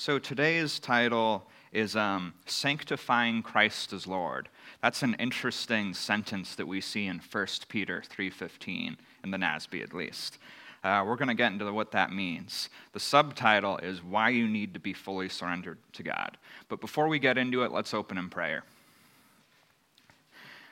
So 0.00 0.20
today's 0.20 0.78
title 0.78 1.44
is 1.72 1.96
um, 1.96 2.32
Sanctifying 2.46 3.42
Christ 3.42 3.92
as 3.92 4.06
Lord. 4.06 4.48
That's 4.80 5.02
an 5.02 5.16
interesting 5.18 5.92
sentence 5.92 6.54
that 6.54 6.68
we 6.68 6.80
see 6.80 7.08
in 7.08 7.20
1 7.32 7.46
Peter 7.68 8.04
3.15, 8.08 8.96
in 9.24 9.30
the 9.32 9.36
NASB 9.36 9.82
at 9.82 9.92
least. 9.92 10.38
Uh, 10.84 11.02
we're 11.04 11.16
going 11.16 11.26
to 11.26 11.34
get 11.34 11.50
into 11.50 11.72
what 11.72 11.90
that 11.90 12.12
means. 12.12 12.68
The 12.92 13.00
subtitle 13.00 13.78
is 13.78 14.00
Why 14.00 14.28
You 14.28 14.46
Need 14.46 14.72
to 14.74 14.78
Be 14.78 14.92
Fully 14.92 15.28
Surrendered 15.28 15.78
to 15.94 16.04
God. 16.04 16.38
But 16.68 16.80
before 16.80 17.08
we 17.08 17.18
get 17.18 17.36
into 17.36 17.64
it, 17.64 17.72
let's 17.72 17.92
open 17.92 18.18
in 18.18 18.30
prayer. 18.30 18.62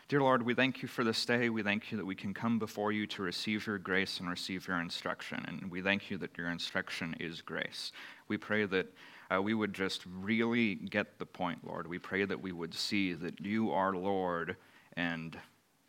Dear 0.06 0.20
Lord, 0.20 0.42
we 0.42 0.54
thank 0.54 0.82
you 0.82 0.88
for 0.88 1.02
this 1.02 1.24
day. 1.24 1.48
We 1.48 1.64
thank 1.64 1.90
you 1.90 1.98
that 1.98 2.06
we 2.06 2.14
can 2.14 2.32
come 2.32 2.60
before 2.60 2.92
you 2.92 3.08
to 3.08 3.22
receive 3.22 3.66
your 3.66 3.78
grace 3.78 4.20
and 4.20 4.30
receive 4.30 4.68
your 4.68 4.80
instruction. 4.80 5.44
And 5.48 5.68
we 5.68 5.82
thank 5.82 6.12
you 6.12 6.18
that 6.18 6.38
your 6.38 6.48
instruction 6.48 7.16
is 7.18 7.42
grace. 7.42 7.90
We 8.28 8.36
pray 8.36 8.66
that 8.66 8.86
uh, 9.34 9.42
we 9.42 9.54
would 9.54 9.72
just 9.74 10.02
really 10.06 10.74
get 10.74 11.18
the 11.18 11.26
point, 11.26 11.66
Lord. 11.66 11.86
We 11.86 11.98
pray 11.98 12.24
that 12.24 12.40
we 12.40 12.52
would 12.52 12.74
see 12.74 13.12
that 13.14 13.40
you 13.40 13.72
are 13.72 13.94
Lord 13.94 14.56
and 14.96 15.36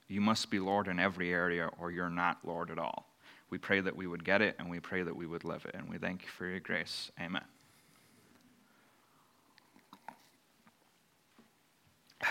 you 0.08 0.22
must 0.22 0.50
be 0.50 0.60
Lord 0.60 0.88
in 0.88 1.00
every 1.00 1.32
area 1.32 1.70
or 1.80 1.92
you're 1.92 2.10
not 2.10 2.40
Lord 2.44 2.72
at 2.72 2.80
all. 2.80 3.08
We 3.50 3.58
pray 3.58 3.80
that 3.82 3.96
we 3.96 4.08
would 4.08 4.26
get 4.26 4.42
it 4.42 4.56
and 4.60 4.70
we 4.70 4.80
pray 4.80 5.04
that 5.04 5.16
we 5.16 5.26
would 5.26 5.44
live 5.44 5.66
it. 5.66 5.76
And 5.76 5.90
we 5.90 5.98
thank 5.98 6.24
you 6.24 6.30
for 6.30 6.46
your 6.48 6.60
grace. 6.60 7.12
Amen. 7.20 7.44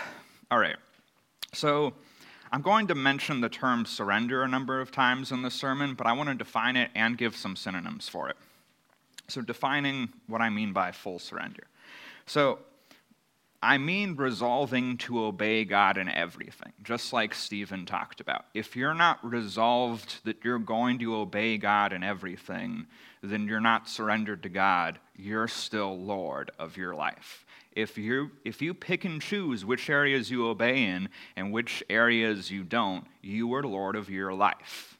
All 0.51 0.59
right. 0.59 0.77
So, 1.53 1.93
I'm 2.51 2.61
going 2.61 2.87
to 2.87 2.95
mention 2.95 3.41
the 3.41 3.49
term 3.49 3.85
surrender 3.85 4.41
a 4.43 4.47
number 4.47 4.79
of 4.79 4.89
times 4.89 5.33
in 5.33 5.41
the 5.41 5.51
sermon, 5.51 5.95
but 5.95 6.07
I 6.07 6.13
want 6.13 6.29
to 6.29 6.35
define 6.35 6.77
it 6.77 6.91
and 6.95 7.17
give 7.17 7.35
some 7.35 7.57
synonyms 7.57 8.07
for 8.07 8.29
it. 8.29 8.37
So, 9.27 9.41
defining 9.41 10.09
what 10.27 10.41
I 10.41 10.49
mean 10.49 10.73
by 10.73 10.91
full 10.91 11.19
surrender. 11.19 11.63
So, 12.25 12.59
I 13.61 13.77
mean 13.77 14.15
resolving 14.15 14.97
to 14.99 15.25
obey 15.25 15.65
God 15.65 15.97
in 15.97 16.09
everything, 16.09 16.73
just 16.83 17.11
like 17.11 17.33
Stephen 17.33 17.85
talked 17.85 18.21
about. 18.21 18.45
If 18.53 18.75
you're 18.75 18.93
not 18.93 19.23
resolved 19.27 20.23
that 20.25 20.37
you're 20.43 20.59
going 20.59 20.99
to 20.99 21.15
obey 21.15 21.57
God 21.57 21.91
in 21.91 22.03
everything, 22.03 22.85
then 23.23 23.47
you're 23.47 23.59
not 23.59 23.89
surrendered 23.89 24.43
to 24.43 24.49
God. 24.49 24.99
You're 25.15 25.47
still 25.47 25.97
Lord 25.97 26.51
of 26.59 26.77
your 26.77 26.93
life 26.93 27.45
if 27.77 27.95
you 27.95 28.31
if 28.43 28.59
you 28.59 28.73
pick 28.73 29.05
and 29.05 29.21
choose 29.21 29.63
which 29.63 29.87
areas 29.87 30.31
you 30.31 30.47
obey 30.47 30.83
in 30.83 31.09
and 31.35 31.53
which 31.53 31.83
areas 31.91 32.49
you 32.49 32.63
don't, 32.63 33.05
you 33.21 33.53
are 33.53 33.61
Lord 33.61 33.95
of 33.95 34.09
your 34.09 34.33
life. 34.33 34.96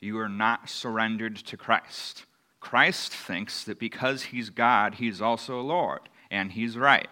You 0.00 0.18
are 0.18 0.28
not 0.28 0.70
surrendered 0.70 1.36
to 1.36 1.56
Christ. 1.56 2.24
Christ 2.58 3.12
thinks 3.12 3.64
that 3.64 3.78
because 3.78 4.24
he's 4.24 4.50
God, 4.50 4.94
he's 4.94 5.20
also 5.20 5.60
Lord, 5.60 6.00
and 6.30 6.52
he's 6.52 6.76
right. 6.76 7.08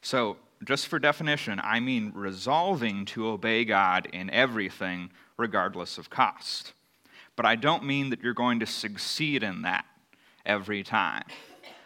So, 0.00 0.36
just 0.64 0.88
for 0.88 0.98
definition, 0.98 1.60
I 1.62 1.80
mean 1.80 2.12
resolving 2.14 3.04
to 3.06 3.28
obey 3.28 3.64
God 3.64 4.08
in 4.12 4.30
everything, 4.30 5.10
regardless 5.36 5.98
of 5.98 6.10
cost. 6.10 6.72
But 7.34 7.46
I 7.46 7.56
don't 7.56 7.84
mean 7.84 8.10
that 8.10 8.22
you're 8.22 8.34
going 8.34 8.60
to 8.60 8.66
succeed 8.66 9.42
in 9.42 9.62
that 9.62 9.84
every 10.44 10.82
time. 10.82 11.24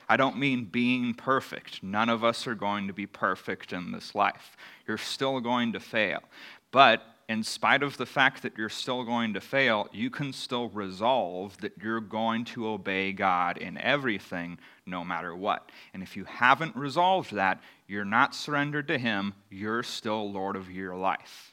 I 0.08 0.16
don't 0.16 0.38
mean 0.38 0.64
being 0.64 1.14
perfect. 1.14 1.82
None 1.82 2.08
of 2.08 2.22
us 2.22 2.46
are 2.46 2.54
going 2.54 2.86
to 2.86 2.92
be 2.92 3.06
perfect 3.06 3.72
in 3.72 3.92
this 3.92 4.14
life. 4.14 4.56
You're 4.86 4.98
still 4.98 5.40
going 5.40 5.72
to 5.72 5.80
fail. 5.80 6.22
But 6.70 7.02
in 7.28 7.42
spite 7.42 7.82
of 7.82 7.96
the 7.96 8.06
fact 8.06 8.42
that 8.42 8.56
you're 8.56 8.68
still 8.68 9.02
going 9.02 9.34
to 9.34 9.40
fail, 9.40 9.88
you 9.92 10.10
can 10.10 10.32
still 10.32 10.68
resolve 10.68 11.56
that 11.58 11.72
you're 11.82 12.00
going 12.00 12.44
to 12.44 12.68
obey 12.68 13.12
God 13.12 13.58
in 13.58 13.76
everything, 13.78 14.58
no 14.86 15.04
matter 15.04 15.34
what. 15.34 15.70
And 15.92 16.04
if 16.04 16.16
you 16.16 16.24
haven't 16.24 16.76
resolved 16.76 17.32
that, 17.34 17.60
you're 17.88 18.04
not 18.04 18.34
surrendered 18.34 18.86
to 18.88 18.98
Him, 18.98 19.34
you're 19.50 19.82
still 19.82 20.30
Lord 20.30 20.54
of 20.54 20.70
your 20.70 20.94
life. 20.94 21.52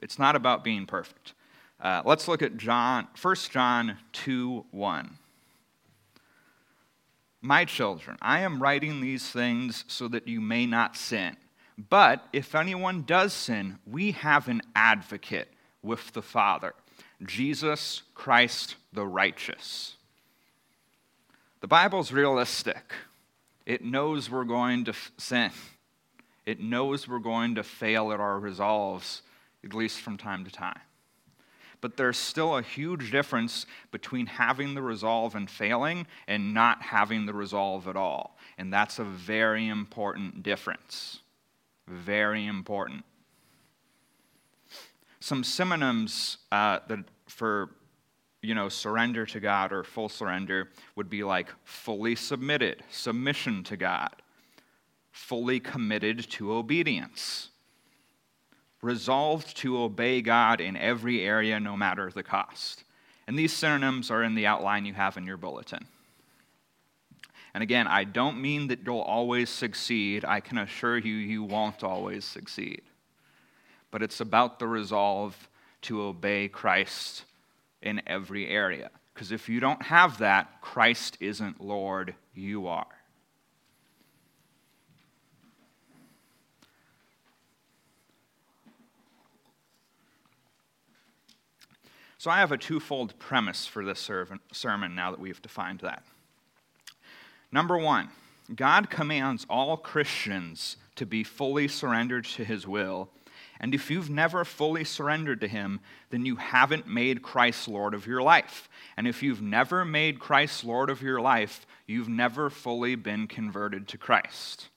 It's 0.00 0.18
not 0.18 0.36
about 0.36 0.62
being 0.62 0.86
perfect. 0.86 1.34
Uh, 1.84 2.00
let's 2.06 2.26
look 2.26 2.40
at 2.40 2.56
John, 2.56 3.06
1 3.20 3.34
John 3.50 3.98
2 4.14 4.64
1. 4.70 5.18
My 7.42 7.66
children, 7.66 8.16
I 8.22 8.40
am 8.40 8.62
writing 8.62 9.02
these 9.02 9.28
things 9.28 9.84
so 9.86 10.08
that 10.08 10.26
you 10.26 10.40
may 10.40 10.64
not 10.64 10.96
sin. 10.96 11.36
But 11.90 12.26
if 12.32 12.54
anyone 12.54 13.02
does 13.02 13.34
sin, 13.34 13.78
we 13.86 14.12
have 14.12 14.48
an 14.48 14.62
advocate 14.74 15.48
with 15.82 16.10
the 16.12 16.22
Father, 16.22 16.72
Jesus 17.22 18.02
Christ 18.14 18.76
the 18.94 19.04
righteous. 19.04 19.96
The 21.60 21.68
Bible's 21.68 22.12
realistic. 22.12 22.94
It 23.66 23.84
knows 23.84 24.30
we're 24.30 24.44
going 24.44 24.86
to 24.86 24.94
sin. 25.18 25.50
It 26.46 26.60
knows 26.60 27.06
we're 27.06 27.18
going 27.18 27.56
to 27.56 27.62
fail 27.62 28.10
at 28.10 28.20
our 28.20 28.38
resolves 28.38 29.20
at 29.62 29.74
least 29.74 30.00
from 30.00 30.16
time 30.16 30.46
to 30.46 30.50
time. 30.50 30.80
But 31.84 31.98
there's 31.98 32.16
still 32.16 32.56
a 32.56 32.62
huge 32.62 33.10
difference 33.10 33.66
between 33.90 34.24
having 34.24 34.72
the 34.72 34.80
resolve 34.80 35.34
and 35.34 35.50
failing 35.50 36.06
and 36.26 36.54
not 36.54 36.80
having 36.80 37.26
the 37.26 37.34
resolve 37.34 37.88
at 37.88 37.94
all. 37.94 38.38
And 38.56 38.72
that's 38.72 38.98
a 38.98 39.04
very 39.04 39.68
important 39.68 40.42
difference. 40.42 41.20
Very 41.86 42.46
important. 42.46 43.04
Some 45.20 45.44
synonyms 45.44 46.38
uh, 46.50 46.78
that 46.88 47.00
for 47.28 47.68
you 48.40 48.54
know 48.54 48.70
surrender 48.70 49.26
to 49.26 49.38
God 49.38 49.70
or 49.70 49.84
full 49.84 50.08
surrender 50.08 50.70
would 50.96 51.10
be 51.10 51.22
like 51.22 51.52
fully 51.64 52.16
submitted, 52.16 52.82
submission 52.90 53.62
to 53.64 53.76
God, 53.76 54.22
fully 55.12 55.60
committed 55.60 56.30
to 56.30 56.54
obedience 56.54 57.50
resolved 58.84 59.56
to 59.56 59.78
obey 59.78 60.20
God 60.20 60.60
in 60.60 60.76
every 60.76 61.22
area, 61.22 61.58
no 61.58 61.76
matter 61.76 62.10
the 62.10 62.22
cost. 62.22 62.84
And 63.26 63.38
these 63.38 63.52
synonyms 63.52 64.10
are 64.10 64.22
in 64.22 64.34
the 64.34 64.46
outline 64.46 64.84
you 64.84 64.92
have 64.92 65.16
in 65.16 65.24
your 65.24 65.38
bulletin. 65.38 65.86
And 67.54 67.62
again, 67.62 67.86
I 67.86 68.04
don't 68.04 68.42
mean 68.42 68.68
that 68.68 68.80
you'll 68.84 68.98
always 68.98 69.48
succeed. 69.48 70.24
I 70.24 70.40
can 70.40 70.58
assure 70.58 70.98
you, 70.98 71.14
you 71.14 71.42
won't 71.42 71.82
always 71.82 72.24
succeed. 72.24 72.82
But 73.90 74.02
it's 74.02 74.20
about 74.20 74.58
the 74.58 74.66
resolve 74.66 75.48
to 75.82 76.02
obey 76.02 76.48
Christ 76.48 77.24
in 77.80 78.02
every 78.06 78.48
area. 78.48 78.90
Because 79.14 79.30
if 79.30 79.48
you 79.48 79.60
don't 79.60 79.82
have 79.82 80.18
that, 80.18 80.60
Christ 80.60 81.16
isn't 81.20 81.60
Lord, 81.60 82.14
you 82.34 82.66
are. 82.66 82.86
So 92.24 92.30
I 92.30 92.38
have 92.38 92.52
a 92.52 92.56
twofold 92.56 93.18
premise 93.18 93.66
for 93.66 93.84
this 93.84 94.10
sermon 94.50 94.94
now 94.94 95.10
that 95.10 95.20
we've 95.20 95.42
defined 95.42 95.80
that. 95.80 96.04
Number 97.52 97.76
one, 97.76 98.08
God 98.54 98.88
commands 98.88 99.44
all 99.50 99.76
Christians 99.76 100.78
to 100.96 101.04
be 101.04 101.22
fully 101.22 101.68
surrendered 101.68 102.24
to 102.24 102.42
his 102.42 102.66
will. 102.66 103.10
And 103.60 103.74
if 103.74 103.90
you've 103.90 104.08
never 104.08 104.42
fully 104.46 104.84
surrendered 104.84 105.42
to 105.42 105.48
him, 105.48 105.80
then 106.08 106.24
you 106.24 106.36
haven't 106.36 106.86
made 106.86 107.20
Christ 107.20 107.68
Lord 107.68 107.92
of 107.92 108.06
your 108.06 108.22
life. 108.22 108.70
And 108.96 109.06
if 109.06 109.22
you've 109.22 109.42
never 109.42 109.84
made 109.84 110.18
Christ 110.18 110.64
Lord 110.64 110.88
of 110.88 111.02
your 111.02 111.20
life, 111.20 111.66
you've 111.86 112.08
never 112.08 112.48
fully 112.48 112.94
been 112.94 113.26
converted 113.26 113.86
to 113.88 113.98
Christ. 113.98 114.70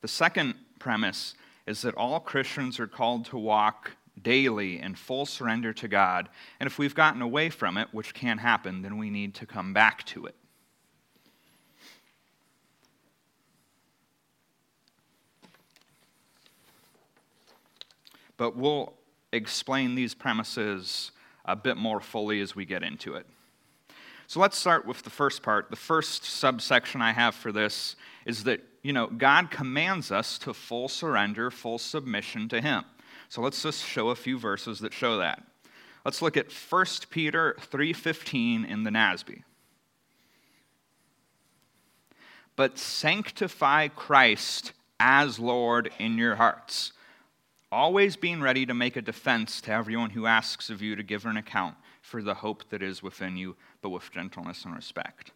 The 0.00 0.08
second 0.08 0.56
premise 0.80 1.36
is 1.66 1.82
that 1.82 1.94
all 1.94 2.20
Christians 2.20 2.78
are 2.78 2.86
called 2.86 3.24
to 3.26 3.38
walk 3.38 3.92
daily 4.22 4.80
in 4.80 4.94
full 4.94 5.26
surrender 5.26 5.72
to 5.74 5.88
God. 5.88 6.28
And 6.60 6.66
if 6.66 6.78
we've 6.78 6.94
gotten 6.94 7.20
away 7.22 7.50
from 7.50 7.76
it, 7.76 7.88
which 7.92 8.14
can 8.14 8.38
happen, 8.38 8.82
then 8.82 8.96
we 8.96 9.10
need 9.10 9.34
to 9.34 9.46
come 9.46 9.72
back 9.72 10.04
to 10.06 10.26
it. 10.26 10.34
But 18.36 18.56
we'll 18.56 18.94
explain 19.32 19.94
these 19.94 20.14
premises 20.14 21.10
a 21.44 21.56
bit 21.56 21.76
more 21.76 22.00
fully 22.00 22.40
as 22.40 22.54
we 22.54 22.64
get 22.64 22.82
into 22.82 23.14
it. 23.14 23.26
So 24.26 24.40
let's 24.40 24.58
start 24.58 24.86
with 24.86 25.02
the 25.02 25.10
first 25.10 25.42
part. 25.42 25.70
The 25.70 25.76
first 25.76 26.24
subsection 26.24 27.00
I 27.00 27.12
have 27.12 27.34
for 27.34 27.52
this 27.52 27.96
is 28.24 28.44
that 28.44 28.60
you 28.86 28.92
know, 28.92 29.08
God 29.08 29.50
commands 29.50 30.12
us 30.12 30.38
to 30.38 30.54
full 30.54 30.86
surrender, 30.86 31.50
full 31.50 31.76
submission 31.76 32.48
to 32.50 32.60
Him. 32.60 32.84
So 33.28 33.42
let's 33.42 33.60
just 33.60 33.84
show 33.84 34.10
a 34.10 34.14
few 34.14 34.38
verses 34.38 34.78
that 34.78 34.92
show 34.92 35.18
that. 35.18 35.42
Let's 36.04 36.22
look 36.22 36.36
at 36.36 36.52
1 36.52 37.10
Peter 37.10 37.56
3:15 37.58 38.64
in 38.64 38.84
the 38.84 38.92
NASB. 38.92 39.42
But 42.54 42.78
sanctify 42.78 43.88
Christ 43.88 44.72
as 45.00 45.40
Lord 45.40 45.90
in 45.98 46.16
your 46.16 46.36
hearts, 46.36 46.92
always 47.72 48.14
being 48.14 48.40
ready 48.40 48.66
to 48.66 48.72
make 48.72 48.94
a 48.94 49.02
defense 49.02 49.60
to 49.62 49.72
everyone 49.72 50.10
who 50.10 50.26
asks 50.26 50.70
of 50.70 50.80
you 50.80 50.94
to 50.94 51.02
give 51.02 51.26
an 51.26 51.36
account 51.36 51.74
for 52.02 52.22
the 52.22 52.34
hope 52.34 52.68
that 52.68 52.84
is 52.84 53.02
within 53.02 53.36
you, 53.36 53.56
but 53.82 53.90
with 53.90 54.12
gentleness 54.12 54.64
and 54.64 54.76
respect. 54.76 55.32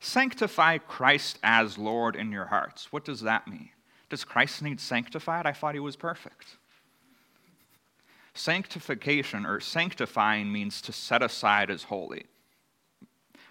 Sanctify 0.00 0.78
Christ 0.78 1.38
as 1.42 1.78
Lord 1.78 2.16
in 2.16 2.30
your 2.32 2.46
hearts. 2.46 2.92
What 2.92 3.04
does 3.04 3.22
that 3.22 3.48
mean? 3.48 3.70
Does 4.08 4.24
Christ 4.24 4.62
need 4.62 4.80
sanctified? 4.80 5.46
I 5.46 5.52
thought 5.52 5.74
he 5.74 5.80
was 5.80 5.96
perfect. 5.96 6.56
Sanctification 8.34 9.46
or 9.46 9.60
sanctifying 9.60 10.52
means 10.52 10.80
to 10.82 10.92
set 10.92 11.22
aside 11.22 11.70
as 11.70 11.84
holy. 11.84 12.26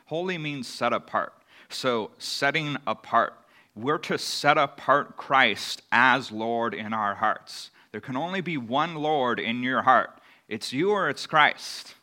Holy 0.05 0.37
means 0.37 0.67
set 0.67 0.93
apart. 0.93 1.33
So, 1.69 2.11
setting 2.19 2.77
apart. 2.85 3.33
We're 3.75 3.97
to 3.97 4.17
set 4.17 4.57
apart 4.57 5.17
Christ 5.17 5.81
as 5.91 6.31
Lord 6.31 6.73
in 6.73 6.93
our 6.93 7.15
hearts. 7.15 7.71
There 7.91 7.99
can 7.99 8.15
only 8.15 8.41
be 8.41 8.57
one 8.57 8.95
Lord 8.95 9.39
in 9.39 9.63
your 9.63 9.81
heart 9.81 10.11
it's 10.47 10.71
you 10.71 10.91
or 10.91 11.09
it's 11.09 11.25
Christ. 11.25 11.95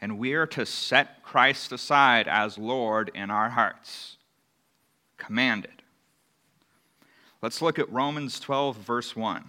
And 0.00 0.18
we 0.18 0.34
are 0.34 0.46
to 0.48 0.64
set 0.64 1.22
Christ 1.22 1.72
aside 1.72 2.28
as 2.28 2.56
Lord 2.56 3.10
in 3.14 3.30
our 3.30 3.50
hearts. 3.50 4.16
Commanded. 5.16 5.82
Let's 7.42 7.62
look 7.62 7.78
at 7.78 7.90
Romans 7.92 8.40
12, 8.40 8.76
verse 8.76 9.14
1. 9.14 9.44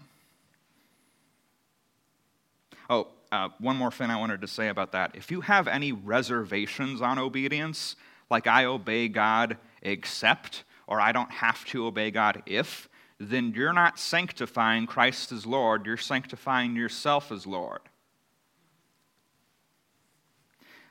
Oh, 2.89 3.07
uh, 3.31 3.49
one 3.59 3.77
more 3.77 3.91
thing 3.91 4.09
I 4.09 4.19
wanted 4.19 4.41
to 4.41 4.47
say 4.47 4.69
about 4.69 4.91
that. 4.93 5.11
If 5.15 5.29
you 5.29 5.41
have 5.41 5.67
any 5.67 5.91
reservations 5.91 7.01
on 7.01 7.19
obedience, 7.19 7.95
like 8.29 8.47
I 8.47 8.65
obey 8.65 9.07
God 9.07 9.57
except, 9.81 10.63
or 10.87 10.99
I 10.99 11.11
don't 11.11 11.31
have 11.31 11.63
to 11.65 11.85
obey 11.85 12.09
God 12.11 12.41
if, 12.45 12.89
then 13.19 13.53
you're 13.55 13.73
not 13.73 13.99
sanctifying 13.99 14.87
Christ 14.87 15.31
as 15.31 15.45
Lord, 15.45 15.85
you're 15.85 15.97
sanctifying 15.97 16.75
yourself 16.75 17.31
as 17.31 17.45
Lord. 17.45 17.81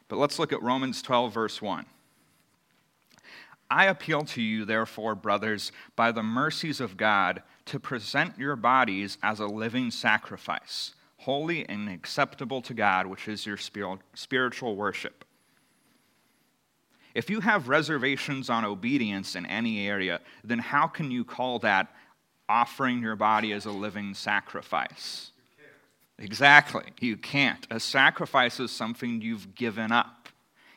But 0.09 0.19
let's 0.19 0.39
look 0.39 0.53
at 0.53 0.63
Romans 0.63 1.03
12, 1.03 1.33
verse 1.33 1.63
1. 1.63 1.87
I 3.71 3.87
appeal 3.87 4.23
to 4.23 4.41
you, 4.41 4.65
therefore, 4.65 5.15
brothers, 5.15 5.73
by 5.95 6.11
the 6.11 6.23
mercies 6.23 6.81
of 6.81 6.97
God, 6.97 7.43
to 7.67 7.79
present 7.79 8.39
your 8.39 8.57
bodies 8.57 9.19
as 9.23 9.41
a 9.41 9.47
living 9.47 9.91
sacrifice, 9.91 10.95
holy 11.19 11.69
and 11.69 11.89
acceptable 11.91 12.63
to 12.63 12.73
God, 12.73 13.07
which 13.07 13.29
is 13.29 13.45
your 13.45 13.59
spiritual 13.59 14.75
worship. 14.75 15.27
If 17.15 17.29
you 17.29 17.41
have 17.41 17.69
reservations 17.69 18.49
on 18.49 18.65
obedience 18.65 19.35
in 19.37 19.45
any 19.45 19.87
area, 19.87 20.21
then 20.45 20.61
how 20.61 20.87
can 20.87 21.11
you 21.11 21.25
call 21.25 21.59
that 21.59 21.95
offering 22.49 23.03
your 23.03 23.17
body 23.17 23.53
as 23.53 23.67
a 23.67 23.71
living 23.71 24.15
sacrifice? 24.15 25.33
Exactly. 26.19 26.85
You 27.01 27.17
can't. 27.17 27.67
A 27.71 27.79
sacrifice 27.79 28.59
is 28.59 28.71
something 28.71 29.21
you've 29.21 29.55
given 29.55 29.93
up. 29.93 30.29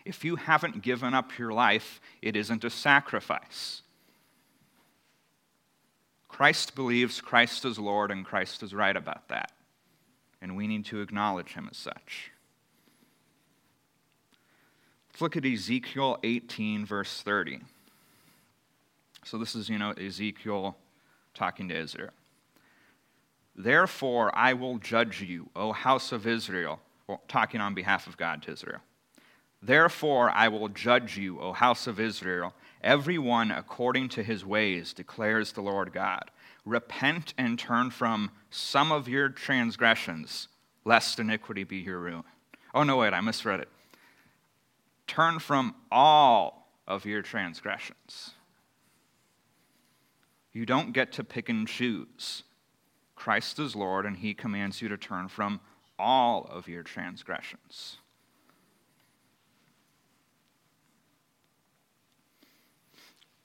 If 0.05 0.23
you 0.23 0.35
haven't 0.35 0.81
given 0.81 1.13
up 1.13 1.37
your 1.37 1.51
life, 1.51 1.99
it 2.21 2.35
isn't 2.35 2.63
a 2.63 2.69
sacrifice. 2.69 3.81
Christ 6.27 6.75
believes 6.75 7.21
Christ 7.21 7.65
is 7.65 7.77
Lord, 7.77 8.09
and 8.11 8.25
Christ 8.25 8.63
is 8.63 8.73
right 8.73 8.95
about 8.95 9.27
that. 9.29 9.51
And 10.41 10.55
we 10.55 10.67
need 10.67 10.85
to 10.85 11.01
acknowledge 11.01 11.53
him 11.53 11.67
as 11.69 11.77
such. 11.77 12.31
Let's 15.09 15.21
look 15.21 15.37
at 15.37 15.45
Ezekiel 15.45 16.19
18, 16.23 16.85
verse 16.85 17.21
30. 17.21 17.59
So 19.23 19.37
this 19.37 19.55
is, 19.55 19.69
you 19.69 19.77
know, 19.77 19.91
Ezekiel 19.91 20.77
talking 21.33 21.69
to 21.69 21.77
Israel. 21.77 22.11
Therefore, 23.55 24.31
I 24.33 24.53
will 24.53 24.77
judge 24.77 25.21
you, 25.21 25.49
O 25.55 25.73
house 25.73 26.11
of 26.11 26.25
Israel, 26.25 26.79
well, 27.07 27.21
talking 27.27 27.61
on 27.61 27.73
behalf 27.73 28.07
of 28.07 28.17
God 28.17 28.41
to 28.43 28.51
Israel. 28.51 28.79
Therefore, 29.61 30.31
I 30.31 30.47
will 30.47 30.69
judge 30.69 31.17
you, 31.17 31.39
O 31.39 31.53
house 31.53 31.85
of 31.85 31.99
Israel, 31.99 32.53
every 32.81 33.17
one 33.17 33.51
according 33.51 34.09
to 34.09 34.23
his 34.23 34.45
ways, 34.45 34.93
declares 34.93 35.51
the 35.51 35.61
Lord 35.61 35.93
God. 35.93 36.31
Repent 36.65 37.33
and 37.37 37.59
turn 37.59 37.91
from 37.91 38.31
some 38.49 38.91
of 38.91 39.07
your 39.07 39.29
transgressions, 39.29 40.47
lest 40.85 41.19
iniquity 41.19 41.63
be 41.63 41.77
your 41.77 41.99
ruin. 41.99 42.23
Oh, 42.73 42.83
no, 42.83 42.97
wait, 42.97 43.13
I 43.13 43.21
misread 43.21 43.59
it. 43.59 43.69
Turn 45.05 45.39
from 45.39 45.75
all 45.91 46.69
of 46.87 47.05
your 47.05 47.21
transgressions. 47.21 48.31
You 50.53 50.65
don't 50.65 50.91
get 50.93 51.11
to 51.13 51.23
pick 51.23 51.49
and 51.49 51.67
choose. 51.67 52.43
Christ 53.21 53.59
is 53.59 53.75
Lord, 53.75 54.07
and 54.07 54.17
he 54.17 54.33
commands 54.33 54.81
you 54.81 54.89
to 54.89 54.97
turn 54.97 55.27
from 55.27 55.59
all 55.99 56.49
of 56.49 56.67
your 56.67 56.81
transgressions. 56.81 57.97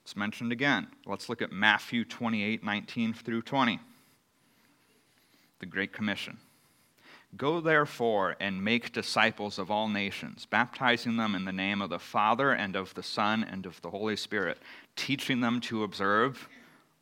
It's 0.01 0.15
mentioned 0.15 0.51
again. 0.51 0.87
Let's 1.05 1.29
look 1.29 1.43
at 1.43 1.51
Matthew 1.51 2.05
28 2.05 2.63
19 2.63 3.13
through 3.13 3.43
20. 3.43 3.79
The 5.59 5.65
Great 5.67 5.93
Commission. 5.93 6.39
Go 7.35 7.61
therefore 7.61 8.35
and 8.39 8.63
make 8.63 8.91
disciples 8.91 9.59
of 9.59 9.69
all 9.69 9.89
nations, 9.89 10.47
baptizing 10.47 11.17
them 11.17 11.35
in 11.35 11.45
the 11.45 11.51
name 11.51 11.83
of 11.83 11.91
the 11.91 11.99
Father 11.99 12.51
and 12.51 12.75
of 12.75 12.95
the 12.95 13.03
Son 13.03 13.43
and 13.43 13.67
of 13.67 13.79
the 13.83 13.91
Holy 13.91 14.15
Spirit, 14.15 14.57
teaching 14.95 15.41
them 15.41 15.61
to 15.61 15.83
observe 15.83 16.49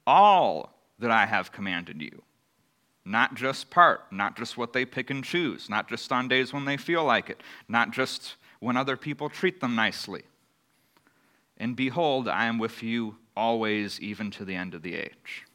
all 0.05 0.77
that 0.99 1.09
I 1.11 1.25
have 1.25 1.53
commanded 1.53 2.01
you 2.01 2.21
not 3.05 3.35
just 3.35 3.69
part, 3.69 4.11
not 4.11 4.35
just 4.35 4.57
what 4.57 4.73
they 4.73 4.83
pick 4.83 5.11
and 5.11 5.23
choose, 5.23 5.69
not 5.69 5.87
just 5.87 6.11
on 6.11 6.27
days 6.27 6.51
when 6.51 6.65
they 6.65 6.75
feel 6.75 7.03
like 7.03 7.29
it, 7.29 7.41
not 7.69 7.91
just 7.91 8.35
when 8.59 8.75
other 8.75 8.97
people 8.97 9.29
treat 9.29 9.61
them 9.61 9.75
nicely. 9.75 10.23
And 11.57 11.75
behold, 11.75 12.27
I 12.27 12.45
am 12.45 12.57
with 12.57 12.81
you 12.81 13.17
always, 13.37 14.01
even 14.01 14.31
to 14.31 14.43
the 14.45 14.55
end 14.55 14.73
of 14.73 14.81
the 14.81 14.95
age. 14.95 15.45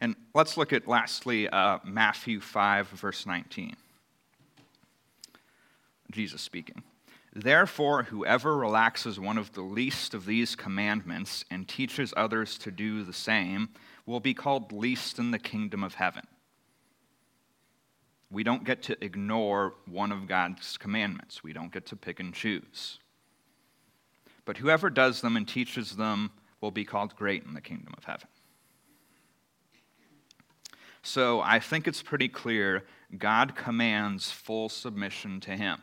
And 0.00 0.16
let's 0.34 0.56
look 0.56 0.72
at 0.72 0.86
lastly 0.86 1.48
uh, 1.48 1.78
Matthew 1.84 2.40
5, 2.40 2.88
verse 2.88 3.24
19. 3.24 3.76
Jesus 6.10 6.42
speaking. 6.42 6.82
Therefore, 7.38 8.04
whoever 8.04 8.56
relaxes 8.56 9.20
one 9.20 9.36
of 9.36 9.52
the 9.52 9.60
least 9.60 10.14
of 10.14 10.24
these 10.24 10.56
commandments 10.56 11.44
and 11.50 11.68
teaches 11.68 12.14
others 12.16 12.56
to 12.56 12.70
do 12.70 13.04
the 13.04 13.12
same 13.12 13.68
will 14.06 14.20
be 14.20 14.32
called 14.32 14.72
least 14.72 15.18
in 15.18 15.32
the 15.32 15.38
kingdom 15.38 15.84
of 15.84 15.92
heaven. 15.92 16.26
We 18.30 18.42
don't 18.42 18.64
get 18.64 18.84
to 18.84 19.04
ignore 19.04 19.74
one 19.84 20.12
of 20.12 20.26
God's 20.26 20.78
commandments, 20.78 21.44
we 21.44 21.52
don't 21.52 21.70
get 21.70 21.84
to 21.86 21.96
pick 21.96 22.20
and 22.20 22.32
choose. 22.32 23.00
But 24.46 24.56
whoever 24.56 24.88
does 24.88 25.20
them 25.20 25.36
and 25.36 25.46
teaches 25.46 25.96
them 25.96 26.30
will 26.62 26.70
be 26.70 26.86
called 26.86 27.16
great 27.16 27.44
in 27.44 27.52
the 27.52 27.60
kingdom 27.60 27.92
of 27.98 28.04
heaven. 28.04 28.28
So 31.02 31.42
I 31.42 31.58
think 31.58 31.86
it's 31.86 32.02
pretty 32.02 32.28
clear 32.28 32.84
God 33.18 33.54
commands 33.54 34.30
full 34.30 34.70
submission 34.70 35.40
to 35.40 35.50
Him. 35.50 35.82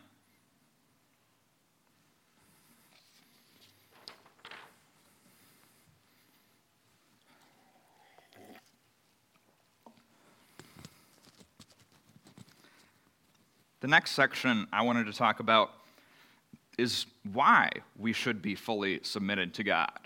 The 13.84 13.88
next 13.88 14.12
section 14.12 14.66
I 14.72 14.80
wanted 14.80 15.04
to 15.08 15.12
talk 15.12 15.40
about 15.40 15.70
is 16.78 17.04
why 17.34 17.68
we 17.98 18.14
should 18.14 18.40
be 18.40 18.54
fully 18.54 19.00
submitted 19.02 19.52
to 19.52 19.62
God. 19.62 19.98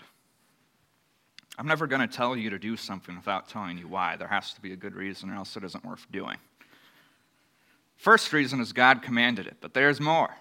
I'm 1.57 1.65
never 1.65 1.87
going 1.87 2.01
to 2.01 2.13
tell 2.13 2.35
you 2.35 2.49
to 2.49 2.59
do 2.59 2.75
something 2.75 3.15
without 3.15 3.47
telling 3.47 3.77
you 3.77 3.87
why. 3.87 4.17
There 4.17 4.27
has 4.27 4.53
to 4.55 4.59
be 4.59 4.73
a 4.73 4.75
good 4.75 4.95
reason, 4.95 5.29
or 5.29 5.35
else 5.35 5.55
it 5.55 5.63
isn't 5.63 5.85
worth 5.85 6.05
doing. 6.11 6.35
First 7.95 8.33
reason 8.33 8.59
is 8.59 8.73
God 8.73 9.01
commanded 9.01 9.47
it, 9.47 9.55
but 9.61 9.73
there's 9.73 10.01
more. 10.01 10.35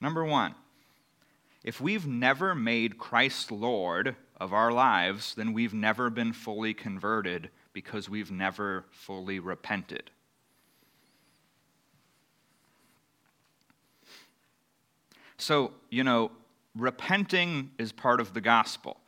Number 0.00 0.24
one, 0.24 0.54
if 1.64 1.80
we've 1.80 2.06
never 2.06 2.54
made 2.54 2.98
Christ 2.98 3.50
Lord 3.50 4.14
of 4.36 4.52
our 4.52 4.70
lives, 4.70 5.34
then 5.34 5.52
we've 5.52 5.74
never 5.74 6.08
been 6.08 6.32
fully 6.32 6.72
converted 6.72 7.50
because 7.72 8.08
we've 8.08 8.30
never 8.30 8.84
fully 8.90 9.38
repented. 9.38 10.10
So, 15.36 15.72
you 15.90 16.02
know, 16.02 16.32
repenting 16.74 17.70
is 17.78 17.92
part 17.92 18.20
of 18.20 18.34
the 18.34 18.40
gospel. 18.40 18.98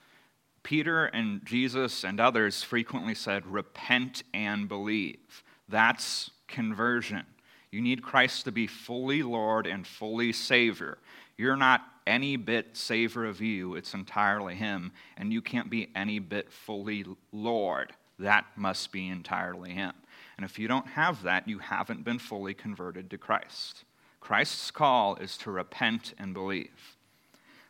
Peter 0.63 1.07
and 1.07 1.45
Jesus 1.45 2.05
and 2.05 2.21
others 2.21 2.63
frequently 2.63 3.15
said, 3.15 3.47
repent 3.47 4.23
and 4.33 4.69
believe. 4.69 5.43
That's 5.69 6.31
conversion. 6.47 7.25
You 7.71 7.81
need 7.81 8.03
Christ 8.03 8.45
to 8.45 8.53
be 8.53 8.67
fully 8.67 9.23
Lord 9.23 9.67
and 9.67 9.87
fully 9.87 10.33
Savior. 10.33 10.99
You're 11.37 11.57
not 11.57 11.83
any 12.07 12.37
bit 12.37 12.77
Savior 12.77 13.25
of 13.25 13.41
you, 13.41 13.77
it's 13.77 13.95
entirely 13.95 14.55
Him, 14.55 14.93
and 15.17 15.33
you 15.33 15.41
can't 15.41 15.71
be 15.71 15.89
any 15.95 16.19
bit 16.19 16.53
fully 16.53 17.05
Lord. 17.33 17.93
That 18.21 18.47
must 18.57 18.93
be 18.93 19.09
entirely 19.09 19.73
Him. 19.73 19.93
And 20.37 20.45
if 20.45 20.59
you 20.59 20.69
don't 20.69 20.87
have 20.87 21.23
that, 21.23 21.49
you 21.49 21.59
haven't 21.59 22.05
been 22.05 22.19
fully 22.19 22.55
converted 22.55 23.11
to 23.11 23.19
Christ. 23.19 23.85
Christ's 24.21 24.71
call 24.71 25.17
is 25.17 25.37
to 25.39 25.51
repent 25.51 26.15
and 26.19 26.35
believe. 26.35 26.97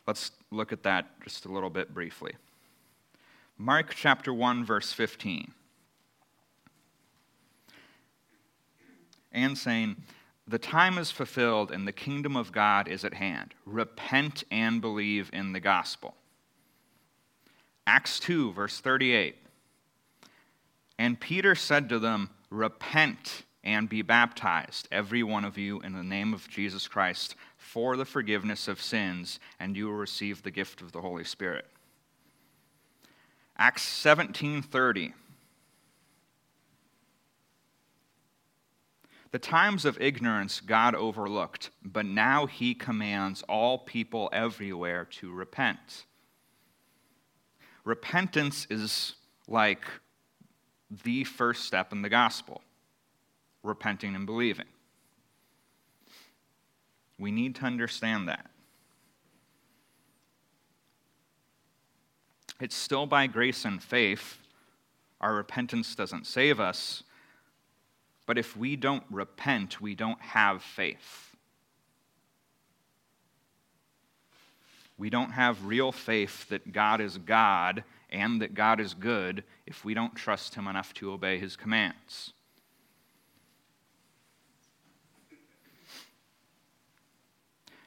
Let's 0.05 0.31
look 0.51 0.73
at 0.73 0.83
that 0.83 1.21
just 1.23 1.45
a 1.45 1.51
little 1.51 1.69
bit 1.69 1.93
briefly. 1.93 2.33
Mark 3.57 3.93
chapter 3.95 4.33
1, 4.33 4.65
verse 4.65 4.91
15. 4.91 5.53
And 9.31 9.57
saying, 9.57 9.95
The 10.47 10.59
time 10.59 10.97
is 10.97 11.11
fulfilled 11.11 11.71
and 11.71 11.87
the 11.87 11.93
kingdom 11.93 12.35
of 12.35 12.51
God 12.51 12.87
is 12.87 13.05
at 13.05 13.13
hand. 13.13 13.53
Repent 13.65 14.43
and 14.51 14.81
believe 14.81 15.29
in 15.31 15.53
the 15.53 15.59
gospel. 15.59 16.15
Acts 17.87 18.19
2, 18.19 18.51
verse 18.53 18.79
38. 18.79 19.35
And 20.97 21.19
Peter 21.19 21.55
said 21.55 21.89
to 21.89 21.99
them, 21.99 22.29
Repent 22.49 23.43
and 23.63 23.87
be 23.87 24.01
baptized, 24.01 24.87
every 24.91 25.23
one 25.23 25.45
of 25.45 25.57
you, 25.57 25.79
in 25.81 25.93
the 25.93 26.03
name 26.03 26.33
of 26.33 26.49
Jesus 26.49 26.87
Christ, 26.87 27.35
for 27.57 27.95
the 27.95 28.05
forgiveness 28.05 28.67
of 28.67 28.81
sins, 28.81 29.39
and 29.59 29.77
you 29.77 29.87
will 29.87 29.93
receive 29.93 30.41
the 30.41 30.51
gift 30.51 30.81
of 30.81 30.91
the 30.91 31.01
Holy 31.01 31.23
Spirit. 31.23 31.65
Acts 33.57 33.83
17:30 33.83 35.13
The 39.31 39.39
times 39.39 39.85
of 39.85 40.01
ignorance 40.01 40.59
God 40.59 40.93
overlooked, 40.93 41.69
but 41.83 42.05
now 42.05 42.47
he 42.47 42.73
commands 42.73 43.43
all 43.43 43.77
people 43.77 44.29
everywhere 44.33 45.05
to 45.05 45.31
repent. 45.31 46.05
Repentance 47.85 48.67
is 48.69 49.15
like 49.47 49.85
the 51.03 51.23
first 51.23 51.65
step 51.65 51.91
in 51.91 52.01
the 52.01 52.09
gospel 52.09 52.61
repenting 53.63 54.15
and 54.15 54.25
believing. 54.25 54.65
We 57.19 57.31
need 57.31 57.55
to 57.55 57.65
understand 57.65 58.27
that. 58.27 58.49
It's 62.59 62.75
still 62.75 63.05
by 63.05 63.27
grace 63.27 63.65
and 63.65 63.81
faith. 63.81 64.37
Our 65.19 65.35
repentance 65.35 65.95
doesn't 65.95 66.27
save 66.27 66.59
us. 66.59 67.03
But 68.25 68.37
if 68.37 68.55
we 68.55 68.75
don't 68.75 69.03
repent, 69.09 69.81
we 69.81 69.95
don't 69.95 70.21
have 70.21 70.63
faith. 70.63 71.35
We 74.97 75.09
don't 75.09 75.31
have 75.31 75.65
real 75.65 75.91
faith 75.91 76.47
that 76.49 76.71
God 76.71 77.01
is 77.01 77.17
God 77.17 77.83
and 78.11 78.41
that 78.41 78.53
God 78.53 78.79
is 78.79 78.93
good 78.93 79.43
if 79.65 79.85
we 79.85 79.93
don't 79.93 80.15
trust 80.15 80.55
Him 80.55 80.67
enough 80.67 80.93
to 80.95 81.11
obey 81.11 81.37
His 81.39 81.55
commands. 81.55 82.33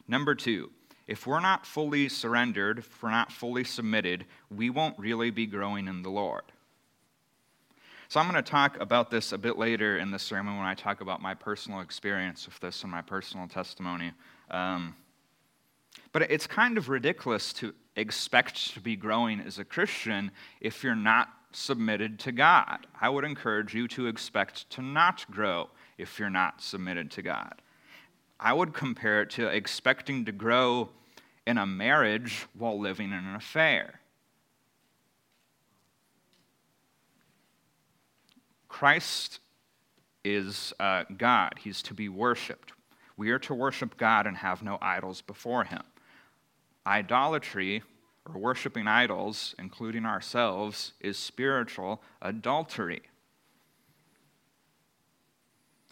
Number 0.07 0.35
two, 0.35 0.71
if 1.07 1.27
we're 1.27 1.41
not 1.41 1.67
fully 1.67 2.09
surrendered, 2.09 2.79
if 2.79 3.03
we're 3.03 3.11
not 3.11 3.33
fully 3.33 3.65
submitted, 3.65 4.27
we 4.51 4.71
won't 4.71 4.99
really 4.99 5.31
be 5.31 5.47
growing 5.47 5.89
in 5.89 6.03
the 6.03 6.11
Lord. 6.11 6.43
So 8.09 8.21
I'm 8.21 8.31
going 8.31 8.43
to 8.43 8.51
talk 8.51 8.79
about 8.81 9.11
this 9.11 9.33
a 9.33 9.39
bit 9.39 9.59
later 9.59 9.99
in 9.99 10.11
the 10.11 10.19
sermon 10.19 10.57
when 10.57 10.67
I 10.67 10.75
talk 10.75 11.01
about 11.01 11.21
my 11.21 11.35
personal 11.35 11.81
experience 11.81 12.47
with 12.47 12.61
this 12.61 12.83
and 12.83 12.93
my 12.93 13.03
personal 13.03 13.49
testimony. 13.49 14.13
Um, 14.51 14.95
but 16.13 16.23
it's 16.31 16.47
kind 16.47 16.79
of 16.79 16.89
ridiculous 16.89 17.53
to 17.55 17.75
expect 17.97 18.75
to 18.75 18.81
be 18.81 18.97
growing 18.97 19.41
as 19.41 19.59
a 19.59 19.65
Christian 19.65 20.31
if 20.61 20.83
you're 20.83 20.95
not 20.95 21.29
submitted 21.53 22.19
to 22.21 22.33
God. 22.33 22.87
I 23.01 23.09
would 23.09 23.25
encourage 23.25 23.75
you 23.75 23.87
to 23.89 24.07
expect 24.07 24.69
to 24.71 24.83
not 24.83 25.25
grow 25.31 25.71
if 25.99 26.19
you're 26.19 26.31
not 26.31 26.61
submitted 26.61 27.11
to 27.13 27.23
God. 27.23 27.63
I 28.39 28.53
would 28.53 28.75
compare 28.75 29.23
it 29.23 29.31
to 29.31 29.47
expecting 29.47 30.25
to 30.25 30.33
grow 30.33 30.91
in 31.47 31.59
a 31.59 31.67
marriage 31.67 32.47
while 32.55 32.79
living 32.79 33.13
in 33.13 33.19
an 33.19 33.35
affair. 33.35 34.01
Christ 38.69 39.39
is 40.25 40.73
uh, 40.81 41.05
God, 41.17 41.55
He's 41.63 41.81
to 41.83 41.95
be 41.95 42.09
worshiped. 42.09 42.73
We 43.17 43.31
are 43.31 43.39
to 43.41 43.55
worship 43.55 43.97
God 43.97 44.27
and 44.27 44.37
have 44.37 44.63
no 44.63 44.79
idols 44.83 45.21
before 45.21 45.65
Him. 45.65 45.83
Idolatry, 46.87 47.83
or 48.27 48.39
worshiping 48.39 48.87
idols, 48.87 49.55
including 49.59 50.05
ourselves, 50.07 50.93
is 51.01 51.19
spiritual 51.19 52.03
adultery. 52.23 53.03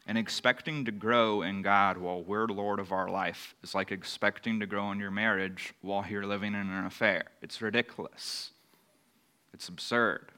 And 0.06 0.18
expecting 0.18 0.84
to 0.84 0.92
grow 0.92 1.42
in 1.42 1.62
God 1.62 1.96
while 1.96 2.22
we're 2.22 2.46
Lord 2.46 2.80
of 2.80 2.90
our 2.90 3.08
life 3.08 3.54
is 3.62 3.74
like 3.74 3.92
expecting 3.92 4.60
to 4.60 4.66
grow 4.66 4.90
in 4.90 4.98
your 4.98 5.12
marriage 5.12 5.72
while 5.80 6.04
you're 6.08 6.26
living 6.26 6.54
in 6.54 6.68
an 6.68 6.84
affair. 6.84 7.24
It's 7.40 7.62
ridiculous. 7.62 8.50
It's 9.54 9.68
absurd. 9.68 10.32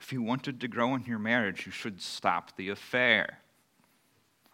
If 0.00 0.12
you 0.12 0.22
wanted 0.22 0.60
to 0.60 0.68
grow 0.68 0.94
in 0.94 1.04
your 1.04 1.18
marriage, 1.18 1.66
you 1.66 1.72
should 1.72 2.00
stop 2.00 2.56
the 2.56 2.68
affair. 2.68 3.39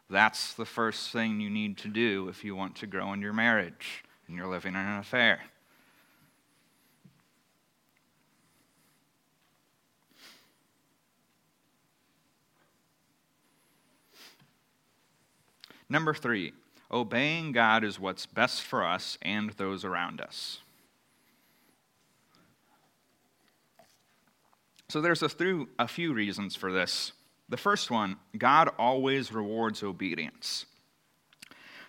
That's 0.08 0.54
the 0.54 0.64
first 0.64 1.10
thing 1.10 1.40
you 1.40 1.50
need 1.50 1.78
to 1.78 1.88
do 1.88 2.28
if 2.28 2.44
you 2.44 2.54
want 2.54 2.76
to 2.76 2.86
grow 2.86 3.12
in 3.12 3.20
your 3.20 3.32
marriage 3.32 4.04
and 4.26 4.36
you're 4.36 4.46
living 4.46 4.74
in 4.74 4.80
an 4.80 4.98
affair. 4.98 5.40
Number 15.88 16.14
three, 16.14 16.52
obeying 16.90 17.52
God 17.52 17.84
is 17.84 18.00
what's 18.00 18.26
best 18.26 18.62
for 18.62 18.84
us 18.84 19.18
and 19.22 19.50
those 19.50 19.84
around 19.84 20.20
us. 20.20 20.60
So 24.88 25.00
there's 25.00 25.22
a, 25.22 25.28
through, 25.28 25.68
a 25.78 25.88
few 25.88 26.12
reasons 26.12 26.56
for 26.56 26.72
this. 26.72 27.12
The 27.48 27.56
first 27.56 27.90
one 27.90 28.16
God 28.36 28.70
always 28.78 29.32
rewards 29.32 29.82
obedience. 29.82 30.66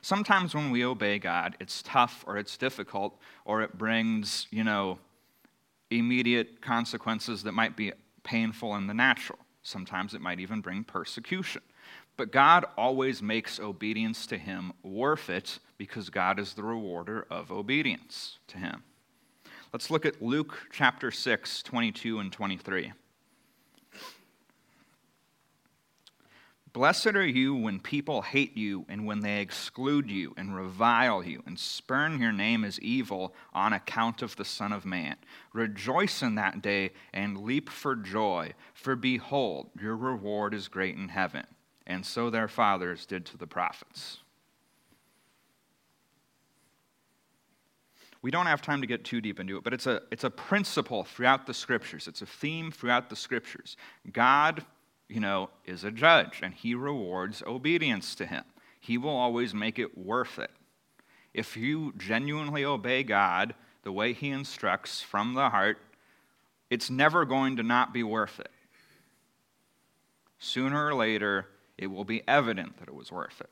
Sometimes 0.02 0.54
when 0.54 0.72
we 0.72 0.86
obey 0.86 1.20
God, 1.20 1.56
it's 1.60 1.82
tough 1.82 2.24
or 2.28 2.38
it's 2.38 2.56
difficult 2.56 3.20
or 3.46 3.62
it 3.62 3.78
brings, 3.78 4.48
you 4.52 4.64
know, 4.64 5.00
immediate 5.90 6.62
consequences 6.62 7.44
that 7.44 7.54
might 7.54 7.76
be 7.76 7.92
painful 8.24 8.76
in 8.76 8.88
the 8.88 8.94
natural. 8.94 9.40
Sometimes 9.64 10.14
it 10.14 10.22
might 10.22 10.40
even 10.40 10.62
bring 10.62 10.84
persecution. 10.84 11.62
But 12.16 12.32
God 12.32 12.66
always 12.78 13.22
makes 13.22 13.60
obedience 13.60 14.26
to 14.28 14.38
Him 14.38 14.74
worth 14.84 15.30
it 15.30 15.60
because 15.78 16.10
God 16.10 16.40
is 16.40 16.54
the 16.54 16.64
rewarder 16.64 17.28
of 17.30 17.52
obedience 17.52 18.40
to 18.48 18.58
Him. 18.58 18.84
Let's 19.74 19.92
look 19.92 20.06
at 20.06 20.22
Luke 20.22 20.58
chapter 20.72 21.12
6, 21.12 21.64
22 21.64 22.20
and 22.20 22.32
23. 22.32 22.94
Blessed 26.77 27.15
are 27.15 27.25
you 27.25 27.55
when 27.55 27.79
people 27.79 28.22
hate 28.22 28.55
you 28.55 28.86
and 28.88 29.07
when 29.07 29.22
they 29.22 29.41
exclude 29.41 30.12
you 30.12 30.36
and 30.38 30.55
revile 30.55 31.24
you 31.24 31.41
and 31.48 31.57
spurn 31.57 32.22
your 32.22 32.31
name 32.31 32.63
as 32.63 32.79
evil 32.81 33.34
on 33.51 33.74
account 33.74 34.22
of 34.22 34.36
the 34.36 34.46
Son 34.46 34.72
of 34.72 34.86
Man. 34.86 35.15
Rejoice 35.53 36.22
in 36.22 36.36
that 36.36 36.62
day 36.62 36.91
and 37.12 37.41
leap 37.41 37.67
for 37.67 37.96
joy, 37.96 38.53
for 38.75 38.96
behold, 38.96 39.72
your 39.81 39.96
reward 39.96 40.53
is 40.53 40.67
great 40.67 40.96
in 40.96 41.10
heaven 41.10 41.48
and 41.88 42.05
so 42.05 42.29
their 42.29 42.48
fathers 42.48 43.07
did 43.07 43.25
to 43.25 43.38
the 43.38 43.48
prophets. 43.48 44.19
We 48.22 48.29
don't 48.29 48.46
have 48.46 48.62
time 48.62 48.81
to 48.81 48.88
get 48.88 49.03
too 49.03 49.19
deep 49.19 49.39
into 49.39 49.57
it, 49.57 49.63
but 49.63 49.74
it's 49.74 49.88
a, 49.88 50.03
it's 50.12 50.25
a 50.25 50.29
principle 50.29 51.05
throughout 51.05 51.48
the 51.48 51.55
scriptures. 51.55 52.07
It's 52.07 52.22
a 52.22 52.27
theme 52.27 52.69
throughout 52.69 53.10
the 53.10 53.15
scriptures. 53.15 53.77
God, 54.12 54.63
you 55.10 55.20
know, 55.20 55.50
is 55.66 55.84
a 55.84 55.92
judge, 55.92 56.42
and 56.44 56.54
he 56.54 56.76
rewards 56.76 57.42
obedience 57.46 58.16
to 58.16 58.26
him. 58.26 58.44
He 58.80 58.98
will 58.98 59.16
always 59.16 59.54
make 59.54 59.80
it 59.80 59.98
worth 59.98 60.40
it. 60.40 60.52
If 61.34 61.56
you 61.56 61.94
genuinely 61.98 62.66
obey 62.66 63.04
God 63.04 63.56
the 63.84 63.92
way 63.92 64.14
he 64.14 64.30
instructs 64.30 65.02
from 65.02 65.34
the 65.34 65.50
heart, 65.50 65.78
it's 66.70 66.90
never 66.90 67.26
going 67.26 67.56
to 67.58 67.64
not 67.64 67.94
be 67.94 68.04
worth 68.04 68.40
it. 68.40 68.52
Sooner 70.40 70.88
or 70.88 70.94
later, 70.94 71.48
it 71.78 71.88
will 71.88 72.04
be 72.04 72.24
evident 72.28 72.78
that 72.80 72.88
it 72.88 72.96
was 72.96 73.12
worth 73.12 73.40
it. 73.40 73.50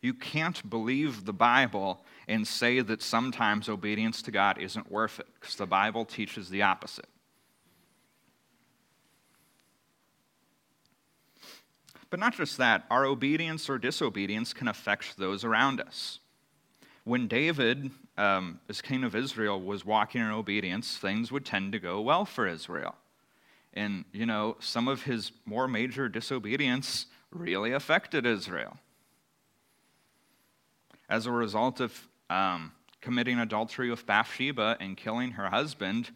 You 0.00 0.14
can't 0.14 0.68
believe 0.68 1.24
the 1.24 1.32
Bible 1.32 2.04
and 2.28 2.46
say 2.46 2.80
that 2.80 3.02
sometimes 3.02 3.68
obedience 3.68 4.22
to 4.22 4.30
God 4.30 4.58
isn't 4.58 4.90
worth 4.90 5.18
it, 5.18 5.26
because 5.40 5.56
the 5.56 5.66
Bible 5.66 6.04
teaches 6.04 6.48
the 6.48 6.62
opposite. 6.62 7.08
But 12.16 12.20
not 12.20 12.34
just 12.34 12.56
that, 12.56 12.86
our 12.90 13.04
obedience 13.04 13.68
or 13.68 13.76
disobedience 13.76 14.54
can 14.54 14.68
affect 14.68 15.18
those 15.18 15.44
around 15.44 15.82
us. 15.82 16.20
When 17.04 17.28
David, 17.28 17.90
um, 18.16 18.58
as 18.70 18.80
king 18.80 19.04
of 19.04 19.14
Israel, 19.14 19.60
was 19.60 19.84
walking 19.84 20.22
in 20.22 20.30
obedience, 20.30 20.96
things 20.96 21.30
would 21.30 21.44
tend 21.44 21.72
to 21.72 21.78
go 21.78 22.00
well 22.00 22.24
for 22.24 22.46
Israel. 22.46 22.94
And, 23.74 24.06
you 24.14 24.24
know, 24.24 24.56
some 24.60 24.88
of 24.88 25.02
his 25.02 25.30
more 25.44 25.68
major 25.68 26.08
disobedience 26.08 27.04
really 27.32 27.72
affected 27.72 28.24
Israel. 28.24 28.78
As 31.10 31.26
a 31.26 31.30
result 31.30 31.80
of 31.80 32.08
um, 32.30 32.72
committing 33.02 33.38
adultery 33.38 33.90
with 33.90 34.06
Bathsheba 34.06 34.78
and 34.80 34.96
killing 34.96 35.32
her 35.32 35.50
husband, 35.50 36.12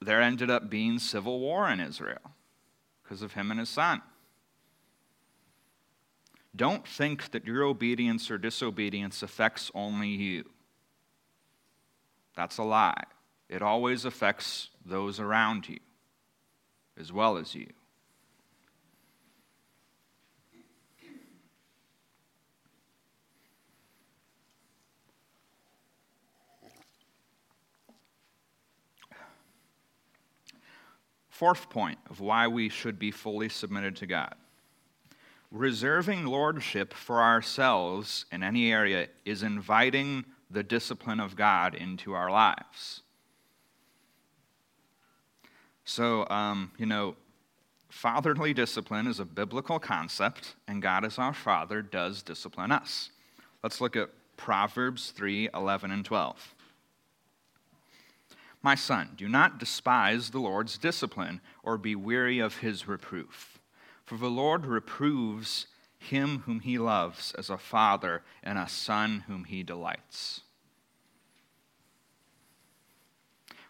there 0.00 0.22
ended 0.22 0.50
up 0.50 0.70
being 0.70 0.98
civil 0.98 1.40
war 1.40 1.68
in 1.68 1.78
Israel 1.78 2.32
because 3.02 3.20
of 3.20 3.34
him 3.34 3.50
and 3.50 3.60
his 3.60 3.68
son. 3.68 4.00
Don't 6.56 6.86
think 6.86 7.32
that 7.32 7.46
your 7.46 7.64
obedience 7.64 8.30
or 8.30 8.38
disobedience 8.38 9.22
affects 9.22 9.70
only 9.74 10.08
you. 10.08 10.44
That's 12.36 12.58
a 12.58 12.62
lie. 12.62 13.04
It 13.48 13.62
always 13.62 14.04
affects 14.04 14.70
those 14.84 15.20
around 15.20 15.68
you 15.68 15.78
as 16.98 17.12
well 17.12 17.36
as 17.36 17.54
you. 17.54 17.66
Fourth 31.28 31.68
point 31.68 31.98
of 32.08 32.20
why 32.20 32.46
we 32.46 32.68
should 32.68 32.96
be 32.96 33.10
fully 33.10 33.48
submitted 33.48 33.96
to 33.96 34.06
God. 34.06 34.36
Reserving 35.54 36.26
lordship 36.26 36.92
for 36.92 37.22
ourselves 37.22 38.26
in 38.32 38.42
any 38.42 38.72
area 38.72 39.06
is 39.24 39.44
inviting 39.44 40.24
the 40.50 40.64
discipline 40.64 41.20
of 41.20 41.36
God 41.36 41.76
into 41.76 42.12
our 42.12 42.28
lives. 42.28 43.02
So, 45.84 46.28
um, 46.28 46.72
you 46.76 46.86
know, 46.86 47.14
fatherly 47.88 48.52
discipline 48.52 49.06
is 49.06 49.20
a 49.20 49.24
biblical 49.24 49.78
concept, 49.78 50.56
and 50.66 50.82
God, 50.82 51.04
as 51.04 51.20
our 51.20 51.32
Father, 51.32 51.82
does 51.82 52.24
discipline 52.24 52.72
us. 52.72 53.10
Let's 53.62 53.80
look 53.80 53.94
at 53.94 54.10
Proverbs 54.36 55.12
3 55.12 55.50
11 55.54 55.92
and 55.92 56.04
12. 56.04 56.52
My 58.60 58.74
son, 58.74 59.10
do 59.16 59.28
not 59.28 59.60
despise 59.60 60.30
the 60.30 60.40
Lord's 60.40 60.78
discipline 60.78 61.40
or 61.62 61.78
be 61.78 61.94
weary 61.94 62.40
of 62.40 62.56
his 62.56 62.88
reproof. 62.88 63.53
For 64.14 64.20
the 64.20 64.30
Lord 64.30 64.64
reproves 64.64 65.66
him 65.98 66.44
whom 66.46 66.60
he 66.60 66.78
loves 66.78 67.34
as 67.36 67.50
a 67.50 67.58
father 67.58 68.22
and 68.44 68.56
a 68.56 68.68
son 68.68 69.24
whom 69.26 69.42
he 69.42 69.64
delights. 69.64 70.42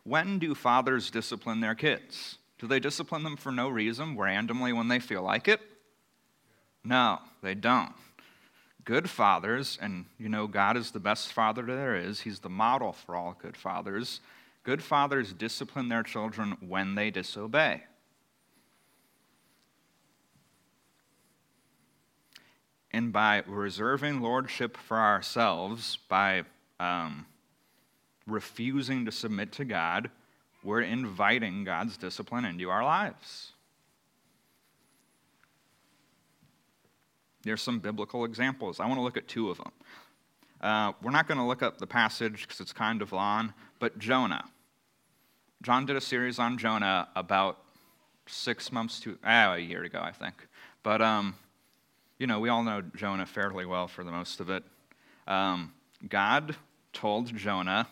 When 0.02 0.38
do 0.38 0.54
fathers 0.54 1.10
discipline 1.10 1.60
their 1.60 1.74
kids? 1.74 2.36
Do 2.58 2.66
they 2.66 2.78
discipline 2.78 3.22
them 3.22 3.38
for 3.38 3.52
no 3.52 3.70
reason, 3.70 4.18
randomly 4.18 4.74
when 4.74 4.88
they 4.88 4.98
feel 4.98 5.22
like 5.22 5.48
it? 5.48 5.62
No, 6.84 7.20
they 7.42 7.54
don't. 7.54 7.94
Good 8.84 9.08
fathers, 9.08 9.78
and 9.80 10.04
you 10.18 10.28
know, 10.28 10.46
God 10.46 10.76
is 10.76 10.90
the 10.90 11.00
best 11.00 11.32
father 11.32 11.62
there 11.62 11.96
is, 11.96 12.20
He's 12.20 12.40
the 12.40 12.50
model 12.50 12.92
for 12.92 13.16
all 13.16 13.34
good 13.40 13.56
fathers. 13.56 14.20
Good 14.62 14.82
fathers 14.82 15.32
discipline 15.32 15.88
their 15.88 16.02
children 16.02 16.58
when 16.60 16.96
they 16.96 17.10
disobey. 17.10 17.84
And 22.94 23.12
by 23.12 23.42
reserving 23.48 24.20
lordship 24.20 24.76
for 24.76 24.96
ourselves, 24.96 25.98
by 26.08 26.44
um, 26.78 27.26
refusing 28.24 29.04
to 29.06 29.10
submit 29.10 29.50
to 29.54 29.64
God, 29.64 30.10
we're 30.62 30.82
inviting 30.82 31.64
God's 31.64 31.96
discipline 31.96 32.44
into 32.44 32.70
our 32.70 32.84
lives. 32.84 33.50
There's 37.42 37.60
some 37.60 37.80
biblical 37.80 38.24
examples. 38.24 38.78
I 38.78 38.86
want 38.86 38.98
to 38.98 39.02
look 39.02 39.16
at 39.16 39.26
two 39.26 39.50
of 39.50 39.56
them. 39.56 39.72
Uh, 40.60 40.92
we're 41.02 41.10
not 41.10 41.26
going 41.26 41.38
to 41.38 41.44
look 41.44 41.64
up 41.64 41.78
the 41.78 41.88
passage 41.88 42.42
because 42.42 42.60
it's 42.60 42.72
kind 42.72 43.02
of 43.02 43.10
long, 43.10 43.54
but 43.80 43.98
Jonah. 43.98 44.44
John 45.62 45.84
did 45.84 45.96
a 45.96 46.00
series 46.00 46.38
on 46.38 46.58
Jonah 46.58 47.08
about 47.16 47.58
six 48.28 48.70
months 48.70 49.00
to 49.00 49.18
ah, 49.24 49.54
a 49.54 49.58
year 49.58 49.82
ago, 49.82 49.98
I 50.00 50.12
think. 50.12 50.46
But 50.84 51.02
um, 51.02 51.34
you 52.18 52.26
know, 52.26 52.40
we 52.40 52.48
all 52.48 52.62
know 52.62 52.82
Jonah 52.94 53.26
fairly 53.26 53.66
well 53.66 53.88
for 53.88 54.04
the 54.04 54.10
most 54.10 54.40
of 54.40 54.50
it. 54.50 54.64
Um, 55.26 55.72
God 56.08 56.56
told 56.92 57.34
Jonah 57.34 57.88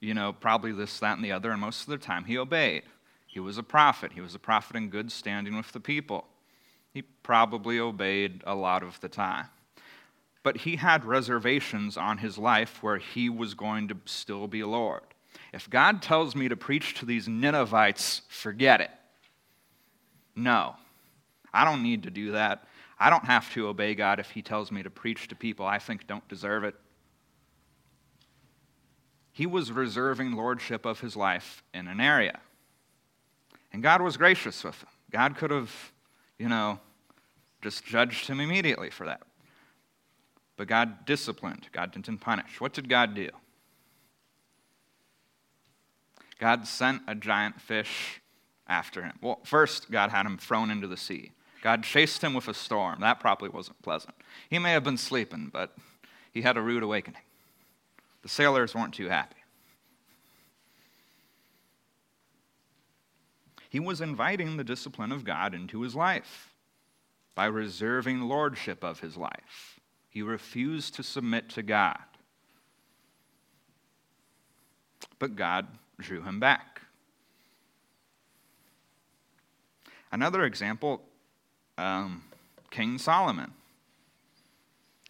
you 0.00 0.14
know, 0.14 0.32
probably 0.32 0.72
this, 0.72 0.98
that, 1.00 1.16
and 1.16 1.24
the 1.24 1.32
other, 1.32 1.50
and 1.50 1.60
most 1.60 1.82
of 1.82 1.88
the 1.88 1.98
time 1.98 2.24
he 2.24 2.38
obeyed. 2.38 2.82
He 3.26 3.40
was 3.40 3.58
a 3.58 3.62
prophet. 3.62 4.12
He 4.12 4.20
was 4.20 4.34
a 4.34 4.38
prophet 4.38 4.76
in 4.76 4.88
good 4.88 5.10
standing 5.10 5.56
with 5.56 5.72
the 5.72 5.80
people. 5.80 6.26
He 6.92 7.02
probably 7.02 7.78
obeyed 7.78 8.42
a 8.46 8.54
lot 8.54 8.82
of 8.82 9.00
the 9.00 9.08
time. 9.08 9.46
But 10.42 10.58
he 10.58 10.76
had 10.76 11.04
reservations 11.04 11.96
on 11.96 12.18
his 12.18 12.38
life 12.38 12.82
where 12.82 12.98
he 12.98 13.28
was 13.28 13.54
going 13.54 13.88
to 13.88 13.96
still 14.04 14.46
be 14.46 14.62
Lord. 14.62 15.02
If 15.52 15.68
God 15.68 16.02
tells 16.02 16.36
me 16.36 16.48
to 16.48 16.56
preach 16.56 16.94
to 16.94 17.06
these 17.06 17.28
Ninevites, 17.28 18.22
forget 18.28 18.80
it. 18.80 18.90
No, 20.34 20.76
I 21.52 21.64
don't 21.64 21.82
need 21.82 22.04
to 22.04 22.10
do 22.10 22.32
that. 22.32 22.66
I 22.98 23.10
don't 23.10 23.24
have 23.24 23.52
to 23.54 23.68
obey 23.68 23.94
God 23.94 24.20
if 24.20 24.30
He 24.30 24.42
tells 24.42 24.72
me 24.72 24.82
to 24.82 24.90
preach 24.90 25.28
to 25.28 25.34
people 25.34 25.66
I 25.66 25.78
think 25.78 26.06
don't 26.06 26.26
deserve 26.28 26.64
it 26.64 26.74
he 29.36 29.44
was 29.44 29.70
reserving 29.70 30.32
lordship 30.32 30.86
of 30.86 31.00
his 31.00 31.14
life 31.14 31.62
in 31.74 31.88
an 31.88 32.00
area. 32.00 32.40
And 33.70 33.82
God 33.82 34.00
was 34.00 34.16
gracious 34.16 34.64
with 34.64 34.82
him. 34.82 34.88
God 35.10 35.36
could 35.36 35.50
have, 35.50 35.92
you 36.38 36.48
know, 36.48 36.80
just 37.60 37.84
judged 37.84 38.28
him 38.28 38.40
immediately 38.40 38.88
for 38.88 39.04
that. 39.04 39.20
But 40.56 40.68
God 40.68 41.04
disciplined, 41.04 41.68
God 41.70 41.92
didn't 41.92 42.16
punish. 42.16 42.62
What 42.62 42.72
did 42.72 42.88
God 42.88 43.14
do? 43.14 43.28
God 46.38 46.66
sent 46.66 47.02
a 47.06 47.14
giant 47.14 47.60
fish 47.60 48.22
after 48.66 49.02
him. 49.02 49.18
Well, 49.20 49.40
first, 49.44 49.90
God 49.90 50.08
had 50.08 50.24
him 50.24 50.38
thrown 50.38 50.70
into 50.70 50.86
the 50.86 50.96
sea. 50.96 51.32
God 51.66 51.82
chased 51.82 52.22
him 52.22 52.32
with 52.32 52.46
a 52.46 52.54
storm. 52.54 53.00
That 53.00 53.18
probably 53.18 53.48
wasn't 53.48 53.82
pleasant. 53.82 54.14
He 54.48 54.56
may 54.56 54.70
have 54.70 54.84
been 54.84 54.96
sleeping, 54.96 55.50
but 55.52 55.74
he 56.30 56.42
had 56.42 56.56
a 56.56 56.60
rude 56.60 56.84
awakening. 56.84 57.22
The 58.22 58.28
sailors 58.28 58.72
weren't 58.72 58.94
too 58.94 59.08
happy. 59.08 59.34
He 63.68 63.80
was 63.80 64.00
inviting 64.00 64.56
the 64.56 64.62
discipline 64.62 65.10
of 65.10 65.24
God 65.24 65.54
into 65.54 65.80
his 65.80 65.96
life 65.96 66.54
by 67.34 67.46
reserving 67.46 68.20
lordship 68.20 68.84
of 68.84 69.00
his 69.00 69.16
life. 69.16 69.80
He 70.08 70.22
refused 70.22 70.94
to 70.94 71.02
submit 71.02 71.48
to 71.48 71.64
God. 71.64 71.98
But 75.18 75.34
God 75.34 75.66
drew 75.98 76.22
him 76.22 76.38
back. 76.38 76.82
Another 80.12 80.44
example 80.44 81.02
um, 81.78 82.22
King 82.70 82.98
Solomon. 82.98 83.52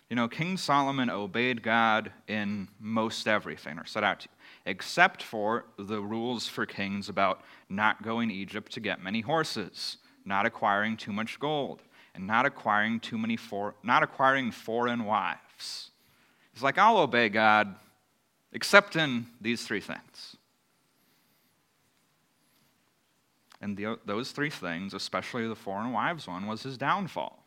You 0.09 0.15
know, 0.15 0.29
King 0.29 0.57
Solomon 0.57 1.11
obeyed 1.11 1.63
God 1.63 2.13
in 2.29 2.69
most 2.79 3.27
everything, 3.27 3.79
or 3.79 3.85
set 3.85 4.05
out 4.05 4.21
to, 4.21 4.29
except 4.65 5.23
for 5.23 5.65
the 5.79 6.01
rules 6.01 6.47
for 6.47 6.65
kings 6.65 7.09
about 7.09 7.43
not 7.69 8.03
going 8.03 8.29
to 8.29 8.35
Egypt 8.35 8.73
to 8.73 8.81
get 8.81 9.03
many 9.03 9.21
horses, 9.21 9.97
not 10.25 10.47
acquiring 10.47 10.97
too 10.97 11.13
much 11.13 11.41
gold, 11.41 11.83
and 12.15 12.27
not 12.27 12.47
acquiring 12.47 13.01
too 13.01 13.19
many 13.19 13.37
for, 13.37 13.75
not 13.83 14.03
acquiring 14.05 14.53
foreign 14.53 15.05
wives. 15.05 15.91
He's 16.53 16.63
like, 16.63 16.79
I'll 16.79 16.99
obey 16.99 17.29
God, 17.29 17.75
except 18.53 18.95
in 18.95 19.27
these 19.41 19.67
three 19.67 19.81
things. 19.81 20.36
And 23.61 23.77
the, 23.77 23.99
those 24.05 24.33
three 24.33 24.51
things, 24.51 24.95
especially 24.95 25.49
the 25.49 25.55
foreign 25.55 25.93
wives 25.93 26.29
one, 26.29 26.47
was 26.47 26.63
his 26.63 26.77
downfall. 26.77 27.43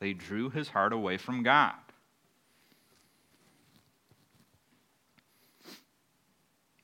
They 0.00 0.12
drew 0.12 0.50
his 0.50 0.68
heart 0.68 0.92
away 0.92 1.16
from 1.16 1.42
God. 1.42 1.74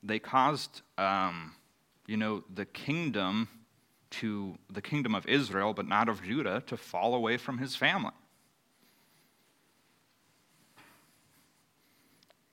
They 0.03 0.19
caused, 0.19 0.81
um, 0.97 1.53
you 2.05 2.17
know, 2.17 2.43
the 2.53 2.65
kingdom 2.65 3.47
to 4.11 4.57
the 4.69 4.81
kingdom 4.81 5.15
of 5.15 5.27
Israel, 5.27 5.73
but 5.73 5.87
not 5.87 6.09
of 6.09 6.23
Judah, 6.23 6.63
to 6.67 6.77
fall 6.77 7.15
away 7.15 7.37
from 7.37 7.57
his 7.57 7.75
family 7.75 8.11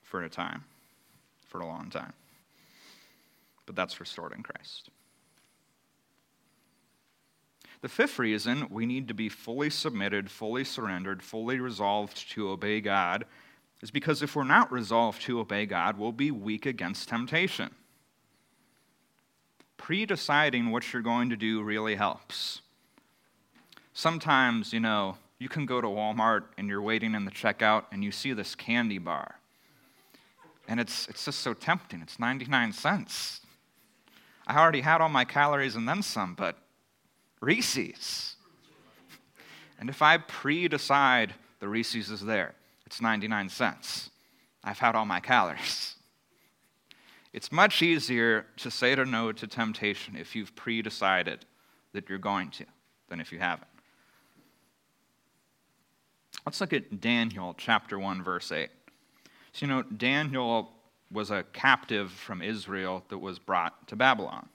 for 0.03 0.23
a 0.23 0.29
time, 0.29 0.65
for 1.47 1.61
a 1.61 1.67
long 1.67 1.89
time. 1.91 2.13
But 3.67 3.77
that's 3.77 4.01
restored 4.01 4.33
in 4.33 4.43
Christ. 4.43 4.91
The 7.83 7.89
fifth 7.89 8.21
reason 8.21 8.69
we 8.71 8.87
need 8.87 9.09
to 9.09 9.15
be 9.15 9.29
fully 9.29 9.69
submitted, 9.69 10.31
fully 10.31 10.63
surrendered, 10.63 11.21
fully 11.23 11.59
resolved 11.59 12.31
to 12.31 12.49
obey 12.49 12.81
God 12.81 13.25
is 13.83 13.91
because 13.91 14.23
if 14.23 14.37
we're 14.37 14.45
not 14.45 14.71
resolved 14.71 15.21
to 15.23 15.41
obey 15.41 15.67
God, 15.67 15.99
we'll 15.99 16.13
be 16.13 16.31
weak 16.31 16.65
against 16.65 17.09
temptation. 17.09 17.75
Pre 19.77 20.07
deciding 20.07 20.71
what 20.71 20.93
you're 20.93 21.03
going 21.03 21.31
to 21.31 21.37
do 21.37 21.61
really 21.61 21.97
helps. 21.97 22.61
Sometimes, 23.93 24.73
you 24.73 24.79
know, 24.79 25.19
you 25.41 25.49
can 25.49 25.67
go 25.67 25.81
to 25.81 25.89
Walmart 25.89 26.45
and 26.57 26.69
you're 26.69 26.81
waiting 26.81 27.17
in 27.17 27.25
the 27.25 27.33
checkout 27.33 27.87
and 27.91 28.05
you 28.05 28.13
see 28.13 28.33
this 28.33 28.55
candy 28.55 28.99
bar. 28.99 29.41
And 30.69 30.79
it's, 30.79 31.09
it's 31.09 31.25
just 31.25 31.41
so 31.41 31.53
tempting. 31.53 32.01
It's 32.01 32.21
99 32.21 32.73
cents. 32.73 33.41
I 34.47 34.61
already 34.61 34.83
had 34.83 35.01
all 35.01 35.09
my 35.09 35.25
calories 35.25 35.75
and 35.75 35.89
then 35.89 36.03
some, 36.03 36.35
but 36.35 36.62
Reese's. 37.43 38.37
And 39.79 39.91
if 39.91 40.01
I 40.01 40.17
pre 40.17 40.69
decide 40.69 41.35
the 41.59 41.69
Reese's 41.69 42.09
is 42.09 42.25
there, 42.25 42.55
it's 42.87 43.01
99 43.01 43.49
cents. 43.49 44.11
I've 44.65 44.79
had 44.79 44.95
all 44.95 45.05
my 45.05 45.21
calories. 45.21 45.97
It's 47.33 47.51
much 47.51 47.83
easier 47.83 48.47
to 48.59 48.71
say 48.71 48.95
to 48.95 49.05
no 49.05 49.33
to 49.33 49.47
temptation 49.47 50.17
if 50.17 50.37
you've 50.37 50.55
pre 50.55 50.83
decided 50.83 51.45
that 51.93 52.09
you're 52.09 52.19
going 52.19 52.51
to 52.53 52.65
than 53.09 53.21
if 53.21 53.33
you 53.33 53.41
haven't. 53.41 53.69
Let's 56.47 56.61
look 56.61 56.73
at 56.73 57.01
Daniel 57.01 57.55
chapter 57.59 57.99
1, 57.99 58.23
verse 58.23 58.53
8. 58.53 58.69
So, 59.53 59.67
you 59.67 59.73
know, 59.73 59.83
Daniel 59.83 60.73
was 61.11 61.31
a 61.31 61.45
captive 61.53 62.11
from 62.11 62.41
Israel 62.41 63.05
that 63.09 63.19
was 63.19 63.39
brought 63.39 63.89
to 63.89 63.97
Babylon. 63.97 64.49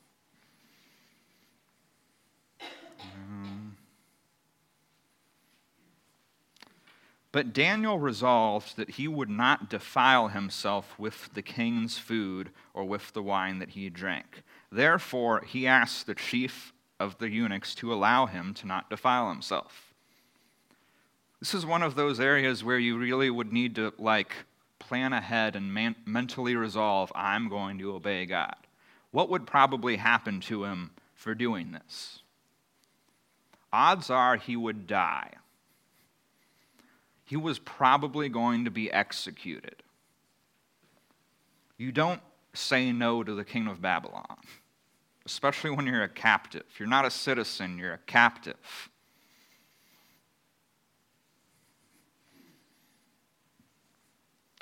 But 7.38 7.54
Daniel 7.54 8.00
resolved 8.00 8.78
that 8.78 8.90
he 8.90 9.08
would 9.08 9.30
not 9.30 9.70
defile 9.70 10.30
himself 10.30 10.98
with 10.98 11.30
the 11.36 11.44
king's 11.44 11.96
food 11.96 12.50
or 12.74 12.84
with 12.84 13.14
the 13.14 13.22
wine 13.22 13.60
that 13.60 13.70
he 13.70 13.92
drank. 13.92 14.42
Therefore, 14.72 15.42
he 15.42 15.68
asked 15.68 16.08
the 16.08 16.16
chief 16.16 16.74
of 17.00 17.20
the 17.20 17.30
eunuchs 17.30 17.76
to 17.76 17.94
allow 17.94 18.26
him 18.26 18.56
to 18.56 18.66
not 18.66 18.90
defile 18.90 19.30
himself. 19.30 19.94
This 21.40 21.54
is 21.54 21.64
one 21.64 21.84
of 21.84 21.94
those 21.94 22.20
areas 22.20 22.64
where 22.64 22.80
you 22.80 22.98
really 22.98 23.30
would 23.30 23.54
need 23.54 23.76
to, 23.76 23.94
like, 24.00 24.34
plan 24.80 25.14
ahead 25.14 25.56
and 25.56 25.72
man- 25.72 25.96
mentally 26.08 26.56
resolve, 26.56 27.12
I'm 27.14 27.50
going 27.50 27.78
to 27.78 27.94
obey 27.94 28.26
God. 28.26 28.56
What 29.12 29.30
would 29.30 29.46
probably 29.46 29.98
happen 29.98 30.40
to 30.40 30.64
him 30.64 30.90
for 31.14 31.36
doing 31.36 31.72
this? 31.72 32.24
Odds 33.72 34.10
are 34.10 34.38
he 34.38 34.56
would 34.56 34.88
die. 34.88 35.34
He 37.28 37.36
was 37.36 37.60
probably 37.60 38.30
going 38.30 38.66
to 38.66 38.72
be 38.72 38.90
executed. 38.90 39.84
You 41.78 41.92
don't 41.92 42.22
say 42.54 42.92
no 42.94 43.22
to 43.22 43.36
the 43.36 43.44
king 43.44 43.68
of 43.68 43.82
Babylon, 43.82 44.38
especially 45.26 45.72
when 45.72 45.86
you're 45.86 46.04
a 46.04 46.10
captive. 46.10 46.64
You're 46.80 46.88
not 46.88 47.04
a 47.04 47.12
citizen, 47.12 47.78
you're 47.78 47.94
a 47.94 48.00
captive. 48.00 48.90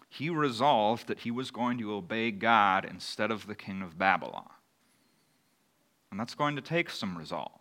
he 0.10 0.30
resolved 0.30 1.08
that 1.08 1.20
he 1.20 1.32
was 1.32 1.52
going 1.52 1.78
to 1.78 1.94
obey 1.94 2.32
God 2.32 2.88
instead 2.90 3.32
of 3.32 3.48
the 3.48 3.56
king 3.56 3.82
of 3.82 3.98
Babylon. 3.98 4.50
And 6.10 6.18
that's 6.18 6.36
going 6.36 6.56
to 6.56 6.62
take 6.62 6.90
some 6.90 7.18
resolve. 7.18 7.60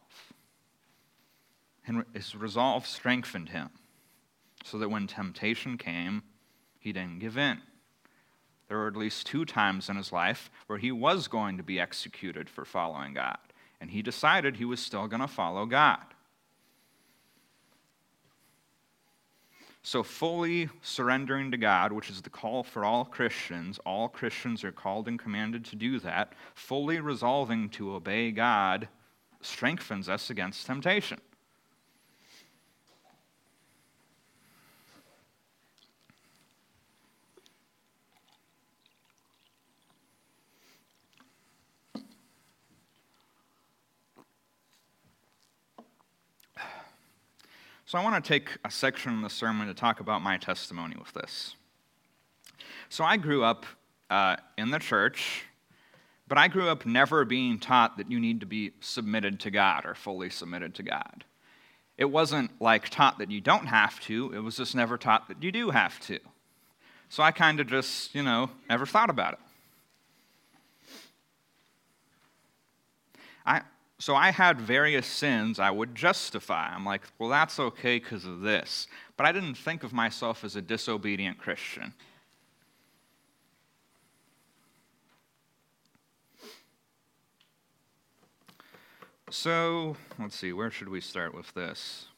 And 1.85 2.05
his 2.14 2.37
resolve 2.37 2.87
strengthened 2.87 3.49
him 3.49 3.71
so 4.64 4.79
that 4.79 4.88
when 4.88 5.07
temptation 5.07 5.79
came, 5.79 6.22
he 6.81 6.92
didn't 6.92 7.20
give 7.20 7.38
in. 7.38 7.61
There 8.66 8.79
were 8.79 8.88
at 8.88 8.96
least 8.96 9.27
two 9.27 9.44
times 9.44 9.88
in 9.88 9.96
his 9.96 10.11
life 10.11 10.50
where 10.66 10.79
he 10.79 10.90
was 10.90 11.29
going 11.29 11.59
to 11.59 11.62
be 11.62 11.79
executed 11.79 12.48
for 12.48 12.64
following 12.64 13.14
God, 13.14 13.38
and 13.81 13.90
he 13.90 14.03
decided 14.03 14.57
he 14.57 14.64
was 14.64 14.81
still 14.81 15.07
going 15.07 15.20
to 15.20 15.29
follow 15.29 15.66
God. 15.66 16.03
So, 19.87 20.03
fully 20.03 20.70
surrendering 20.81 21.50
to 21.50 21.59
God, 21.59 21.92
which 21.92 22.09
is 22.09 22.22
the 22.22 22.31
call 22.31 22.62
for 22.62 22.87
all 22.87 23.05
Christians, 23.05 23.79
all 23.85 24.09
Christians 24.09 24.64
are 24.64 24.72
called 24.72 25.09
and 25.09 25.18
commanded 25.18 25.62
to 25.66 25.77
do 25.77 26.00
that, 26.00 26.33
fully 26.55 27.00
resolving 27.00 27.68
to 27.70 27.94
obey 27.94 28.31
God 28.31 28.88
strengthens 29.42 30.09
us 30.09 30.31
against 30.31 30.66
temptation. 30.66 31.20
So 47.95 48.01
I 48.01 48.03
want 48.03 48.25
to 48.25 48.29
take 48.29 48.49
a 48.65 48.73
section 48.73 49.13
in 49.13 49.23
the 49.23 49.31
sermon 49.31 49.69
to 49.69 49.73
talk 49.73 50.01
about 50.01 50.21
my 50.21 50.37
testimony 50.37 50.97
with 50.99 51.13
this. 51.13 51.55
So 52.89 53.05
I 53.05 53.17
grew 53.17 53.45
up 53.45 53.67
uh, 54.11 54.35
in 54.59 54.73
the 54.73 54.81
church, 54.81 55.45
but 56.27 56.37
I 56.37 56.49
grew 56.49 56.69
up 56.69 56.87
never 56.87 57.25
being 57.25 57.61
taught 57.61 57.97
that 57.99 58.11
you 58.11 58.19
need 58.19 58.41
to 58.41 58.47
be 58.47 58.73
submitted 58.81 59.39
to 59.39 59.53
God 59.53 59.87
or 59.87 59.95
fully 59.95 60.29
submitted 60.29 60.75
to 60.75 60.83
God. 60.83 61.23
It 61.97 62.07
wasn't 62.07 62.51
like 62.61 62.89
taught 62.89 63.19
that 63.19 63.31
you 63.31 63.41
don't 63.41 63.67
have 63.67 64.01
to, 64.01 64.33
it 64.35 64.41
was 64.41 64.57
just 64.57 64.75
never 64.75 64.99
taught 64.99 65.29
that 65.29 65.41
you 65.41 65.53
do 65.53 65.71
have 65.71 66.01
to. 66.09 66.19
So 67.09 67.23
I 67.23 67.31
kind 67.31 67.61
of 67.61 67.69
just, 67.69 68.13
you 68.13 68.25
know, 68.25 68.51
never 68.69 68.87
thought 68.87 69.09
about 69.09 69.35
it. 69.35 69.39
I, 73.47 73.61
so 74.05 74.14
I 74.14 74.33
had 74.33 74.61
various 74.61 75.07
sins 75.07 75.59
I 75.59 75.71
would 75.71 75.95
justify. 75.95 76.69
I'm 76.69 76.85
like, 76.85 77.01
well, 77.19 77.31
that's 77.31 77.59
okay 77.59 77.99
because 77.99 78.27
of 78.27 78.43
this. 78.43 78.87
But 79.17 79.25
I 79.25 79.33
didn't 79.33 79.55
think 79.55 79.83
of 79.83 79.95
myself 79.95 80.45
as 80.45 80.57
a 80.57 80.61
disobedient 80.61 81.38
Christian. 81.38 81.95
So, 89.31 89.97
let's 90.19 90.37
see, 90.37 90.53
where 90.53 90.71
should 90.71 90.90
we 90.90 91.01
start 91.01 91.35
with 91.35 91.55
this? 91.55 92.09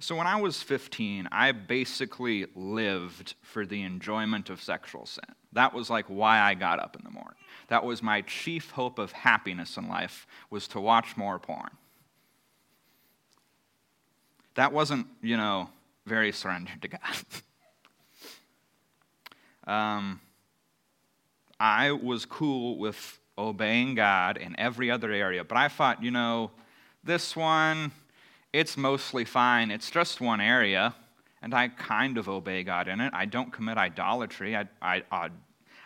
So, 0.00 0.16
when 0.16 0.26
I 0.26 0.40
was 0.40 0.60
15, 0.64 1.28
I 1.30 1.52
basically 1.52 2.46
lived 2.56 3.36
for 3.40 3.64
the 3.64 3.84
enjoyment 3.84 4.50
of 4.50 4.60
sexual 4.60 5.06
sin. 5.06 5.36
That 5.52 5.74
was 5.74 5.90
like 5.90 6.06
why 6.06 6.40
I 6.40 6.54
got 6.54 6.78
up 6.78 6.96
in 6.96 7.02
the 7.04 7.10
morning. 7.10 7.34
That 7.68 7.84
was 7.84 8.02
my 8.02 8.22
chief 8.22 8.70
hope 8.70 8.98
of 8.98 9.12
happiness 9.12 9.76
in 9.76 9.88
life 9.88 10.26
was 10.48 10.68
to 10.68 10.80
watch 10.80 11.16
more 11.16 11.38
porn. 11.38 11.70
That 14.54 14.72
wasn't, 14.72 15.06
you 15.22 15.36
know, 15.36 15.70
very 16.06 16.32
surrendered 16.32 16.82
to 16.82 16.88
God. 16.88 17.00
um, 19.72 20.20
I 21.58 21.92
was 21.92 22.26
cool 22.26 22.78
with 22.78 23.18
obeying 23.38 23.94
God 23.94 24.36
in 24.36 24.58
every 24.58 24.90
other 24.90 25.12
area, 25.12 25.44
but 25.44 25.56
I 25.56 25.68
thought, 25.68 26.02
you 26.02 26.10
know, 26.10 26.50
this 27.04 27.34
one, 27.34 27.92
it's 28.52 28.76
mostly 28.76 29.24
fine. 29.24 29.70
It's 29.70 29.90
just 29.90 30.20
one 30.20 30.40
area, 30.40 30.94
and 31.42 31.54
I 31.54 31.68
kind 31.68 32.18
of 32.18 32.28
obey 32.28 32.62
God 32.62 32.88
in 32.88 33.00
it. 33.00 33.12
I 33.14 33.24
don't 33.24 33.52
commit 33.52 33.78
idolatry. 33.78 34.56
I, 34.56 34.66
I, 34.82 35.02
I, 35.10 35.30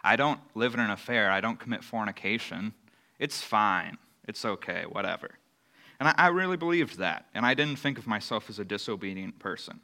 I 0.03 0.17
don't 0.17 0.40
live 0.55 0.75
in 0.75 0.81
an 0.81 0.90
affair. 0.90 1.31
I 1.31 1.40
don't 1.40 1.59
commit 1.59 1.85
fornication. 1.85 2.75
It's 3.19 3.40
fine. 3.40 3.99
It's 4.27 4.45
okay, 4.45 4.85
whatever. 4.88 5.31
And 6.01 6.09
I, 6.09 6.14
I 6.17 6.29
really 6.29 6.57
believed 6.57 6.99
that, 6.99 7.27
and 7.35 7.47
I 7.47 7.55
didn't 7.55 7.77
think 7.77 7.99
of 7.99 8.07
myself 8.07 8.51
as 8.51 8.59
a 8.59 8.64
disobedient 8.64 9.38
person. 9.38 9.81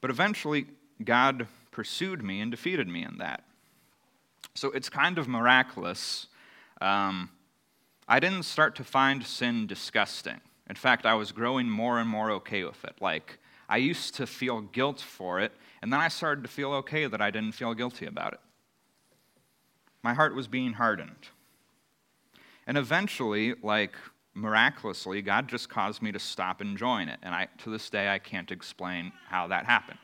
But 0.00 0.10
eventually, 0.10 0.66
God 1.04 1.46
pursued 1.70 2.22
me 2.22 2.40
and 2.40 2.50
defeated 2.50 2.88
me 2.88 3.04
in 3.04 3.18
that. 3.18 3.44
So 4.54 4.70
it's 4.70 4.88
kind 4.88 5.18
of 5.18 5.28
miraculous. 5.28 6.26
Um, 6.80 7.30
I 8.08 8.20
didn't 8.20 8.44
start 8.44 8.76
to 8.76 8.84
find 8.84 9.24
sin 9.24 9.66
disgusting. 9.66 10.40
In 10.68 10.76
fact, 10.76 11.06
I 11.06 11.14
was 11.14 11.32
growing 11.32 11.70
more 11.70 11.98
and 11.98 12.08
more 12.08 12.30
okay 12.32 12.64
with 12.64 12.84
it. 12.84 12.96
Like, 13.00 13.38
I 13.68 13.76
used 13.78 14.14
to 14.16 14.26
feel 14.26 14.60
guilt 14.60 15.00
for 15.00 15.40
it, 15.40 15.52
and 15.82 15.92
then 15.92 16.00
I 16.00 16.08
started 16.08 16.42
to 16.42 16.48
feel 16.48 16.72
okay 16.74 17.06
that 17.06 17.20
I 17.20 17.30
didn't 17.30 17.52
feel 17.52 17.74
guilty 17.74 18.06
about 18.06 18.32
it. 18.32 18.40
My 20.02 20.14
heart 20.14 20.34
was 20.34 20.48
being 20.48 20.74
hardened. 20.74 21.28
And 22.66 22.76
eventually, 22.76 23.54
like 23.62 23.94
miraculously, 24.34 25.22
God 25.22 25.48
just 25.48 25.68
caused 25.68 26.02
me 26.02 26.12
to 26.12 26.18
stop 26.18 26.60
enjoying 26.60 27.08
it. 27.08 27.18
And 27.22 27.34
I, 27.34 27.48
to 27.58 27.70
this 27.70 27.90
day, 27.90 28.08
I 28.08 28.18
can't 28.18 28.50
explain 28.50 29.12
how 29.28 29.48
that 29.48 29.66
happened. 29.66 29.98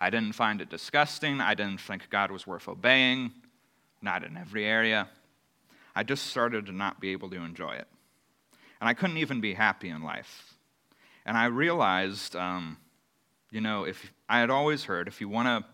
I 0.00 0.10
didn't 0.10 0.34
find 0.34 0.60
it 0.60 0.70
disgusting. 0.70 1.40
I 1.40 1.54
didn't 1.54 1.80
think 1.80 2.08
God 2.10 2.30
was 2.30 2.46
worth 2.46 2.68
obeying. 2.68 3.32
not 4.00 4.24
in 4.24 4.36
every 4.36 4.64
area. 4.64 5.08
I 5.94 6.02
just 6.04 6.26
started 6.28 6.66
to 6.66 6.72
not 6.72 7.00
be 7.00 7.10
able 7.10 7.30
to 7.30 7.36
enjoy 7.36 7.72
it. 7.72 7.88
And 8.80 8.88
I 8.88 8.94
couldn't 8.94 9.18
even 9.18 9.40
be 9.40 9.54
happy 9.54 9.88
in 9.88 10.02
life. 10.02 10.54
And 11.26 11.36
I 11.36 11.46
realized, 11.46 12.36
um, 12.36 12.78
you 13.50 13.60
know, 13.60 13.84
if 13.84 14.12
I 14.28 14.40
had 14.40 14.50
always 14.50 14.84
heard 14.84 15.08
if 15.08 15.20
you 15.20 15.28
want 15.28 15.46
to 15.46 15.70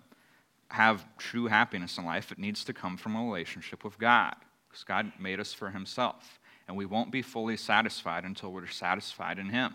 have 0.74 1.06
true 1.18 1.46
happiness 1.46 1.98
in 1.98 2.04
life, 2.04 2.32
it 2.32 2.38
needs 2.38 2.64
to 2.64 2.72
come 2.72 2.96
from 2.96 3.14
a 3.14 3.22
relationship 3.22 3.84
with 3.84 3.98
God. 3.98 4.34
Because 4.68 4.84
God 4.84 5.12
made 5.20 5.38
us 5.38 5.52
for 5.52 5.70
Himself. 5.70 6.40
And 6.66 6.76
we 6.76 6.86
won't 6.86 7.12
be 7.12 7.22
fully 7.22 7.56
satisfied 7.56 8.24
until 8.24 8.52
we're 8.52 8.66
satisfied 8.66 9.38
in 9.38 9.50
Him. 9.50 9.74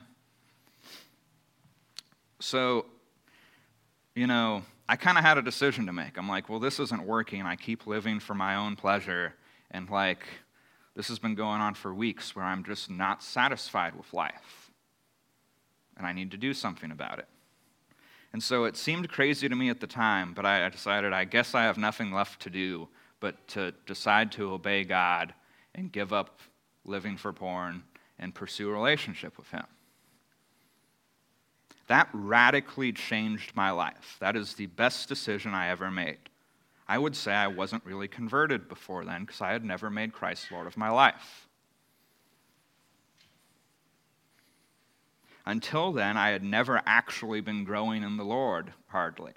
So, 2.39 2.85
you 4.15 4.27
know, 4.27 4.63
I 4.87 4.95
kind 4.95 5.17
of 5.17 5.23
had 5.23 5.37
a 5.37 5.41
decision 5.41 5.85
to 5.85 5.93
make. 5.93 6.17
I'm 6.17 6.27
like, 6.27 6.49
well, 6.49 6.59
this 6.59 6.79
isn't 6.79 7.03
working. 7.05 7.43
I 7.43 7.55
keep 7.55 7.85
living 7.85 8.19
for 8.19 8.33
my 8.33 8.55
own 8.55 8.75
pleasure. 8.75 9.35
And, 9.71 9.89
like, 9.89 10.25
this 10.95 11.07
has 11.07 11.19
been 11.19 11.35
going 11.35 11.61
on 11.61 11.73
for 11.75 11.93
weeks 11.93 12.35
where 12.35 12.45
I'm 12.45 12.63
just 12.63 12.89
not 12.89 13.23
satisfied 13.23 13.95
with 13.95 14.13
life. 14.13 14.71
And 15.97 16.05
I 16.05 16.13
need 16.13 16.31
to 16.31 16.37
do 16.37 16.53
something 16.53 16.91
about 16.91 17.19
it. 17.19 17.27
And 18.31 18.43
so 18.43 18.65
it 18.65 18.77
seemed 18.77 19.09
crazy 19.09 19.49
to 19.49 19.55
me 19.55 19.69
at 19.69 19.79
the 19.79 19.87
time, 19.87 20.33
but 20.33 20.45
I 20.45 20.67
decided 20.69 21.13
I 21.13 21.25
guess 21.25 21.55
I 21.55 21.63
have 21.63 21.77
nothing 21.77 22.11
left 22.11 22.41
to 22.43 22.49
do 22.49 22.87
but 23.19 23.47
to 23.49 23.73
decide 23.85 24.31
to 24.33 24.53
obey 24.53 24.83
God 24.83 25.33
and 25.75 25.91
give 25.91 26.13
up 26.13 26.39
living 26.85 27.17
for 27.17 27.33
porn 27.33 27.83
and 28.17 28.33
pursue 28.33 28.69
a 28.69 28.73
relationship 28.73 29.37
with 29.37 29.49
Him. 29.49 29.65
That 31.87 32.09
radically 32.13 32.91
changed 32.91 33.55
my 33.55 33.71
life. 33.71 34.17
That 34.19 34.35
is 34.35 34.53
the 34.53 34.67
best 34.67 35.09
decision 35.09 35.53
I 35.53 35.69
ever 35.69 35.89
made. 35.89 36.17
I 36.89 36.97
would 36.97 37.15
say 37.15 37.31
I 37.31 37.47
wasn't 37.47 37.85
really 37.85 38.07
converted 38.07 38.67
before 38.67 39.05
then 39.05 39.21
because 39.21 39.41
I 39.41 39.51
had 39.51 39.63
never 39.63 39.91
made 39.91 40.11
Christ 40.11 40.51
Lord 40.51 40.65
of 40.65 40.75
my 40.75 40.89
life. 40.89 41.47
Until 45.45 45.91
then, 45.91 46.17
I 46.17 46.29
had 46.29 46.43
never 46.43 46.81
actually 46.87 47.41
been 47.41 47.63
growing 47.63 48.01
in 48.01 48.17
the 48.17 48.25
Lord, 48.25 48.73
hardly. 48.87 49.33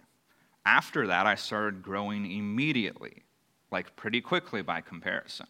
After 0.65 1.07
that, 1.09 1.27
I 1.27 1.35
started 1.35 1.83
growing 1.83 2.31
immediately, 2.31 3.23
like 3.71 3.97
pretty 3.97 4.23
quickly 4.23 4.63
by 4.63 4.81
comparison 4.81 5.47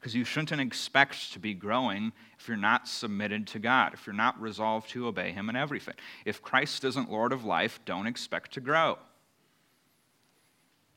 because 0.00 0.14
you 0.14 0.24
shouldn't 0.24 0.60
expect 0.60 1.32
to 1.32 1.38
be 1.38 1.52
growing 1.52 2.12
if 2.38 2.48
you're 2.48 2.56
not 2.56 2.86
submitted 2.88 3.46
to 3.48 3.58
God, 3.58 3.92
if 3.92 4.06
you're 4.06 4.14
not 4.14 4.40
resolved 4.40 4.88
to 4.90 5.08
obey 5.08 5.32
Him 5.32 5.50
in 5.50 5.56
everything. 5.56 5.94
If 6.24 6.42
Christ 6.42 6.84
isn't 6.84 7.10
Lord 7.10 7.32
of 7.32 7.44
life, 7.44 7.80
don't 7.84 8.06
expect 8.06 8.52
to 8.54 8.60
grow. 8.60 8.98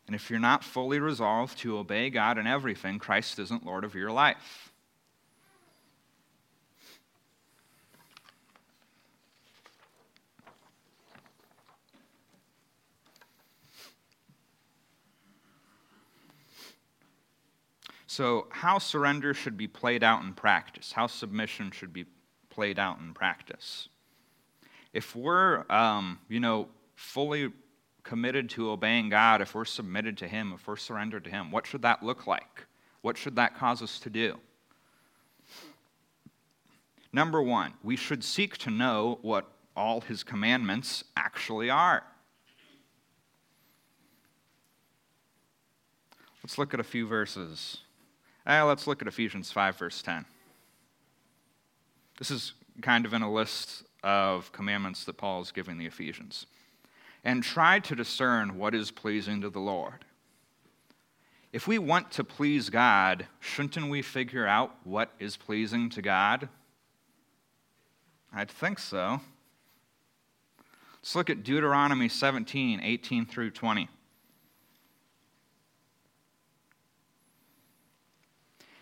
And 0.10 0.16
if 0.16 0.32
you're 0.32 0.40
not 0.40 0.64
fully 0.64 1.00
resolved 1.00 1.60
to 1.60 1.78
obey 1.78 2.10
God 2.10 2.40
in 2.40 2.48
everything, 2.48 2.98
Christ 2.98 3.38
isn't 3.38 3.64
Lord 3.64 3.84
of 3.84 3.94
your 3.94 4.10
life. 4.10 4.74
So, 18.08 18.48
how 18.50 18.80
surrender 18.80 19.36
should 19.36 19.58
be 19.58 19.68
played 19.68 20.04
out 20.04 20.24
in 20.24 20.34
practice, 20.34 20.92
how 20.92 21.06
submission 21.06 21.70
should 21.70 21.94
be 21.94 22.06
played 22.50 22.80
out 22.80 22.98
in 22.98 23.14
practice. 23.14 23.90
If 24.92 25.16
we're, 25.16 25.72
um, 25.72 26.18
you 26.28 26.40
know, 26.40 26.68
fully 26.96 27.52
committed 28.04 28.50
to 28.52 28.72
obeying 28.72 29.10
God, 29.10 29.42
if 29.42 29.56
we're 29.56 29.66
submitted 29.66 30.18
to 30.20 30.28
Him, 30.28 30.54
if 30.54 30.68
we're 30.68 30.76
surrendered 30.76 31.24
to 31.26 31.30
Him, 31.30 31.52
what 31.52 31.68
should 31.68 31.82
that 31.84 32.04
look 32.04 32.28
like? 32.28 32.66
What 33.02 33.18
should 33.18 33.36
that 33.36 33.58
cause 33.58 33.82
us 33.82 34.00
to 34.00 34.10
do? 34.10 34.38
Number 37.12 37.42
one, 37.42 37.74
we 37.84 37.96
should 37.96 38.24
seek 38.24 38.58
to 38.60 38.70
know 38.70 39.20
what 39.22 39.50
all 39.76 40.02
His 40.02 40.24
commandments 40.24 41.04
actually 41.18 41.70
are. 41.70 42.04
Let's 46.44 46.58
look 46.58 46.74
at 46.74 46.80
a 46.80 46.84
few 46.84 47.06
verses. 47.06 47.78
Uh, 48.46 48.66
let's 48.66 48.88
look 48.88 49.02
at 49.02 49.08
Ephesians 49.08 49.52
5, 49.52 49.78
verse 49.78 50.02
10. 50.02 50.26
This 52.18 52.32
is 52.32 52.54
kind 52.82 53.06
of 53.06 53.14
in 53.14 53.22
a 53.22 53.32
list 53.32 53.84
of 54.04 54.52
commandments 54.52 55.04
that 55.06 55.18
Paul 55.18 55.42
is 55.42 55.52
giving 55.52 55.78
the 55.78 55.86
Ephesians. 55.86 56.46
And 57.24 57.44
try 57.44 57.80
to 57.80 57.96
discern 57.96 58.58
what 58.58 58.74
is 58.74 58.92
pleasing 58.92 59.42
to 59.42 59.50
the 59.50 59.60
Lord. 59.60 60.06
If 61.52 61.68
we 61.68 61.80
want 61.80 62.12
to 62.12 62.24
please 62.24 62.70
God, 62.70 63.26
shouldn't 63.40 63.90
we 63.90 64.02
figure 64.02 64.46
out 64.46 64.76
what 64.84 65.12
is 65.20 65.36
pleasing 65.36 65.90
to 65.92 66.02
God? 66.02 66.48
I'd 68.32 68.52
think 68.52 68.78
so. 68.78 69.20
Let's 71.02 71.16
look 71.16 71.30
at 71.30 71.44
Deuteronomy 71.44 72.08
17, 72.08 72.82
18 72.82 73.26
through 73.26 73.52
20. 73.52 73.90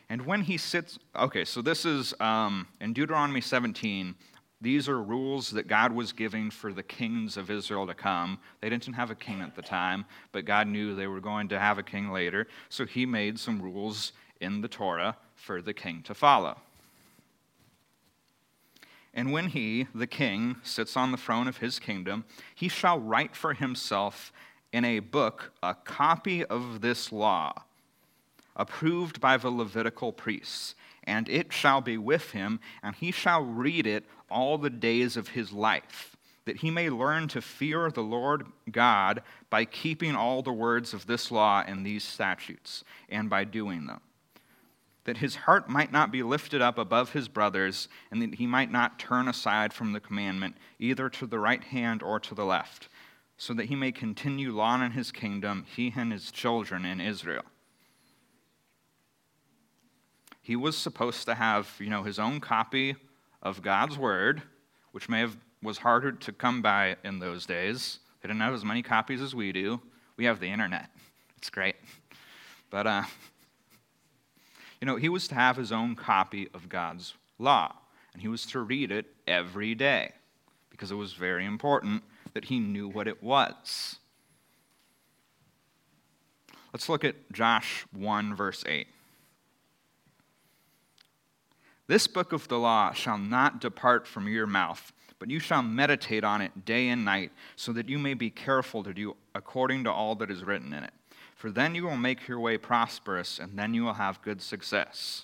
And 0.09 0.25
when 0.25 0.41
he 0.41 0.57
sits, 0.57 0.99
okay, 1.15 1.45
so 1.45 1.61
this 1.61 1.85
is 1.85 2.13
um, 2.19 2.67
in 2.81 2.93
Deuteronomy 2.93 3.41
17. 3.41 4.15
These 4.59 4.89
are 4.89 5.01
rules 5.01 5.51
that 5.51 5.67
God 5.67 5.91
was 5.91 6.11
giving 6.11 6.49
for 6.49 6.73
the 6.73 6.81
kings 6.81 7.37
of 7.37 7.51
Israel 7.51 7.85
to 7.85 7.93
come. 7.93 8.39
They 8.59 8.69
didn't 8.69 8.93
have 8.93 9.11
a 9.11 9.15
king 9.15 9.41
at 9.41 9.55
the 9.55 9.61
time, 9.61 10.05
but 10.31 10.45
God 10.45 10.67
knew 10.67 10.95
they 10.95 11.07
were 11.07 11.19
going 11.19 11.47
to 11.49 11.59
have 11.59 11.77
a 11.77 11.83
king 11.83 12.11
later. 12.11 12.47
So 12.69 12.85
he 12.85 13.05
made 13.05 13.37
some 13.37 13.61
rules 13.61 14.13
in 14.41 14.61
the 14.61 14.67
Torah 14.67 15.15
for 15.35 15.61
the 15.61 15.73
king 15.73 16.01
to 16.03 16.15
follow. 16.15 16.57
And 19.13 19.31
when 19.31 19.49
he, 19.49 19.87
the 19.93 20.07
king, 20.07 20.57
sits 20.63 20.97
on 20.97 21.11
the 21.11 21.17
throne 21.17 21.47
of 21.47 21.57
his 21.57 21.79
kingdom, 21.79 22.25
he 22.53 22.67
shall 22.67 22.99
write 22.99 23.35
for 23.35 23.53
himself 23.53 24.31
in 24.73 24.85
a 24.85 24.99
book 24.99 25.53
a 25.63 25.73
copy 25.73 26.43
of 26.45 26.81
this 26.81 27.11
law 27.11 27.63
approved 28.55 29.21
by 29.21 29.37
the 29.37 29.49
Levitical 29.49 30.11
priests. 30.11 30.75
And 31.07 31.29
it 31.29 31.53
shall 31.53 31.79
be 31.79 31.97
with 31.97 32.31
him, 32.31 32.59
and 32.83 32.93
he 32.93 33.11
shall 33.11 33.41
read 33.41 33.87
it 33.87 34.05
all 34.29 34.57
the 34.57 34.69
days 34.69 35.15
of 35.15 35.29
his 35.29 35.53
life, 35.53 36.17
that 36.43 36.57
he 36.57 36.69
may 36.69 36.89
learn 36.89 37.29
to 37.29 37.41
fear 37.41 37.89
the 37.89 38.03
Lord 38.03 38.45
God 38.69 39.23
by 39.49 39.63
keeping 39.63 40.15
all 40.17 40.41
the 40.41 40.51
words 40.51 40.93
of 40.93 41.07
this 41.07 41.31
law 41.31 41.63
and 41.65 41.85
these 41.85 42.03
statutes, 42.03 42.83
and 43.07 43.29
by 43.29 43.45
doing 43.45 43.87
them. 43.87 44.01
That 45.05 45.19
his 45.19 45.37
heart 45.37 45.69
might 45.69 45.93
not 45.93 46.11
be 46.11 46.23
lifted 46.23 46.61
up 46.61 46.77
above 46.77 47.13
his 47.13 47.29
brothers, 47.29 47.87
and 48.11 48.21
that 48.21 48.35
he 48.35 48.45
might 48.45 48.69
not 48.69 48.99
turn 48.99 49.29
aside 49.29 49.71
from 49.71 49.93
the 49.93 50.01
commandment, 50.01 50.57
either 50.77 51.09
to 51.11 51.25
the 51.25 51.39
right 51.39 51.63
hand 51.63 52.03
or 52.03 52.19
to 52.19 52.35
the 52.35 52.43
left, 52.43 52.89
so 53.37 53.53
that 53.53 53.67
he 53.67 53.75
may 53.75 53.93
continue 53.93 54.51
long 54.51 54.83
in 54.83 54.91
his 54.91 55.13
kingdom, 55.13 55.65
he 55.73 55.93
and 55.95 56.11
his 56.11 56.31
children 56.31 56.83
in 56.83 56.99
Israel 56.99 57.45
he 60.47 60.55
was 60.55 60.77
supposed 60.77 61.25
to 61.25 61.35
have, 61.35 61.69
you 61.77 61.89
know, 61.89 62.03
his 62.03 62.19
own 62.19 62.39
copy 62.39 62.95
of 63.43 63.61
God's 63.61 63.97
word, 63.97 64.41
which 64.93 65.09
may 65.09 65.19
have 65.19 65.35
was 65.61 65.79
harder 65.79 66.13
to 66.13 66.31
come 66.31 66.61
by 66.61 66.95
in 67.03 67.19
those 67.19 67.45
days. 67.45 67.99
They 68.21 68.29
didn't 68.29 68.39
have 68.39 68.53
as 68.53 68.63
many 68.63 68.81
copies 68.81 69.21
as 69.21 69.35
we 69.35 69.51
do. 69.51 69.81
We 70.15 70.23
have 70.23 70.39
the 70.39 70.47
internet. 70.47 70.89
It's 71.37 71.49
great. 71.49 71.75
But 72.69 72.87
uh, 72.87 73.03
you 74.79 74.85
know, 74.85 74.95
he 74.95 75.09
was 75.09 75.27
to 75.27 75.35
have 75.35 75.57
his 75.57 75.73
own 75.73 75.97
copy 75.97 76.47
of 76.53 76.69
God's 76.69 77.13
law, 77.37 77.75
and 78.13 78.21
he 78.21 78.29
was 78.29 78.45
to 78.45 78.61
read 78.61 78.89
it 78.89 79.07
every 79.27 79.75
day 79.75 80.13
because 80.69 80.91
it 80.91 80.95
was 80.95 81.11
very 81.11 81.45
important 81.45 82.03
that 82.33 82.45
he 82.45 82.57
knew 82.57 82.87
what 82.87 83.09
it 83.09 83.21
was. 83.21 83.97
Let's 86.71 86.87
look 86.87 87.03
at 87.03 87.33
Josh 87.33 87.85
1, 87.91 88.33
verse 88.33 88.63
8. 88.65 88.87
This 91.87 92.05
book 92.05 92.33
of 92.33 92.47
the 92.47 92.59
law 92.59 92.91
shall 92.91 93.17
not 93.17 93.61
depart 93.61 94.05
from 94.05 94.27
your 94.27 94.45
mouth, 94.45 94.91
but 95.19 95.29
you 95.29 95.39
shall 95.39 95.63
meditate 95.63 96.23
on 96.23 96.41
it 96.41 96.65
day 96.65 96.89
and 96.89 97.03
night, 97.03 97.31
so 97.55 97.71
that 97.73 97.89
you 97.89 97.97
may 97.97 98.13
be 98.13 98.29
careful 98.29 98.83
to 98.83 98.93
do 98.93 99.15
according 99.33 99.85
to 99.85 99.91
all 99.91 100.15
that 100.15 100.29
is 100.29 100.43
written 100.43 100.73
in 100.73 100.83
it. 100.83 100.93
For 101.35 101.49
then 101.49 101.75
you 101.75 101.85
will 101.85 101.97
make 101.97 102.27
your 102.27 102.39
way 102.39 102.57
prosperous, 102.57 103.39
and 103.39 103.57
then 103.57 103.73
you 103.73 103.83
will 103.83 103.93
have 103.93 104.21
good 104.21 104.41
success. 104.41 105.23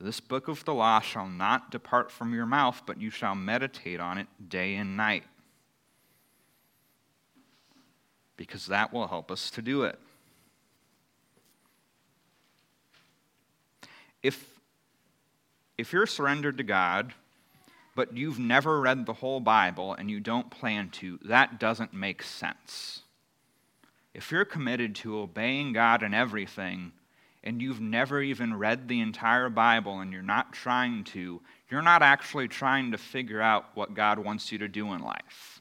This 0.00 0.20
book 0.20 0.48
of 0.48 0.64
the 0.64 0.74
law 0.74 1.00
shall 1.00 1.28
not 1.28 1.70
depart 1.70 2.10
from 2.10 2.34
your 2.34 2.46
mouth, 2.46 2.82
but 2.86 3.00
you 3.00 3.10
shall 3.10 3.34
meditate 3.34 4.00
on 4.00 4.18
it 4.18 4.26
day 4.48 4.74
and 4.74 4.96
night. 4.96 5.24
Because 8.36 8.66
that 8.66 8.92
will 8.92 9.06
help 9.06 9.30
us 9.30 9.50
to 9.52 9.62
do 9.62 9.84
it. 9.84 9.98
If, 14.24 14.58
if 15.78 15.92
you're 15.92 16.06
surrendered 16.06 16.56
to 16.58 16.64
God, 16.64 17.12
but 17.94 18.16
you've 18.16 18.40
never 18.40 18.80
read 18.80 19.06
the 19.06 19.12
whole 19.12 19.38
Bible 19.38 19.94
and 19.94 20.10
you 20.10 20.18
don't 20.18 20.50
plan 20.50 20.88
to, 20.90 21.20
that 21.24 21.60
doesn't 21.60 21.94
make 21.94 22.22
sense. 22.22 23.02
if 24.14 24.30
you're 24.30 24.44
committed 24.44 24.94
to 24.94 25.18
obeying 25.18 25.72
God 25.72 26.02
in 26.02 26.14
everything, 26.14 26.92
and 27.42 27.60
you've 27.60 27.80
never 27.80 28.22
even 28.22 28.56
read 28.58 28.88
the 28.88 29.00
entire 29.00 29.50
Bible 29.50 30.00
and 30.00 30.12
you're 30.12 30.22
not 30.22 30.52
trying 30.52 31.04
to, 31.04 31.42
you're 31.70 31.82
not 31.82 32.00
actually 32.02 32.48
trying 32.48 32.92
to 32.92 32.98
figure 32.98 33.42
out 33.42 33.66
what 33.74 33.92
God 33.92 34.18
wants 34.18 34.50
you 34.50 34.58
to 34.58 34.68
do 34.68 34.92
in 34.94 35.02
life. 35.02 35.53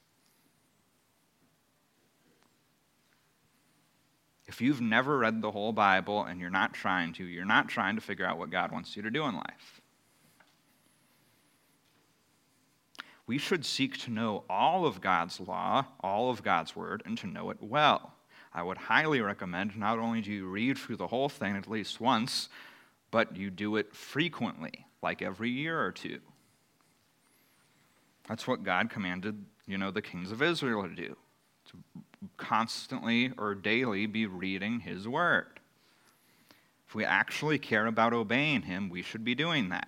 If 4.46 4.62
you've 4.62 4.82
never 4.82 5.18
read 5.18 5.42
the 5.42 5.52
whole 5.52 5.72
Bible 5.72 6.24
and 6.24 6.40
you're 6.40 6.50
not 6.50 6.74
trying 6.74 7.14
to, 7.14 7.24
you're 7.24 7.46
not 7.46 7.70
trying 7.70 7.96
to 7.96 8.02
figure 8.02 8.26
out 8.26 8.38
what 8.38 8.52
God 8.52 8.72
wants 8.72 8.96
you 8.96 9.02
to 9.04 9.12
do 9.12 9.24
in 9.26 9.36
life. 9.36 9.82
We 13.26 13.38
should 13.38 13.66
seek 13.66 13.98
to 14.00 14.12
know 14.12 14.44
all 14.50 14.86
of 14.86 15.00
God's 15.00 15.40
law, 15.40 15.86
all 16.02 16.30
of 16.30 16.44
God's 16.44 16.76
word, 16.76 17.02
and 17.06 17.18
to 17.20 17.28
know 17.28 17.50
it 17.52 17.58
well. 17.62 18.14
I 18.54 18.64
would 18.64 18.78
highly 18.78 19.22
recommend 19.22 19.78
not 19.78 19.98
only 19.98 20.22
do 20.22 20.32
you 20.32 20.46
read 20.46 20.78
through 20.78 20.98
the 20.98 21.08
whole 21.08 21.30
thing 21.30 21.56
at 21.56 21.70
least 21.70 22.02
once, 22.02 22.50
but 23.12 23.38
you 23.38 23.50
do 23.50 23.78
it 23.78 23.96
frequently, 23.96 24.86
like 25.02 25.22
every 25.22 25.50
year 25.50 25.82
or 25.82 25.92
two. 25.92 26.20
That's 28.28 28.48
what 28.48 28.64
God 28.64 28.90
commanded, 28.90 29.46
you 29.66 29.78
know, 29.78 29.92
the 29.92 30.02
kings 30.02 30.32
of 30.32 30.42
Israel 30.42 30.84
to 30.84 30.94
do. 30.94 31.16
To 31.72 31.78
constantly 32.38 33.32
or 33.38 33.56
daily 33.56 34.06
be 34.06 34.26
reading 34.26 34.82
his 34.82 35.08
word. 35.08 35.60
If 36.88 36.96
we 36.96 37.06
actually 37.06 37.60
care 37.60 37.86
about 37.86 38.14
obeying 38.14 38.64
him, 38.64 38.90
we 38.90 39.02
should 39.02 39.24
be 39.24 39.36
doing 39.36 39.70
that. 39.70 39.88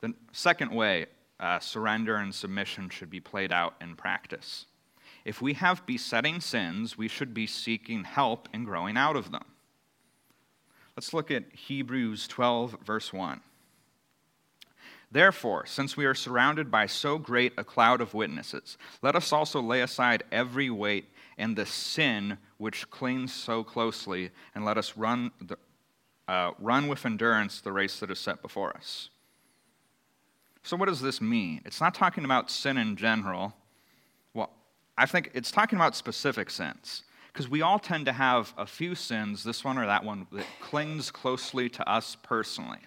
The 0.00 0.14
second 0.32 0.72
way 0.72 1.06
uh, 1.38 1.58
surrender 1.58 2.16
and 2.16 2.34
submission 2.34 2.88
should 2.88 3.10
be 3.10 3.20
played 3.20 3.52
out 3.52 3.74
in 3.80 3.96
practice. 3.96 4.66
If 5.24 5.42
we 5.42 5.54
have 5.54 5.84
besetting 5.86 6.40
sins, 6.40 6.96
we 6.96 7.08
should 7.08 7.34
be 7.34 7.46
seeking 7.46 8.04
help 8.04 8.48
in 8.54 8.64
growing 8.64 8.96
out 8.96 9.16
of 9.16 9.32
them. 9.32 9.44
Let's 10.96 11.12
look 11.12 11.30
at 11.30 11.44
Hebrews 11.52 12.26
12, 12.28 12.76
verse 12.84 13.12
1. 13.12 13.40
Therefore, 15.10 15.66
since 15.66 15.96
we 15.96 16.04
are 16.04 16.14
surrounded 16.14 16.70
by 16.70 16.86
so 16.86 17.18
great 17.18 17.52
a 17.56 17.64
cloud 17.64 18.00
of 18.00 18.12
witnesses, 18.12 18.76
let 19.02 19.14
us 19.14 19.32
also 19.32 19.60
lay 19.60 19.80
aside 19.80 20.24
every 20.32 20.68
weight 20.68 21.06
and 21.38 21.56
the 21.56 21.66
sin 21.66 22.38
which 22.58 22.90
clings 22.90 23.32
so 23.32 23.62
closely, 23.62 24.30
and 24.54 24.64
let 24.64 24.78
us 24.78 24.96
run, 24.96 25.30
the, 25.40 25.58
uh, 26.26 26.52
run 26.58 26.88
with 26.88 27.04
endurance 27.04 27.60
the 27.60 27.72
race 27.72 28.00
that 28.00 28.10
is 28.10 28.18
set 28.18 28.42
before 28.42 28.74
us. 28.76 29.10
So, 30.62 30.76
what 30.76 30.86
does 30.86 31.00
this 31.00 31.20
mean? 31.20 31.60
It's 31.64 31.80
not 31.80 31.94
talking 31.94 32.24
about 32.24 32.50
sin 32.50 32.76
in 32.76 32.96
general. 32.96 33.54
Well, 34.34 34.50
I 34.98 35.06
think 35.06 35.30
it's 35.34 35.52
talking 35.52 35.78
about 35.78 35.94
specific 35.94 36.50
sins. 36.50 37.02
Because 37.32 37.50
we 37.50 37.60
all 37.60 37.78
tend 37.78 38.06
to 38.06 38.12
have 38.12 38.54
a 38.56 38.66
few 38.66 38.94
sins, 38.94 39.44
this 39.44 39.62
one 39.62 39.76
or 39.76 39.84
that 39.84 40.02
one, 40.02 40.26
that 40.32 40.46
clings 40.58 41.10
closely 41.10 41.68
to 41.68 41.86
us 41.86 42.16
personally. 42.22 42.78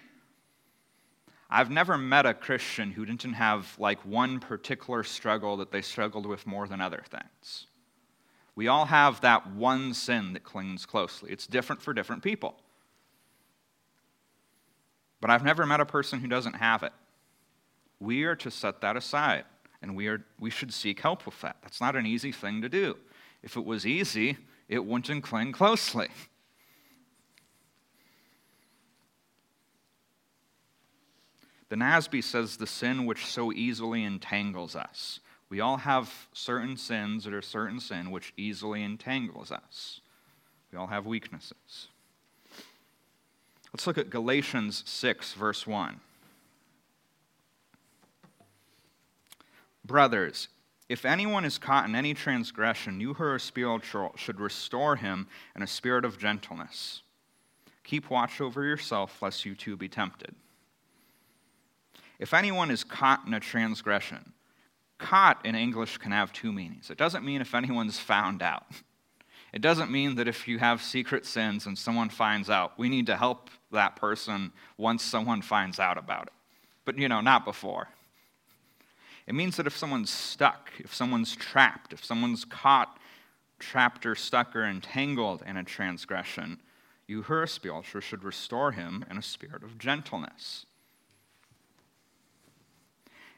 I've 1.50 1.70
never 1.70 1.98
met 1.98 2.26
a 2.26 2.34
Christian 2.34 2.92
who 2.92 3.04
didn't 3.04 3.32
have 3.32 3.76
like 3.78 4.04
one 4.06 4.38
particular 4.38 5.02
struggle 5.02 5.56
that 5.56 5.72
they 5.72 5.82
struggled 5.82 6.24
with 6.24 6.46
more 6.46 6.68
than 6.68 6.80
other 6.80 7.02
things. 7.10 7.66
We 8.54 8.68
all 8.68 8.84
have 8.84 9.20
that 9.22 9.50
one 9.50 9.92
sin 9.92 10.32
that 10.34 10.44
clings 10.44 10.86
closely. 10.86 11.32
It's 11.32 11.48
different 11.48 11.82
for 11.82 11.92
different 11.92 12.22
people. 12.22 12.54
But 15.20 15.30
I've 15.30 15.44
never 15.44 15.66
met 15.66 15.80
a 15.80 15.86
person 15.86 16.20
who 16.20 16.28
doesn't 16.28 16.54
have 16.54 16.82
it. 16.84 16.92
We 17.98 18.24
are 18.24 18.36
to 18.36 18.50
set 18.50 18.80
that 18.80 18.96
aside, 18.96 19.44
and 19.82 19.96
we, 19.96 20.06
are, 20.06 20.24
we 20.38 20.50
should 20.50 20.72
seek 20.72 21.00
help 21.00 21.26
with 21.26 21.38
that. 21.42 21.56
That's 21.62 21.80
not 21.80 21.96
an 21.96 22.06
easy 22.06 22.32
thing 22.32 22.62
to 22.62 22.68
do. 22.68 22.96
If 23.42 23.56
it 23.56 23.64
was 23.64 23.86
easy, 23.86 24.38
it 24.68 24.84
wouldn't 24.84 25.22
cling 25.24 25.52
closely. 25.52 26.08
The 31.70 31.76
NASB 31.76 32.22
says 32.22 32.56
the 32.56 32.66
sin 32.66 33.06
which 33.06 33.26
so 33.26 33.52
easily 33.52 34.02
entangles 34.02 34.74
us. 34.74 35.20
We 35.48 35.60
all 35.60 35.78
have 35.78 36.28
certain 36.32 36.76
sins 36.76 37.24
that 37.24 37.32
are 37.32 37.40
certain 37.40 37.78
sin 37.80 38.10
which 38.10 38.32
easily 38.36 38.82
entangles 38.82 39.52
us. 39.52 40.00
We 40.72 40.78
all 40.78 40.88
have 40.88 41.06
weaknesses. 41.06 41.88
Let's 43.72 43.86
look 43.86 43.98
at 43.98 44.10
Galatians 44.10 44.82
6, 44.84 45.32
verse 45.34 45.64
1. 45.64 46.00
Brothers, 49.84 50.48
if 50.88 51.04
anyone 51.04 51.44
is 51.44 51.56
caught 51.56 51.88
in 51.88 51.94
any 51.94 52.14
transgression, 52.14 53.00
you 53.00 53.14
who 53.14 53.24
are 53.24 53.38
spiritual 53.38 54.12
should 54.16 54.40
restore 54.40 54.96
him 54.96 55.28
in 55.54 55.62
a 55.62 55.68
spirit 55.68 56.04
of 56.04 56.18
gentleness. 56.18 57.02
Keep 57.84 58.10
watch 58.10 58.40
over 58.40 58.64
yourself, 58.64 59.22
lest 59.22 59.44
you 59.44 59.54
too 59.54 59.76
be 59.76 59.88
tempted. 59.88 60.34
If 62.20 62.34
anyone 62.34 62.70
is 62.70 62.84
caught 62.84 63.26
in 63.26 63.32
a 63.32 63.40
transgression, 63.40 64.34
caught 64.98 65.44
in 65.46 65.54
English 65.54 65.96
can 65.96 66.12
have 66.12 66.32
two 66.32 66.52
meanings. 66.52 66.90
It 66.90 66.98
doesn't 66.98 67.24
mean 67.24 67.40
if 67.40 67.54
anyone's 67.54 67.98
found 67.98 68.42
out. 68.42 68.66
It 69.52 69.62
doesn't 69.62 69.90
mean 69.90 70.14
that 70.14 70.28
if 70.28 70.46
you 70.46 70.60
have 70.60 70.80
secret 70.80 71.26
sins 71.26 71.66
and 71.66 71.76
someone 71.76 72.08
finds 72.08 72.48
out, 72.48 72.78
we 72.78 72.88
need 72.88 73.06
to 73.06 73.16
help 73.16 73.50
that 73.72 73.96
person 73.96 74.52
once 74.76 75.02
someone 75.02 75.42
finds 75.42 75.80
out 75.80 75.98
about 75.98 76.28
it. 76.28 76.32
But, 76.84 76.96
you 76.98 77.08
know, 77.08 77.20
not 77.20 77.44
before. 77.44 77.88
It 79.26 79.34
means 79.34 79.56
that 79.56 79.66
if 79.66 79.76
someone's 79.76 80.08
stuck, 80.08 80.70
if 80.78 80.94
someone's 80.94 81.34
trapped, 81.34 81.92
if 81.92 82.04
someone's 82.04 82.44
caught, 82.44 82.96
trapped, 83.58 84.06
or 84.06 84.14
stuck, 84.14 84.54
or 84.54 84.64
entangled 84.64 85.42
in 85.44 85.56
a 85.56 85.64
transgression, 85.64 86.60
you, 87.08 87.24
Hurspilcher, 87.24 88.00
should 88.00 88.22
restore 88.22 88.70
him 88.70 89.04
in 89.10 89.18
a 89.18 89.22
spirit 89.22 89.64
of 89.64 89.78
gentleness. 89.78 90.66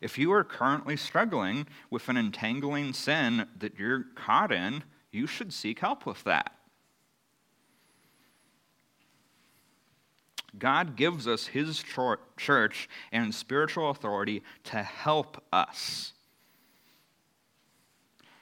If 0.03 0.19
you 0.19 0.33
are 0.33 0.43
currently 0.43 0.97
struggling 0.97 1.69
with 1.89 2.09
an 2.09 2.17
entangling 2.17 2.93
sin 2.93 3.47
that 3.61 3.79
you're 3.79 4.07
caught 4.17 4.51
in, 4.51 4.83
you 5.13 5.29
should 5.29 5.53
seek 5.53 5.79
help 5.79 6.05
with 6.05 6.25
that. 6.25 6.53
God 10.59 10.97
gives 10.97 11.29
us 11.29 11.47
His 11.47 11.85
church 12.37 12.89
and 13.13 13.33
spiritual 13.33 13.91
authority 13.91 14.43
to 14.65 14.83
help 14.83 15.41
us. 15.53 16.13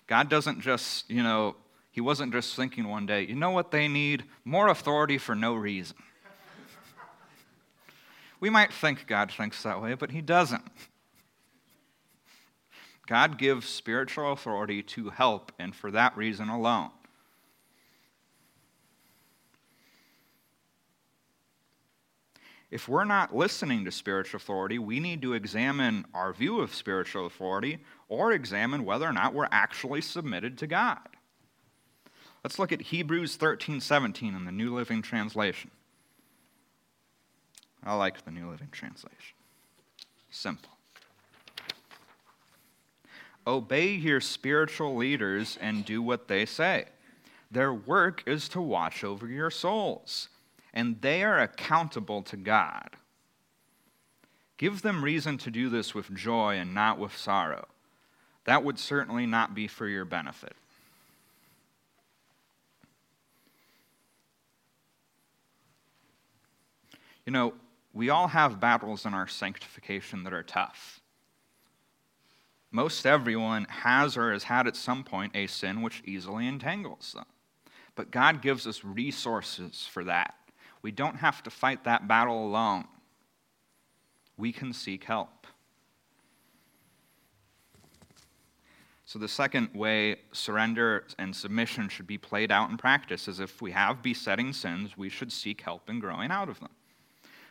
God 0.06 0.30
doesn't 0.30 0.62
just, 0.62 1.08
you 1.10 1.22
know, 1.22 1.56
He 1.90 2.00
wasn't 2.00 2.32
just 2.32 2.56
thinking 2.56 2.88
one 2.88 3.04
day, 3.04 3.26
you 3.26 3.34
know 3.34 3.50
what 3.50 3.70
they 3.70 3.86
need? 3.86 4.24
More 4.46 4.68
authority 4.68 5.18
for 5.18 5.34
no 5.34 5.54
reason. 5.54 5.96
we 8.40 8.48
might 8.48 8.72
think 8.72 9.06
God 9.06 9.30
thinks 9.30 9.62
that 9.62 9.82
way, 9.82 9.92
but 9.92 10.10
He 10.10 10.22
doesn't. 10.22 10.64
God 13.10 13.38
gives 13.38 13.68
spiritual 13.68 14.32
authority 14.32 14.84
to 14.84 15.10
help, 15.10 15.50
and 15.58 15.74
for 15.74 15.90
that 15.90 16.16
reason 16.16 16.48
alone. 16.48 16.90
if 22.70 22.88
we're 22.88 23.04
not 23.04 23.34
listening 23.34 23.84
to 23.84 23.90
spiritual 23.90 24.36
authority, 24.36 24.78
we 24.78 25.00
need 25.00 25.22
to 25.22 25.32
examine 25.32 26.06
our 26.14 26.32
view 26.32 26.60
of 26.60 26.72
spiritual 26.72 27.26
authority 27.26 27.78
or 28.08 28.30
examine 28.30 28.84
whether 28.84 29.08
or 29.08 29.12
not 29.12 29.34
we're 29.34 29.48
actually 29.50 30.00
submitted 30.00 30.56
to 30.58 30.68
God. 30.68 31.08
Let's 32.44 32.60
look 32.60 32.70
at 32.70 32.80
Hebrews 32.80 33.34
13 33.36 33.80
17 33.80 34.34
in 34.34 34.44
the 34.44 34.52
New 34.52 34.72
Living 34.74 35.02
Translation. 35.02 35.72
I 37.82 37.94
like 37.96 38.24
the 38.24 38.30
New 38.30 38.48
Living 38.48 38.68
Translation. 38.70 39.36
Simple. 40.30 40.69
Obey 43.46 43.90
your 43.90 44.20
spiritual 44.20 44.96
leaders 44.96 45.58
and 45.60 45.84
do 45.84 46.02
what 46.02 46.28
they 46.28 46.46
say. 46.46 46.86
Their 47.50 47.72
work 47.72 48.22
is 48.26 48.48
to 48.50 48.60
watch 48.60 49.02
over 49.02 49.26
your 49.26 49.50
souls 49.50 50.28
and 50.72 51.00
they 51.00 51.24
are 51.24 51.40
accountable 51.40 52.22
to 52.22 52.36
God. 52.36 52.90
Give 54.56 54.82
them 54.82 55.02
reason 55.02 55.38
to 55.38 55.50
do 55.50 55.68
this 55.68 55.94
with 55.94 56.14
joy 56.14 56.56
and 56.56 56.74
not 56.74 56.98
with 56.98 57.16
sorrow. 57.16 57.66
That 58.44 58.62
would 58.62 58.78
certainly 58.78 59.26
not 59.26 59.54
be 59.54 59.66
for 59.66 59.88
your 59.88 60.04
benefit. 60.04 60.54
You 67.26 67.32
know, 67.32 67.54
we 67.92 68.10
all 68.10 68.28
have 68.28 68.60
battles 68.60 69.06
in 69.06 69.14
our 69.14 69.28
sanctification 69.28 70.24
that 70.24 70.32
are 70.32 70.42
tough. 70.42 70.99
Most 72.72 73.04
everyone 73.04 73.66
has 73.68 74.16
or 74.16 74.32
has 74.32 74.44
had 74.44 74.66
at 74.66 74.76
some 74.76 75.02
point 75.02 75.34
a 75.34 75.46
sin 75.46 75.82
which 75.82 76.02
easily 76.04 76.46
entangles 76.46 77.12
them. 77.12 77.26
But 77.96 78.10
God 78.10 78.42
gives 78.42 78.66
us 78.66 78.84
resources 78.84 79.88
for 79.90 80.04
that. 80.04 80.34
We 80.82 80.92
don't 80.92 81.16
have 81.16 81.42
to 81.42 81.50
fight 81.50 81.84
that 81.84 82.06
battle 82.06 82.46
alone. 82.46 82.84
We 84.36 84.52
can 84.52 84.72
seek 84.72 85.04
help. 85.04 85.46
So, 89.04 89.18
the 89.18 89.26
second 89.26 89.70
way 89.74 90.18
surrender 90.30 91.04
and 91.18 91.34
submission 91.34 91.88
should 91.88 92.06
be 92.06 92.16
played 92.16 92.52
out 92.52 92.70
in 92.70 92.76
practice 92.76 93.26
is 93.26 93.40
if 93.40 93.60
we 93.60 93.72
have 93.72 94.02
besetting 94.02 94.52
sins, 94.52 94.96
we 94.96 95.08
should 95.08 95.32
seek 95.32 95.62
help 95.62 95.90
in 95.90 95.98
growing 95.98 96.30
out 96.30 96.48
of 96.48 96.60
them. 96.60 96.70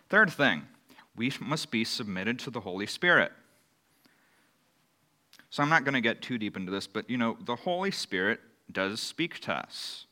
Third 0.08 0.32
thing, 0.32 0.64
we 1.18 1.34
must 1.42 1.70
be 1.70 1.84
submitted 1.84 2.40
to 2.40 2.50
the 2.50 2.62
Holy 2.62 2.86
Spirit. 2.86 3.34
So, 5.50 5.64
I'm 5.64 5.70
not 5.70 5.84
going 5.84 5.95
to 5.95 6.02
get 6.02 6.22
too 6.22 6.38
deep 6.38 6.56
into 6.56 6.72
this, 6.72 6.88
but 6.88 7.10
you 7.10 7.18
know, 7.18 7.38
the 7.45 7.56
Holy 7.56 7.91
Spirit 7.91 8.39
does 8.72 9.00
speak 9.00 9.39
to 9.41 9.54
us. 9.54 10.06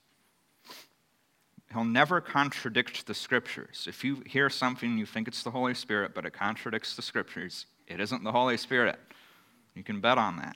He'll 1.73 1.83
never 1.83 2.21
contradict 2.21 3.05
the 3.07 3.13
scriptures. 3.13 3.85
If 3.89 4.03
you 4.03 4.23
hear 4.25 4.49
something 4.49 4.97
you 4.97 5.05
think 5.05 5.27
it's 5.27 5.43
the 5.43 5.51
Holy 5.51 5.73
Spirit, 5.73 6.13
but 6.15 6.25
it 6.25 6.31
contradicts 6.31 6.95
the 6.95 7.01
scriptures, 7.01 7.65
it 7.87 7.99
isn't 7.99 8.23
the 8.23 8.31
Holy 8.31 8.57
Spirit. 8.57 8.97
You 9.75 9.83
can 9.83 9.99
bet 9.99 10.17
on 10.17 10.37
that. 10.37 10.55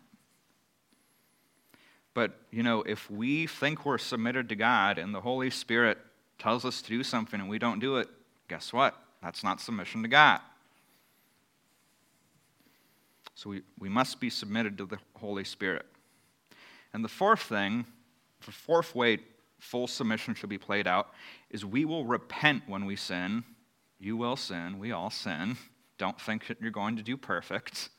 But, 2.14 2.40
you 2.50 2.64
know, 2.64 2.82
if 2.84 3.10
we 3.10 3.48
think 3.48 3.86
we're 3.86 3.98
submitted 3.98 4.50
to 4.50 4.56
God 4.56 4.98
and 4.98 5.14
the 5.14 5.22
Holy 5.22 5.50
Spirit 5.50 5.98
tells 6.40 6.66
us 6.66 6.82
to 6.82 6.90
do 6.90 7.04
something 7.04 7.40
and 7.40 7.50
we 7.50 7.60
don't 7.60 7.80
do 7.80 7.98
it, 7.98 8.08
guess 8.48 8.74
what? 8.74 8.96
That's 9.22 9.44
not 9.44 9.62
submission 9.62 10.02
to 10.02 10.10
God. 10.10 10.42
So 13.42 13.50
we, 13.50 13.64
we 13.80 13.90
must 13.90 14.20
be 14.20 14.30
submitted 14.30 14.78
to 14.78 14.86
the 14.86 15.00
Holy 15.16 15.44
Spirit. 15.44 15.88
And 16.94 17.04
the 17.04 17.10
fourth 17.10 17.42
thing, 17.42 17.88
the 18.46 18.52
fourth 18.52 18.94
way 18.94 19.18
full 19.58 19.88
submission 19.88 20.36
should 20.36 20.50
be 20.50 20.60
played 20.60 20.86
out, 20.86 21.08
is 21.50 21.66
we 21.66 21.84
will 21.84 22.06
repent 22.06 22.62
when 22.68 22.86
we 22.86 22.96
sin. 22.96 23.44
You 24.00 24.16
will 24.16 24.36
sin. 24.36 24.78
We 24.78 24.92
all 24.92 25.10
sin. 25.10 25.58
Don't 25.98 26.22
think 26.22 26.46
that 26.50 26.62
you're 26.62 26.70
going 26.70 26.98
to 26.98 27.02
do 27.02 27.18
perfect. 27.18 27.90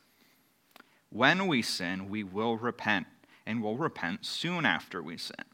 When 1.10 1.48
we 1.48 1.60
sin, 1.60 2.08
we 2.08 2.22
will 2.22 2.56
repent, 2.56 3.08
and 3.44 3.60
we'll 3.60 3.76
repent 3.76 4.24
soon 4.24 4.64
after 4.64 5.02
we 5.02 5.16
sin. 5.16 5.44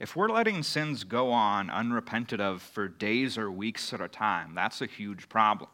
If 0.00 0.16
we're 0.16 0.28
letting 0.28 0.64
sins 0.64 1.04
go 1.04 1.30
on 1.30 1.70
unrepented 1.70 2.40
of 2.40 2.60
for 2.60 2.88
days 2.88 3.38
or 3.38 3.48
weeks 3.48 3.92
at 3.92 4.00
a 4.00 4.08
time, 4.08 4.56
that's 4.56 4.82
a 4.82 4.86
huge 4.86 5.28
problem. 5.28 5.70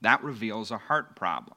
That 0.00 0.24
reveals 0.24 0.70
a 0.70 0.78
heart 0.78 1.16
problem. 1.16 1.56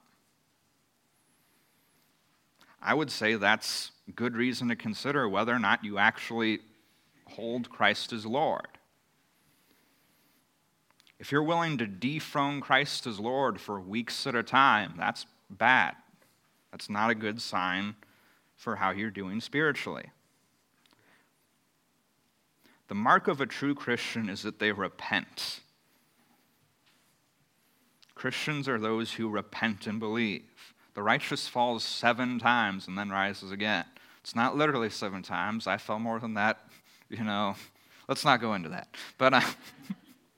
I 2.81 2.93
would 2.93 3.11
say 3.11 3.35
that's 3.35 3.91
good 4.15 4.35
reason 4.35 4.69
to 4.69 4.75
consider 4.75 5.27
whether 5.27 5.53
or 5.53 5.59
not 5.59 5.83
you 5.83 5.97
actually 5.97 6.59
hold 7.27 7.69
Christ 7.69 8.13
as 8.13 8.25
Lord. 8.25 8.67
If 11.19 11.31
you're 11.31 11.43
willing 11.43 11.77
to 11.77 11.85
dethrone 11.85 12.61
Christ 12.61 13.05
as 13.05 13.19
Lord 13.19 13.59
for 13.59 13.79
weeks 13.79 14.25
at 14.25 14.35
a 14.35 14.43
time, 14.43 14.93
that's 14.97 15.25
bad. 15.49 15.95
That's 16.71 16.89
not 16.89 17.09
a 17.09 17.15
good 17.15 17.41
sign 17.41 17.95
for 18.55 18.77
how 18.77 18.91
you're 18.91 19.09
doing 19.09 19.41
spiritually. 19.41 20.05
The 22.87 22.95
mark 22.95 23.27
of 23.27 23.41
a 23.41 23.45
true 23.45 23.75
Christian 23.75 24.29
is 24.29 24.41
that 24.43 24.59
they 24.59 24.71
repent. 24.71 25.59
Christians 28.15 28.67
are 28.67 28.79
those 28.79 29.13
who 29.13 29.29
repent 29.29 29.87
and 29.87 29.99
believe. 29.99 30.43
The 30.99 31.03
righteous 31.03 31.47
falls 31.47 31.85
seven 31.85 32.39
times 32.39 32.89
and 32.89 32.97
then 32.97 33.09
rises 33.09 33.53
again. 33.53 33.85
It's 34.19 34.35
not 34.35 34.57
literally 34.57 34.89
seven 34.89 35.23
times. 35.23 35.65
I 35.65 35.77
fell 35.77 35.97
more 35.97 36.19
than 36.19 36.33
that. 36.33 36.59
You 37.09 37.23
know, 37.23 37.55
let's 38.09 38.25
not 38.25 38.41
go 38.41 38.53
into 38.53 38.69
that. 38.69 38.89
But 39.17 39.33
uh, 39.33 39.41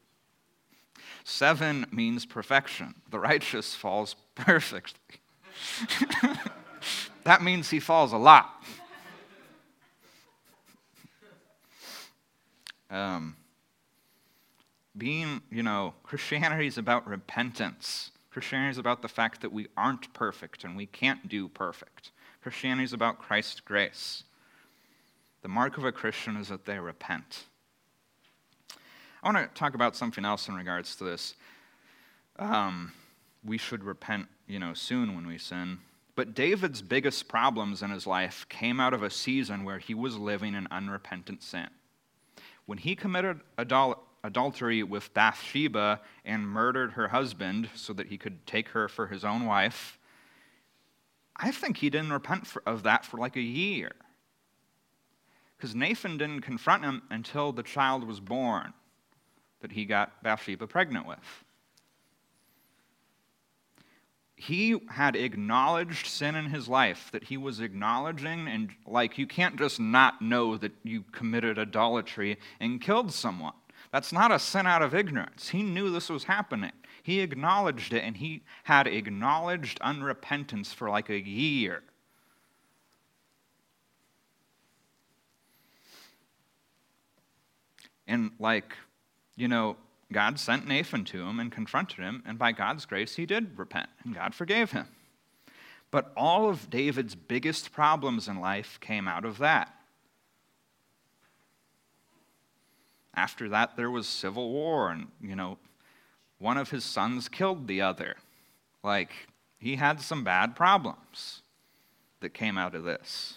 seven 1.24 1.88
means 1.92 2.26
perfection. 2.26 2.94
The 3.10 3.20
righteous 3.20 3.74
falls 3.74 4.16
perfectly. 4.36 5.18
that 7.24 7.42
means 7.42 7.72
he 7.72 7.80
falls 7.80 8.14
a 8.14 8.18
lot. 8.18 8.64
Um, 12.92 13.36
being, 14.96 15.42
you 15.50 15.64
know, 15.64 15.96
Christianity 16.04 16.68
is 16.68 16.78
about 16.78 17.08
repentance. 17.08 18.12
Christianity 18.32 18.72
is 18.72 18.78
about 18.78 19.02
the 19.02 19.08
fact 19.08 19.42
that 19.42 19.52
we 19.52 19.68
aren't 19.76 20.14
perfect 20.14 20.64
and 20.64 20.76
we 20.78 20.86
can't 20.86 21.28
do 21.28 21.48
perfect. 21.50 22.12
Christianity 22.42 22.86
is 22.86 22.94
about 22.94 23.20
Christ's 23.20 23.60
grace. 23.60 24.24
The 25.42 25.50
mark 25.50 25.78
of 25.78 25.84
a 25.84 25.92
Christian 25.92 26.38
is 26.38 26.48
that 26.48 26.66
they 26.66 26.80
repent. 26.80 27.46
I 29.22 29.32
want 29.32 29.38
to 29.38 29.60
talk 29.60 29.76
about 29.76 29.96
something 29.96 30.26
else 30.26 30.48
in 30.48 30.56
regards 30.56 30.96
to 30.96 31.04
this. 31.04 31.36
Um, 32.40 32.94
we 33.44 33.58
should 33.58 33.84
repent, 33.84 34.28
you 34.48 34.60
know, 34.60 34.74
soon 34.74 35.16
when 35.16 35.28
we 35.28 35.38
sin. 35.38 35.80
But 36.16 36.34
David's 36.34 36.82
biggest 36.82 37.28
problems 37.28 37.82
in 37.82 37.92
his 37.92 38.08
life 38.08 38.46
came 38.50 38.80
out 38.80 38.94
of 38.94 39.04
a 39.04 39.10
season 39.10 39.64
where 39.64 39.80
he 39.80 39.94
was 39.94 40.18
living 40.18 40.56
in 40.56 40.68
unrepentant 40.72 41.44
sin. 41.44 41.68
When 42.66 42.78
he 42.78 42.96
committed 42.96 43.42
adul- 43.58 44.00
adultery 44.24 44.84
with 44.84 45.14
Bathsheba 45.14 46.02
and 46.26 46.48
murdered 46.48 46.94
her 46.94 47.08
husband 47.08 47.70
so 47.76 47.94
that 47.94 48.08
he 48.08 48.18
could 48.18 48.46
take 48.46 48.70
her 48.70 48.88
for 48.88 49.08
his 49.08 49.24
own 49.24 49.46
wife, 49.46 49.98
I 51.36 51.52
think 51.52 51.78
he 51.78 51.90
didn't 51.90 52.14
repent 52.14 52.46
for, 52.46 52.62
of 52.66 52.84
that 52.84 53.06
for 53.06 53.18
like 53.18 53.36
a 53.36 53.42
year. 53.42 53.92
Because 55.58 55.76
Nathan 55.76 56.18
didn't 56.18 56.42
confront 56.42 56.84
him 56.84 57.04
until 57.10 57.52
the 57.52 57.64
child 57.64 58.04
was 58.04 58.20
born 58.20 58.74
that 59.62 59.72
he 59.72 59.86
got 59.86 60.22
Bathsheba 60.24 60.68
pregnant 60.68 61.08
with. 61.08 61.44
He 64.36 64.80
had 64.90 65.16
acknowledged 65.16 66.08
sin 66.08 66.34
in 66.34 66.46
his 66.46 66.68
life, 66.68 67.10
that 67.12 67.26
he 67.26 67.38
was 67.38 67.60
acknowledging, 67.60 68.48
and 68.48 68.72
like 68.88 69.20
you 69.20 69.28
can't 69.28 69.56
just 69.56 69.80
not 69.80 70.20
know 70.20 70.58
that 70.58 70.72
you 70.84 71.04
committed 71.12 71.60
idolatry 71.60 72.40
and 72.60 72.82
killed 72.82 73.14
someone. 73.14 73.54
That's 73.92 74.14
not 74.14 74.32
a 74.32 74.40
sin 74.40 74.66
out 74.66 74.82
of 74.82 74.96
ignorance. 74.96 75.50
He 75.50 75.64
knew 75.64 75.90
this 75.90 76.10
was 76.10 76.24
happening. 76.24 76.72
He 77.04 77.20
acknowledged 77.20 77.94
it, 77.94 78.04
and 78.04 78.18
he 78.18 78.44
had 78.64 78.88
acknowledged 78.88 79.80
unrepentance 79.82 80.74
for 80.74 80.90
like 80.90 81.10
a 81.10 81.20
year. 81.20 81.84
And, 88.08 88.32
like, 88.40 88.76
you 89.36 89.48
know, 89.48 89.78
God 90.12 90.40
sent 90.40 90.68
Nathan 90.68 91.06
to 91.06 91.26
him 91.26 91.40
and 91.40 91.52
confronted 91.52 92.00
him, 92.00 92.24
and 92.26 92.38
by 92.38 92.52
God's 92.52 92.86
grace, 92.86 93.16
he 93.16 93.26
did 93.26 93.58
repent, 93.58 93.90
and 94.04 94.14
God 94.14 94.36
forgave 94.36 94.72
him. 94.72 94.88
But 95.92 96.12
all 96.16 96.50
of 96.50 96.70
David's 96.70 97.16
biggest 97.16 97.72
problems 97.72 98.28
in 98.28 98.40
life 98.40 98.80
came 98.80 99.08
out 99.08 99.26
of 99.26 99.38
that. 99.40 99.74
After 103.14 103.50
that, 103.50 103.76
there 103.76 103.92
was 103.92 104.08
civil 104.08 104.52
war, 104.52 104.90
and, 104.92 105.08
you 105.22 105.36
know, 105.36 105.58
one 106.40 106.58
of 106.58 106.70
his 106.72 106.84
sons 106.84 107.28
killed 107.28 107.68
the 107.68 107.82
other. 107.82 108.16
Like, 108.84 109.12
he 109.60 109.76
had 109.76 110.02
some 110.02 110.24
bad 110.24 110.56
problems 110.56 111.42
that 112.22 112.34
came 112.34 112.58
out 112.58 112.74
of 112.74 112.84
this. 112.84 113.36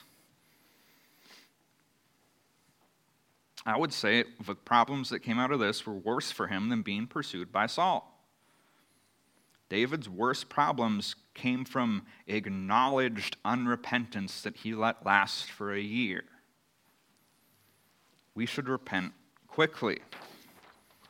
I 3.66 3.78
would 3.78 3.92
say 3.92 4.24
the 4.44 4.54
problems 4.54 5.08
that 5.10 5.20
came 5.20 5.38
out 5.38 5.50
of 5.50 5.58
this 5.58 5.86
were 5.86 5.94
worse 5.94 6.30
for 6.30 6.46
him 6.46 6.68
than 6.68 6.82
being 6.82 7.06
pursued 7.06 7.50
by 7.50 7.66
Saul. 7.66 8.10
David's 9.70 10.08
worst 10.08 10.48
problems 10.48 11.16
came 11.32 11.64
from 11.64 12.06
acknowledged 12.26 13.36
unrepentance 13.44 14.42
that 14.42 14.58
he 14.58 14.74
let 14.74 15.04
last 15.04 15.50
for 15.50 15.72
a 15.72 15.80
year. 15.80 16.24
We 18.34 18.46
should 18.46 18.68
repent 18.68 19.12
quickly 19.54 20.00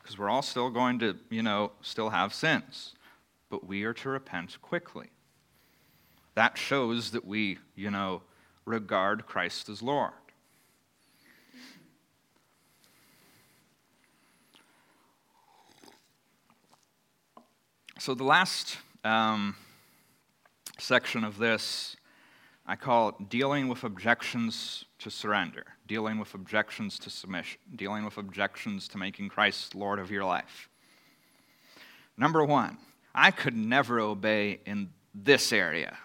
because 0.02 0.18
we're 0.18 0.28
all 0.28 0.42
still 0.42 0.68
going 0.68 0.98
to, 0.98 1.16
you 1.30 1.42
know, 1.42 1.72
still 1.80 2.10
have 2.10 2.34
sins. 2.34 2.92
But 3.48 3.66
we 3.66 3.84
are 3.84 3.94
to 3.94 4.10
repent 4.10 4.60
quickly. 4.60 5.06
That 6.34 6.58
shows 6.58 7.12
that 7.12 7.24
we, 7.24 7.56
you 7.74 7.90
know, 7.90 8.20
regard 8.66 9.24
Christ 9.24 9.70
as 9.70 9.82
Lord. 9.82 10.12
So 17.98 18.14
the 18.14 18.24
last 18.24 18.76
um, 19.04 19.56
section 20.78 21.24
of 21.24 21.38
this 21.38 21.96
I 22.66 22.76
call 22.76 23.12
dealing 23.12 23.68
with 23.68 23.84
objections 23.84 24.84
to 24.98 25.10
surrender, 25.10 25.64
dealing 25.86 26.18
with 26.18 26.34
objections 26.34 26.98
to 27.00 27.10
submission, 27.10 27.58
dealing 27.74 28.04
with 28.04 28.16
objections 28.16 28.88
to 28.88 28.98
making 28.98 29.28
Christ 29.28 29.74
Lord 29.74 29.98
of 29.98 30.10
your 30.10 30.24
life. 30.24 30.68
Number 32.16 32.44
one, 32.44 32.78
I 33.14 33.30
could 33.30 33.56
never 33.56 34.00
obey 34.00 34.60
in 34.64 34.90
this 35.14 35.52
area. 35.52 35.96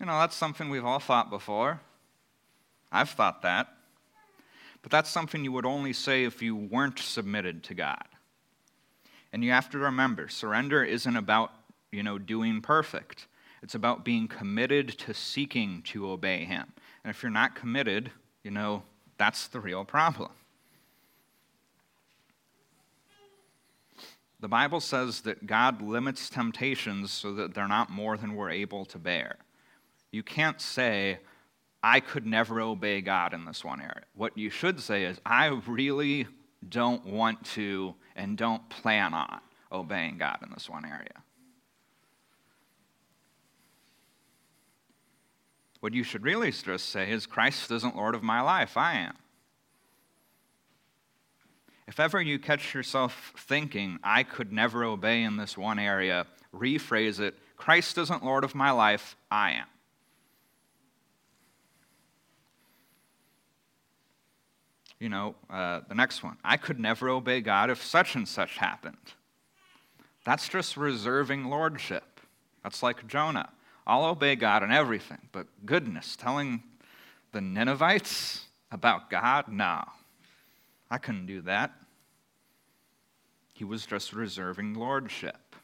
You 0.00 0.06
know, 0.06 0.18
that's 0.18 0.36
something 0.36 0.68
we've 0.68 0.84
all 0.84 0.98
thought 0.98 1.30
before. 1.30 1.80
I've 2.92 3.10
thought 3.10 3.42
that. 3.42 3.68
But 4.82 4.92
that's 4.92 5.10
something 5.10 5.42
you 5.42 5.52
would 5.52 5.66
only 5.66 5.92
say 5.92 6.24
if 6.24 6.42
you 6.42 6.54
weren't 6.54 6.98
submitted 6.98 7.64
to 7.64 7.74
God. 7.74 8.04
And 9.32 9.42
you 9.42 9.50
have 9.50 9.68
to 9.70 9.78
remember, 9.78 10.28
surrender 10.28 10.84
isn't 10.84 11.16
about, 11.16 11.50
you 11.90 12.02
know, 12.02 12.18
doing 12.18 12.60
perfect. 12.60 13.26
It's 13.62 13.74
about 13.74 14.04
being 14.04 14.28
committed 14.28 14.90
to 15.00 15.12
seeking 15.12 15.82
to 15.86 16.08
obey 16.08 16.44
Him. 16.44 16.72
And 17.06 17.14
if 17.14 17.22
you're 17.22 17.30
not 17.30 17.54
committed, 17.54 18.10
you 18.42 18.50
know, 18.50 18.82
that's 19.16 19.46
the 19.46 19.60
real 19.60 19.84
problem. 19.84 20.32
The 24.40 24.48
Bible 24.48 24.80
says 24.80 25.20
that 25.20 25.46
God 25.46 25.80
limits 25.80 26.28
temptations 26.28 27.12
so 27.12 27.32
that 27.34 27.54
they're 27.54 27.68
not 27.68 27.90
more 27.90 28.16
than 28.16 28.34
we're 28.34 28.50
able 28.50 28.84
to 28.86 28.98
bear. 28.98 29.36
You 30.10 30.24
can't 30.24 30.60
say, 30.60 31.20
I 31.80 32.00
could 32.00 32.26
never 32.26 32.60
obey 32.60 33.02
God 33.02 33.32
in 33.32 33.44
this 33.44 33.64
one 33.64 33.80
area. 33.80 34.02
What 34.16 34.36
you 34.36 34.50
should 34.50 34.80
say 34.80 35.04
is, 35.04 35.20
I 35.24 35.46
really 35.68 36.26
don't 36.68 37.06
want 37.06 37.44
to 37.52 37.94
and 38.16 38.36
don't 38.36 38.68
plan 38.68 39.14
on 39.14 39.38
obeying 39.70 40.18
God 40.18 40.38
in 40.42 40.50
this 40.50 40.68
one 40.68 40.84
area. 40.84 41.22
What 45.86 45.94
you 45.94 46.02
should 46.02 46.24
really 46.24 46.50
just 46.50 46.88
say 46.88 47.12
is, 47.12 47.26
Christ 47.26 47.70
isn't 47.70 47.94
Lord 47.94 48.16
of 48.16 48.24
my 48.24 48.40
life, 48.40 48.76
I 48.76 48.94
am. 48.94 49.14
If 51.86 52.00
ever 52.00 52.20
you 52.20 52.40
catch 52.40 52.74
yourself 52.74 53.32
thinking, 53.38 54.00
I 54.02 54.24
could 54.24 54.52
never 54.52 54.82
obey 54.82 55.22
in 55.22 55.36
this 55.36 55.56
one 55.56 55.78
area, 55.78 56.26
rephrase 56.52 57.20
it 57.20 57.38
Christ 57.56 57.98
isn't 57.98 58.24
Lord 58.24 58.42
of 58.42 58.52
my 58.52 58.72
life, 58.72 59.14
I 59.30 59.52
am. 59.52 59.66
You 64.98 65.08
know, 65.08 65.36
uh, 65.48 65.82
the 65.88 65.94
next 65.94 66.24
one 66.24 66.36
I 66.42 66.56
could 66.56 66.80
never 66.80 67.08
obey 67.08 67.40
God 67.40 67.70
if 67.70 67.80
such 67.80 68.16
and 68.16 68.26
such 68.26 68.58
happened. 68.58 69.12
That's 70.24 70.48
just 70.48 70.76
reserving 70.76 71.44
lordship. 71.44 72.20
That's 72.64 72.82
like 72.82 73.06
Jonah. 73.06 73.50
I'll 73.86 74.04
obey 74.04 74.34
God 74.34 74.62
in 74.62 74.72
everything, 74.72 75.28
but 75.32 75.46
goodness, 75.64 76.16
telling 76.16 76.62
the 77.32 77.40
Ninevites 77.40 78.46
about 78.72 79.10
God? 79.10 79.48
No. 79.48 79.84
I 80.90 80.98
couldn't 80.98 81.26
do 81.26 81.40
that. 81.42 81.72
He 83.54 83.64
was 83.64 83.86
just 83.86 84.12
reserving 84.12 84.74
lordship. 84.74 85.54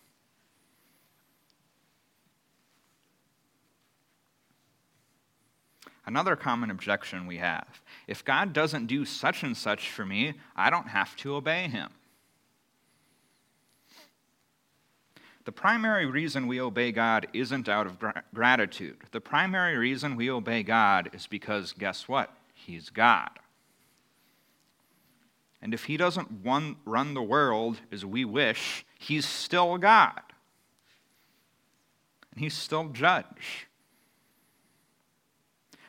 Another 6.05 6.35
common 6.35 6.70
objection 6.70 7.27
we 7.27 7.39
have 7.39 7.81
if 8.09 8.25
God 8.25 8.53
doesn't 8.53 8.87
do 8.87 9.05
such 9.05 9.43
and 9.43 9.57
such 9.57 9.91
for 9.91 10.05
me, 10.05 10.35
I 10.57 10.68
don't 10.68 10.89
have 10.89 11.14
to 11.16 11.37
obey 11.37 11.68
him. 11.68 11.91
The 15.45 15.53
primary 15.53 16.07
reason 16.07 16.47
we 16.47 16.61
obey 16.61 16.93
God 16.93 17.26
isn't 17.32 17.68
out 17.68 17.86
of 17.86 17.99
gra- 17.99 18.22
gratitude. 18.32 18.97
The 19.11 19.20
primary 19.20 19.76
reason 19.76 20.16
we 20.16 20.30
obey 20.30 20.62
God 20.62 21.11
is 21.12 21.26
because, 21.26 21.72
guess 21.72 22.09
what? 22.09 22.32
He's 22.55 22.90
God. 22.90 23.30
And 25.61 25.74
if 25.74 25.84
he 25.84 25.97
doesn't 25.97 26.28
run 26.45 27.14
the 27.14 27.22
world 27.22 27.80
as 27.90 28.05
we 28.05 28.24
wish, 28.24 28.84
he's 28.99 29.26
still 29.26 29.78
God. 29.78 30.20
And 32.32 32.40
he's 32.40 32.55
still 32.55 32.88
judge. 32.88 33.68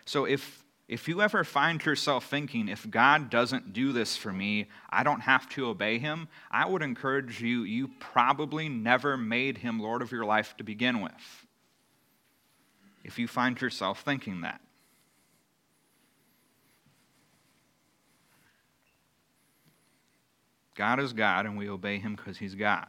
So 0.05 0.25
if, 0.25 0.62
if 0.93 1.07
you 1.07 1.23
ever 1.23 1.43
find 1.43 1.83
yourself 1.83 2.27
thinking, 2.27 2.69
if 2.69 2.87
God 2.87 3.31
doesn't 3.31 3.73
do 3.73 3.91
this 3.93 4.15
for 4.15 4.31
me, 4.31 4.69
I 4.91 5.01
don't 5.01 5.21
have 5.21 5.49
to 5.49 5.65
obey 5.65 5.97
him, 5.97 6.27
I 6.51 6.67
would 6.67 6.83
encourage 6.83 7.41
you, 7.41 7.63
you 7.63 7.89
probably 7.99 8.69
never 8.69 9.17
made 9.17 9.57
him 9.57 9.79
Lord 9.79 10.03
of 10.03 10.11
your 10.11 10.23
life 10.23 10.55
to 10.57 10.63
begin 10.63 11.01
with. 11.01 11.47
If 13.03 13.17
you 13.17 13.27
find 13.27 13.59
yourself 13.59 14.03
thinking 14.03 14.41
that. 14.41 14.61
God 20.75 20.99
is 20.99 21.11
God, 21.11 21.47
and 21.47 21.57
we 21.57 21.69
obey 21.69 21.97
him 21.97 22.15
because 22.15 22.37
he's 22.37 22.53
God. 22.53 22.85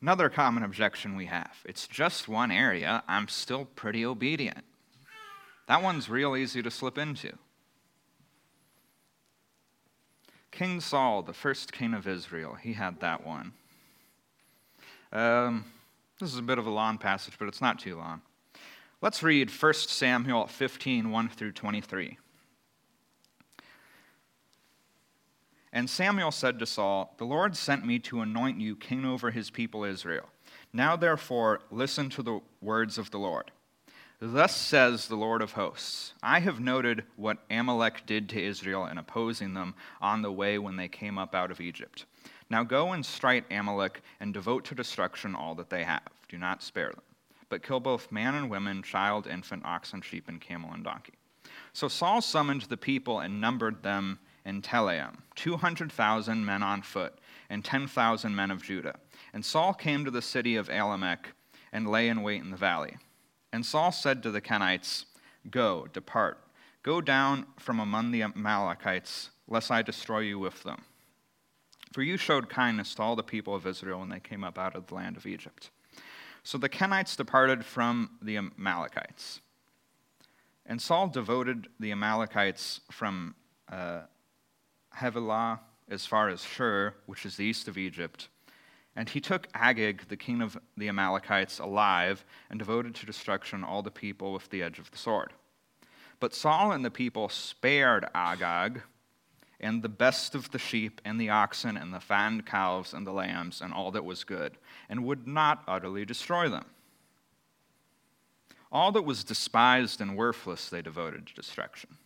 Another 0.00 0.28
common 0.28 0.62
objection 0.62 1.16
we 1.16 1.26
have 1.26 1.56
it's 1.64 1.88
just 1.88 2.28
one 2.28 2.50
area, 2.50 3.02
I'm 3.08 3.28
still 3.28 3.64
pretty 3.64 4.04
obedient. 4.04 4.64
That 5.66 5.82
one's 5.82 6.08
real 6.08 6.36
easy 6.36 6.62
to 6.62 6.70
slip 6.70 6.96
into. 6.96 7.32
King 10.50 10.80
Saul, 10.80 11.22
the 11.22 11.34
first 11.34 11.72
king 11.72 11.94
of 11.94 12.08
Israel, 12.08 12.54
he 12.54 12.72
had 12.72 13.00
that 13.00 13.26
one. 13.26 13.52
Um, 15.12 15.64
this 16.18 16.32
is 16.32 16.38
a 16.38 16.42
bit 16.42 16.58
of 16.58 16.66
a 16.66 16.70
long 16.70 16.98
passage, 16.98 17.34
but 17.38 17.48
it's 17.48 17.60
not 17.60 17.78
too 17.78 17.96
long. 17.96 18.22
Let's 19.00 19.22
read 19.22 19.50
1 19.50 19.74
Samuel 19.74 20.46
15 20.46 21.10
1 21.10 21.28
through 21.28 21.52
23. 21.52 22.18
And 25.72 25.88
Samuel 25.88 26.30
said 26.30 26.58
to 26.58 26.66
Saul, 26.66 27.14
The 27.18 27.24
Lord 27.24 27.56
sent 27.56 27.84
me 27.84 27.98
to 28.00 28.20
anoint 28.20 28.60
you 28.60 28.76
king 28.76 29.04
over 29.04 29.30
his 29.30 29.50
people 29.50 29.84
Israel. 29.84 30.28
Now, 30.72 30.96
therefore, 30.96 31.60
listen 31.70 32.10
to 32.10 32.22
the 32.22 32.40
words 32.60 32.98
of 32.98 33.10
the 33.10 33.18
Lord. 33.18 33.50
Thus 34.20 34.56
says 34.56 35.06
the 35.06 35.16
Lord 35.16 35.42
of 35.42 35.52
hosts 35.52 36.12
I 36.22 36.40
have 36.40 36.58
noted 36.58 37.04
what 37.14 37.38
Amalek 37.50 38.04
did 38.04 38.28
to 38.30 38.42
Israel 38.42 38.86
in 38.86 38.98
opposing 38.98 39.54
them 39.54 39.74
on 40.00 40.22
the 40.22 40.32
way 40.32 40.58
when 40.58 40.74
they 40.74 40.88
came 40.88 41.18
up 41.18 41.36
out 41.36 41.52
of 41.52 41.60
Egypt. 41.60 42.04
Now 42.50 42.64
go 42.64 42.92
and 42.92 43.06
strike 43.06 43.44
Amalek 43.52 44.02
and 44.18 44.34
devote 44.34 44.64
to 44.66 44.74
destruction 44.74 45.36
all 45.36 45.54
that 45.54 45.70
they 45.70 45.84
have. 45.84 46.08
Do 46.28 46.36
not 46.36 46.64
spare 46.64 46.90
them, 46.90 47.02
but 47.48 47.62
kill 47.62 47.78
both 47.78 48.10
man 48.10 48.34
and 48.34 48.50
woman, 48.50 48.82
child, 48.82 49.28
infant, 49.28 49.64
ox 49.64 49.92
and 49.92 50.04
sheep, 50.04 50.26
and 50.26 50.40
camel 50.40 50.72
and 50.72 50.82
donkey. 50.82 51.14
So 51.72 51.86
Saul 51.86 52.20
summoned 52.20 52.62
the 52.62 52.76
people 52.76 53.20
and 53.20 53.40
numbered 53.40 53.84
them 53.84 54.18
in 54.48 54.62
Telaim, 54.62 55.18
200,000 55.34 56.44
men 56.44 56.62
on 56.62 56.80
foot, 56.80 57.18
and 57.50 57.62
10,000 57.62 58.34
men 58.34 58.50
of 58.50 58.62
Judah. 58.62 58.98
And 59.34 59.44
Saul 59.44 59.74
came 59.74 60.06
to 60.06 60.10
the 60.10 60.22
city 60.22 60.56
of 60.56 60.70
Amalek 60.70 61.28
and 61.70 61.86
lay 61.86 62.08
in 62.08 62.22
wait 62.22 62.40
in 62.40 62.50
the 62.50 62.56
valley. 62.56 62.96
And 63.52 63.64
Saul 63.64 63.92
said 63.92 64.22
to 64.22 64.30
the 64.30 64.40
Kenites, 64.40 65.04
Go, 65.50 65.86
depart, 65.92 66.38
go 66.82 67.02
down 67.02 67.46
from 67.58 67.78
among 67.78 68.10
the 68.10 68.22
Amalekites, 68.22 69.30
lest 69.46 69.70
I 69.70 69.82
destroy 69.82 70.20
you 70.20 70.38
with 70.38 70.62
them. 70.62 70.82
For 71.92 72.02
you 72.02 72.16
showed 72.16 72.48
kindness 72.48 72.94
to 72.94 73.02
all 73.02 73.16
the 73.16 73.22
people 73.22 73.54
of 73.54 73.66
Israel 73.66 74.00
when 74.00 74.08
they 74.08 74.20
came 74.20 74.44
up 74.44 74.58
out 74.58 74.74
of 74.74 74.86
the 74.86 74.94
land 74.94 75.18
of 75.18 75.26
Egypt. 75.26 75.70
So 76.42 76.56
the 76.56 76.68
Kenites 76.70 77.16
departed 77.16 77.66
from 77.66 78.12
the 78.22 78.38
Amalekites. 78.38 79.40
And 80.64 80.80
Saul 80.80 81.08
devoted 81.08 81.68
the 81.78 81.92
Amalekites 81.92 82.80
from 82.90 83.34
uh, 83.70 84.02
Havilah 84.98 85.60
as 85.88 86.06
far 86.06 86.28
as 86.28 86.44
Shur, 86.44 86.94
which 87.06 87.24
is 87.24 87.36
the 87.36 87.44
east 87.44 87.68
of 87.68 87.78
Egypt. 87.78 88.28
And 88.94 89.08
he 89.08 89.20
took 89.20 89.46
Agag, 89.54 90.08
the 90.08 90.16
king 90.16 90.42
of 90.42 90.58
the 90.76 90.88
Amalekites, 90.88 91.58
alive 91.58 92.24
and 92.50 92.58
devoted 92.58 92.94
to 92.96 93.06
destruction 93.06 93.62
all 93.64 93.82
the 93.82 93.90
people 93.90 94.32
with 94.32 94.50
the 94.50 94.62
edge 94.62 94.78
of 94.78 94.90
the 94.90 94.98
sword. 94.98 95.32
But 96.20 96.34
Saul 96.34 96.72
and 96.72 96.84
the 96.84 96.90
people 96.90 97.28
spared 97.28 98.06
Agag 98.14 98.82
and 99.60 99.82
the 99.82 99.88
best 99.88 100.34
of 100.34 100.50
the 100.50 100.58
sheep 100.58 101.00
and 101.04 101.20
the 101.20 101.30
oxen 101.30 101.76
and 101.76 101.92
the 101.92 102.00
fattened 102.00 102.46
calves 102.46 102.92
and 102.92 103.06
the 103.06 103.12
lambs 103.12 103.60
and 103.60 103.72
all 103.72 103.90
that 103.92 104.04
was 104.04 104.24
good, 104.24 104.56
and 104.88 105.04
would 105.04 105.26
not 105.26 105.62
utterly 105.66 106.04
destroy 106.04 106.48
them. 106.48 106.64
All 108.70 108.92
that 108.92 109.02
was 109.02 109.24
despised 109.24 110.00
and 110.00 110.16
worthless 110.16 110.68
they 110.68 110.82
devoted 110.82 111.26
to 111.26 111.34
destruction 111.34 111.96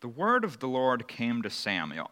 the 0.00 0.08
word 0.08 0.44
of 0.44 0.60
the 0.60 0.68
Lord 0.68 1.08
came 1.08 1.42
to 1.42 1.50
Samuel 1.50 2.10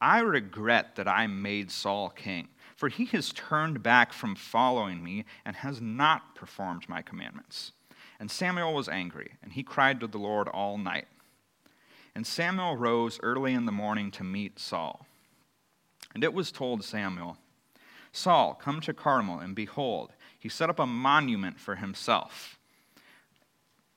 I 0.00 0.20
regret 0.20 0.96
that 0.96 1.06
I 1.06 1.26
made 1.26 1.70
Saul 1.70 2.08
king, 2.08 2.48
for 2.74 2.88
he 2.88 3.04
has 3.06 3.32
turned 3.32 3.82
back 3.82 4.14
from 4.14 4.34
following 4.34 5.04
me 5.04 5.26
and 5.44 5.56
has 5.56 5.80
not 5.80 6.34
performed 6.34 6.88
my 6.88 7.02
commandments. 7.02 7.72
And 8.18 8.30
Samuel 8.30 8.72
was 8.72 8.88
angry, 8.88 9.32
and 9.42 9.52
he 9.52 9.62
cried 9.62 10.00
to 10.00 10.06
the 10.06 10.18
Lord 10.18 10.48
all 10.48 10.78
night. 10.78 11.06
And 12.14 12.26
Samuel 12.26 12.76
rose 12.76 13.20
early 13.22 13.52
in 13.52 13.66
the 13.66 13.72
morning 13.72 14.10
to 14.12 14.24
meet 14.24 14.58
Saul. 14.58 15.06
And 16.14 16.24
it 16.24 16.32
was 16.32 16.50
told 16.50 16.82
Samuel, 16.82 17.36
Saul, 18.10 18.54
come 18.54 18.80
to 18.80 18.94
Carmel, 18.94 19.38
and 19.38 19.54
behold, 19.54 20.12
he 20.38 20.48
set 20.48 20.70
up 20.70 20.78
a 20.78 20.86
monument 20.86 21.60
for 21.60 21.76
himself 21.76 22.58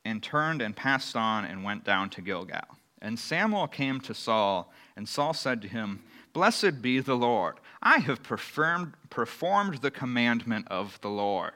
and 0.06 0.22
turned 0.22 0.62
and 0.62 0.76
passed 0.76 1.16
on 1.16 1.46
and 1.46 1.64
went 1.64 1.84
down 1.84 2.10
to 2.12 2.22
Gilgal. 2.22 2.78
And 3.02 3.20
Samuel 3.20 3.68
came 3.68 4.00
to 4.02 4.14
Saul, 4.14 4.72
and 4.96 5.08
Saul 5.08 5.34
said 5.34 5.62
to 5.62 5.68
him, 5.68 6.04
Blessed 6.32 6.82
be 6.82 7.00
the 7.00 7.16
Lord. 7.16 7.60
I 7.82 8.00
have 8.00 8.24
performed, 8.24 8.94
performed 9.10 9.80
the 9.80 9.92
commandment 9.92 10.68
of 10.70 11.00
the 11.02 11.10
Lord. 11.10 11.54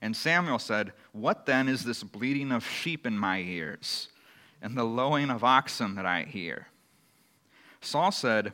And 0.00 0.16
Samuel 0.16 0.58
said, 0.58 0.92
What 1.12 1.46
then 1.46 1.68
is 1.68 1.84
this 1.84 2.02
bleating 2.02 2.52
of 2.52 2.66
sheep 2.66 3.06
in 3.06 3.18
my 3.18 3.40
ears, 3.40 4.08
and 4.62 4.76
the 4.76 4.84
lowing 4.84 5.30
of 5.30 5.42
oxen 5.42 5.94
that 5.96 6.06
I 6.06 6.22
hear? 6.22 6.68
Saul 7.80 8.12
said, 8.12 8.52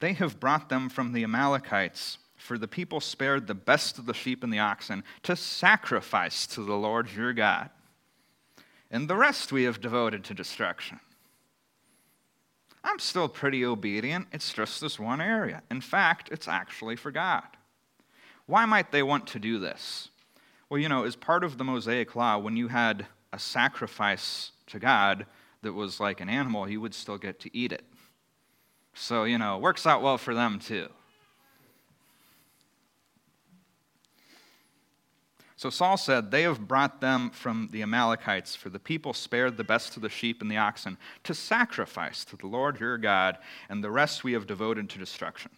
They 0.00 0.14
have 0.14 0.40
brought 0.40 0.68
them 0.68 0.88
from 0.88 1.12
the 1.12 1.22
Amalekites, 1.22 2.18
for 2.44 2.58
the 2.58 2.68
people 2.68 3.00
spared 3.00 3.46
the 3.46 3.54
best 3.54 3.98
of 3.98 4.04
the 4.04 4.12
sheep 4.12 4.44
and 4.44 4.52
the 4.52 4.58
oxen 4.58 5.02
to 5.22 5.34
sacrifice 5.34 6.46
to 6.46 6.62
the 6.62 6.74
Lord 6.74 7.10
your 7.10 7.32
God. 7.32 7.70
And 8.90 9.08
the 9.08 9.16
rest 9.16 9.50
we 9.50 9.62
have 9.62 9.80
devoted 9.80 10.24
to 10.24 10.34
destruction. 10.34 11.00
I'm 12.84 12.98
still 12.98 13.28
pretty 13.28 13.64
obedient. 13.64 14.26
It's 14.30 14.52
just 14.52 14.82
this 14.82 14.98
one 14.98 15.22
area. 15.22 15.62
In 15.70 15.80
fact, 15.80 16.28
it's 16.30 16.46
actually 16.46 16.96
for 16.96 17.10
God. 17.10 17.44
Why 18.44 18.66
might 18.66 18.92
they 18.92 19.02
want 19.02 19.26
to 19.28 19.38
do 19.38 19.58
this? 19.58 20.10
Well, 20.68 20.78
you 20.78 20.90
know, 20.90 21.04
as 21.04 21.16
part 21.16 21.44
of 21.44 21.56
the 21.56 21.64
Mosaic 21.64 22.14
law, 22.14 22.36
when 22.36 22.58
you 22.58 22.68
had 22.68 23.06
a 23.32 23.38
sacrifice 23.38 24.52
to 24.66 24.78
God 24.78 25.24
that 25.62 25.72
was 25.72 25.98
like 25.98 26.20
an 26.20 26.28
animal, 26.28 26.68
you 26.68 26.82
would 26.82 26.94
still 26.94 27.16
get 27.16 27.40
to 27.40 27.56
eat 27.56 27.72
it. 27.72 27.86
So, 28.92 29.24
you 29.24 29.38
know, 29.38 29.56
it 29.56 29.62
works 29.62 29.86
out 29.86 30.02
well 30.02 30.18
for 30.18 30.34
them 30.34 30.58
too. 30.58 30.90
So 35.64 35.70
Saul 35.70 35.96
said, 35.96 36.30
They 36.30 36.42
have 36.42 36.68
brought 36.68 37.00
them 37.00 37.30
from 37.30 37.70
the 37.72 37.80
Amalekites, 37.80 38.54
for 38.54 38.68
the 38.68 38.78
people 38.78 39.14
spared 39.14 39.56
the 39.56 39.64
best 39.64 39.96
of 39.96 40.02
the 40.02 40.10
sheep 40.10 40.42
and 40.42 40.50
the 40.50 40.58
oxen 40.58 40.98
to 41.22 41.32
sacrifice 41.32 42.22
to 42.26 42.36
the 42.36 42.46
Lord 42.46 42.78
your 42.80 42.98
God, 42.98 43.38
and 43.70 43.82
the 43.82 43.90
rest 43.90 44.24
we 44.24 44.34
have 44.34 44.46
devoted 44.46 44.90
to 44.90 44.98
destruction. 44.98 45.50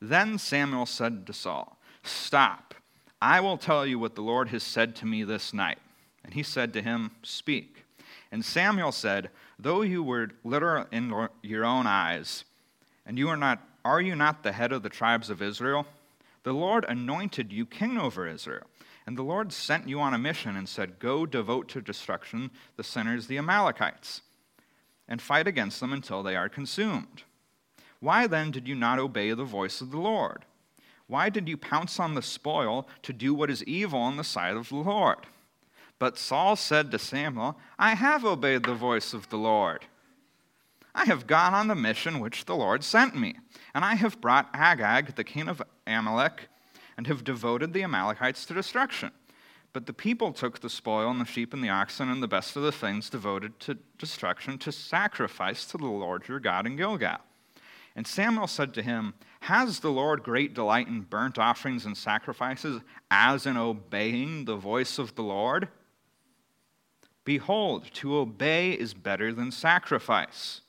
Then 0.00 0.38
Samuel 0.38 0.86
said 0.86 1.26
to 1.26 1.32
Saul, 1.32 1.76
Stop, 2.04 2.76
I 3.20 3.40
will 3.40 3.58
tell 3.58 3.84
you 3.84 3.98
what 3.98 4.14
the 4.14 4.22
Lord 4.22 4.50
has 4.50 4.62
said 4.62 4.94
to 4.94 5.04
me 5.04 5.24
this 5.24 5.52
night. 5.52 5.80
And 6.24 6.32
he 6.32 6.44
said 6.44 6.72
to 6.74 6.80
him, 6.80 7.10
Speak. 7.24 7.82
And 8.30 8.44
Samuel 8.44 8.92
said, 8.92 9.30
Though 9.58 9.82
you 9.82 10.04
were 10.04 10.28
literal 10.44 10.86
in 10.92 11.12
your 11.42 11.64
own 11.64 11.88
eyes, 11.88 12.44
and 13.04 13.18
you 13.18 13.28
are 13.28 13.36
not, 13.36 13.60
are 13.84 14.00
you 14.00 14.14
not 14.14 14.44
the 14.44 14.52
head 14.52 14.70
of 14.70 14.84
the 14.84 14.88
tribes 14.88 15.28
of 15.28 15.42
Israel? 15.42 15.88
The 16.44 16.52
Lord 16.52 16.86
anointed 16.88 17.50
you 17.52 17.66
king 17.66 17.98
over 17.98 18.28
Israel. 18.28 18.69
And 19.10 19.18
the 19.18 19.24
Lord 19.24 19.52
sent 19.52 19.88
you 19.88 19.98
on 19.98 20.14
a 20.14 20.18
mission 20.18 20.54
and 20.54 20.68
said, 20.68 21.00
Go 21.00 21.26
devote 21.26 21.68
to 21.70 21.80
destruction 21.80 22.52
the 22.76 22.84
sinners, 22.84 23.26
the 23.26 23.38
Amalekites, 23.38 24.22
and 25.08 25.20
fight 25.20 25.48
against 25.48 25.80
them 25.80 25.92
until 25.92 26.22
they 26.22 26.36
are 26.36 26.48
consumed. 26.48 27.24
Why 27.98 28.28
then 28.28 28.52
did 28.52 28.68
you 28.68 28.76
not 28.76 29.00
obey 29.00 29.32
the 29.32 29.42
voice 29.42 29.80
of 29.80 29.90
the 29.90 29.98
Lord? 29.98 30.44
Why 31.08 31.28
did 31.28 31.48
you 31.48 31.56
pounce 31.56 31.98
on 31.98 32.14
the 32.14 32.22
spoil 32.22 32.86
to 33.02 33.12
do 33.12 33.34
what 33.34 33.50
is 33.50 33.64
evil 33.64 34.06
in 34.06 34.16
the 34.16 34.22
sight 34.22 34.56
of 34.56 34.68
the 34.68 34.76
Lord? 34.76 35.26
But 35.98 36.16
Saul 36.16 36.54
said 36.54 36.92
to 36.92 36.98
Samuel, 37.00 37.58
I 37.80 37.96
have 37.96 38.24
obeyed 38.24 38.62
the 38.62 38.74
voice 38.74 39.12
of 39.12 39.28
the 39.28 39.38
Lord. 39.38 39.86
I 40.94 41.06
have 41.06 41.26
gone 41.26 41.52
on 41.52 41.66
the 41.66 41.74
mission 41.74 42.20
which 42.20 42.44
the 42.44 42.54
Lord 42.54 42.84
sent 42.84 43.16
me, 43.16 43.38
and 43.74 43.84
I 43.84 43.96
have 43.96 44.20
brought 44.20 44.50
Agag, 44.54 45.16
the 45.16 45.24
king 45.24 45.48
of 45.48 45.60
Amalek, 45.84 46.46
and 47.00 47.06
have 47.06 47.24
devoted 47.24 47.72
the 47.72 47.82
Amalekites 47.82 48.44
to 48.44 48.52
destruction. 48.52 49.10
But 49.72 49.86
the 49.86 49.92
people 49.94 50.34
took 50.34 50.60
the 50.60 50.68
spoil 50.68 51.10
and 51.10 51.18
the 51.18 51.24
sheep 51.24 51.54
and 51.54 51.64
the 51.64 51.70
oxen 51.70 52.10
and 52.10 52.22
the 52.22 52.28
best 52.28 52.56
of 52.56 52.62
the 52.62 52.72
things 52.72 53.08
devoted 53.08 53.58
to 53.60 53.78
destruction 53.96 54.58
to 54.58 54.70
sacrifice 54.70 55.64
to 55.64 55.78
the 55.78 55.86
Lord 55.86 56.28
your 56.28 56.40
God 56.40 56.66
in 56.66 56.76
Gilgal. 56.76 57.16
And 57.96 58.06
Samuel 58.06 58.48
said 58.48 58.74
to 58.74 58.82
him, 58.82 59.14
Has 59.40 59.80
the 59.80 59.88
Lord 59.88 60.22
great 60.22 60.52
delight 60.52 60.88
in 60.88 61.00
burnt 61.00 61.38
offerings 61.38 61.86
and 61.86 61.96
sacrifices, 61.96 62.82
as 63.10 63.46
in 63.46 63.56
obeying 63.56 64.44
the 64.44 64.56
voice 64.56 64.98
of 64.98 65.14
the 65.14 65.22
Lord? 65.22 65.68
Behold, 67.24 67.86
to 67.94 68.18
obey 68.18 68.72
is 68.72 68.92
better 68.92 69.32
than 69.32 69.52
sacrifice 69.52 70.60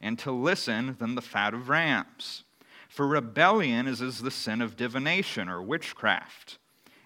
and 0.00 0.18
to 0.20 0.32
listen 0.32 0.96
than 0.98 1.14
the 1.14 1.20
fat 1.20 1.52
of 1.52 1.68
rams. 1.68 2.44
For 2.92 3.06
rebellion 3.06 3.86
is 3.86 4.02
as 4.02 4.20
the 4.20 4.30
sin 4.30 4.60
of 4.60 4.76
divination 4.76 5.48
or 5.48 5.62
witchcraft, 5.62 6.58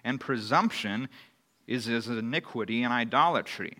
and 0.03 0.19
presumption 0.19 1.07
is 1.65 1.87
as 1.87 2.09
iniquity 2.09 2.83
and 2.83 2.91
idolatry. 2.91 3.77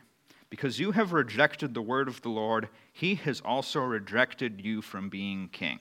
Because 0.49 0.79
you 0.79 0.93
have 0.93 1.11
rejected 1.11 1.73
the 1.73 1.81
word 1.81 2.07
of 2.07 2.21
the 2.21 2.29
Lord, 2.29 2.69
he 2.93 3.15
has 3.15 3.41
also 3.41 3.81
rejected 3.81 4.63
you 4.63 4.81
from 4.81 5.09
being 5.09 5.49
king. 5.49 5.79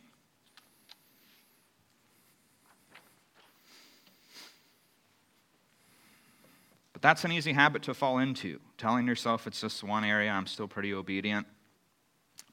But 6.93 7.03
that's 7.03 7.24
an 7.24 7.31
easy 7.31 7.53
habit 7.53 7.85
to 7.85 7.95
fall 7.95 8.18
into, 8.18 8.59
telling 8.79 9.07
yourself 9.07 9.47
it's 9.47 9.61
just 9.61 9.85
one 9.85 10.03
area, 10.03 10.33
I'm 10.33 10.49
still 10.49 10.66
pretty 10.66 10.93
obedient. 10.93 11.47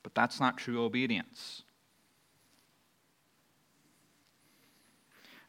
But 0.04 0.14
that's 0.14 0.40
not 0.40 0.60
true 0.60 0.84
obedience. 0.84 1.64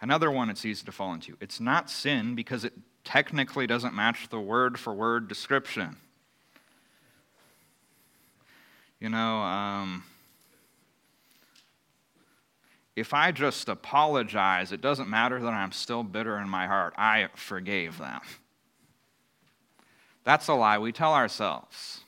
Another 0.05 0.31
one 0.31 0.51
it's 0.51 0.67
easy 0.67 0.85
to 0.85 0.93
fall 0.93 1.15
into. 1.15 1.35
It's 1.41 1.61
not 1.61 1.89
sin 1.89 2.35
because 2.35 2.63
it 2.63 2.75
technically 3.05 3.67
doesn't 3.67 3.95
match 3.95 4.29
the 4.29 4.39
word 4.39 4.79
for 4.79 4.93
word 4.93 5.29
description. 5.29 5.97
You 9.01 9.09
know, 9.09 9.39
um, 9.39 10.05
if 12.95 13.15
I 13.15 13.33
just 13.33 13.71
apologize, 13.71 14.73
it 14.73 14.83
doesn't 14.83 15.09
matter 15.09 15.41
that 15.41 15.55
I'm 15.55 15.73
still 15.73 16.03
bitter 16.03 16.37
in 16.37 16.51
my 16.51 16.67
heart. 16.67 16.93
I 16.99 17.31
forgave 17.35 17.97
them. 17.97 18.21
That's 20.23 20.49
a 20.49 20.55
lie 20.55 20.77
we 20.77 20.93
tell 20.93 21.15
ourselves. 21.15 22.04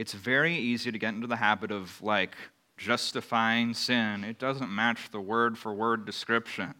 It's 0.00 0.14
very 0.14 0.56
easy 0.56 0.90
to 0.90 0.98
get 0.98 1.12
into 1.12 1.26
the 1.26 1.36
habit 1.36 1.70
of 1.70 2.00
like 2.00 2.34
justifying 2.78 3.74
sin. 3.74 4.24
It 4.24 4.38
doesn't 4.38 4.74
match 4.74 5.10
the 5.10 5.20
word 5.20 5.58
for 5.58 5.74
word 5.74 6.06
description. 6.06 6.72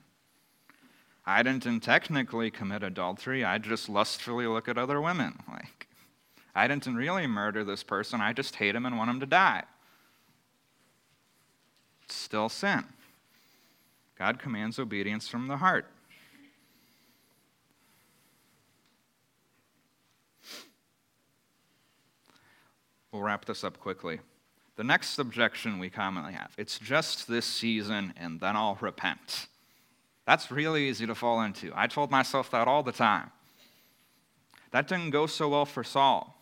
I 1.26 1.42
didn't 1.42 1.80
technically 1.80 2.50
commit 2.50 2.82
adultery. 2.82 3.44
I 3.44 3.58
just 3.58 3.90
lustfully 3.90 4.46
look 4.46 4.68
at 4.68 4.78
other 4.78 5.02
women. 5.02 5.38
Like, 5.52 5.86
I 6.54 6.66
didn't 6.66 6.96
really 6.96 7.26
murder 7.26 7.62
this 7.62 7.82
person. 7.82 8.22
I 8.22 8.32
just 8.32 8.56
hate 8.56 8.74
him 8.74 8.86
and 8.86 8.96
want 8.96 9.10
him 9.10 9.20
to 9.20 9.26
die. 9.26 9.64
It's 12.04 12.14
still 12.14 12.48
sin. 12.48 12.84
God 14.18 14.38
commands 14.38 14.78
obedience 14.78 15.28
from 15.28 15.46
the 15.46 15.58
heart. 15.58 15.86
We'll 23.12 23.22
wrap 23.22 23.44
this 23.44 23.64
up 23.64 23.78
quickly. 23.78 24.20
The 24.76 24.84
next 24.84 25.18
objection 25.18 25.78
we 25.78 25.90
commonly 25.90 26.32
have 26.32 26.52
it's 26.56 26.78
just 26.78 27.28
this 27.28 27.44
season 27.44 28.14
and 28.16 28.40
then 28.40 28.56
I'll 28.56 28.78
repent. 28.80 29.46
That's 30.26 30.50
really 30.50 30.88
easy 30.88 31.06
to 31.06 31.14
fall 31.14 31.42
into. 31.42 31.72
I 31.74 31.86
told 31.86 32.10
myself 32.10 32.50
that 32.52 32.68
all 32.68 32.82
the 32.82 32.92
time. 32.92 33.30
That 34.70 34.86
didn't 34.86 35.10
go 35.10 35.26
so 35.26 35.48
well 35.48 35.66
for 35.66 35.82
Saul. 35.82 36.36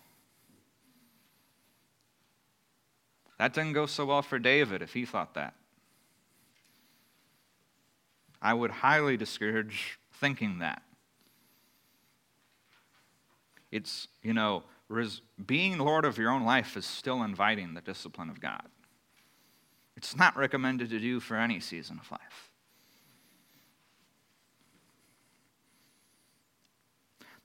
That 3.38 3.54
didn't 3.54 3.72
go 3.72 3.86
so 3.86 4.04
well 4.04 4.22
for 4.22 4.38
David 4.38 4.82
if 4.82 4.92
he 4.92 5.04
thought 5.04 5.34
that. 5.34 5.54
I 8.42 8.52
would 8.52 8.70
highly 8.70 9.16
discourage 9.16 9.98
thinking 10.12 10.58
that. 10.58 10.82
It's, 13.70 14.08
you 14.22 14.32
know, 14.32 14.64
Res- 14.88 15.20
being 15.46 15.78
Lord 15.78 16.04
of 16.04 16.18
your 16.18 16.30
own 16.30 16.44
life 16.44 16.76
is 16.76 16.86
still 16.86 17.22
inviting 17.22 17.74
the 17.74 17.80
discipline 17.80 18.30
of 18.30 18.40
God. 18.40 18.66
It's 19.96 20.16
not 20.16 20.36
recommended 20.36 20.90
to 20.90 20.98
do 20.98 21.20
for 21.20 21.36
any 21.36 21.60
season 21.60 21.98
of 22.00 22.10
life. 22.10 22.50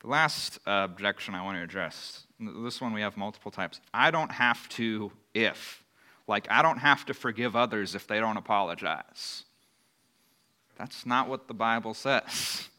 The 0.02 0.08
last 0.10 0.60
uh, 0.68 0.82
objection 0.84 1.34
I 1.34 1.44
want 1.44 1.58
to 1.58 1.64
address, 1.64 2.28
this 2.39 2.82
one 2.82 2.94
we 2.94 3.02
have 3.02 3.16
multiple 3.16 3.52
types. 3.52 3.80
I 3.94 4.12
don't 4.12 4.32
have 4.32 4.68
to 4.70 5.12
if. 5.34 5.84
Like, 6.28 6.46
I 6.50 6.62
don't 6.62 6.78
have 6.78 7.06
to 7.06 7.14
forgive 7.14 7.56
others 7.56 7.96
if 7.96 8.08
they 8.08 8.20
don't 8.20 8.38
apologize. 8.38 9.46
That's 10.78 11.06
not 11.06 11.28
what 11.28 11.48
the 11.48 11.54
Bible 11.54 11.94
says. 11.94 12.70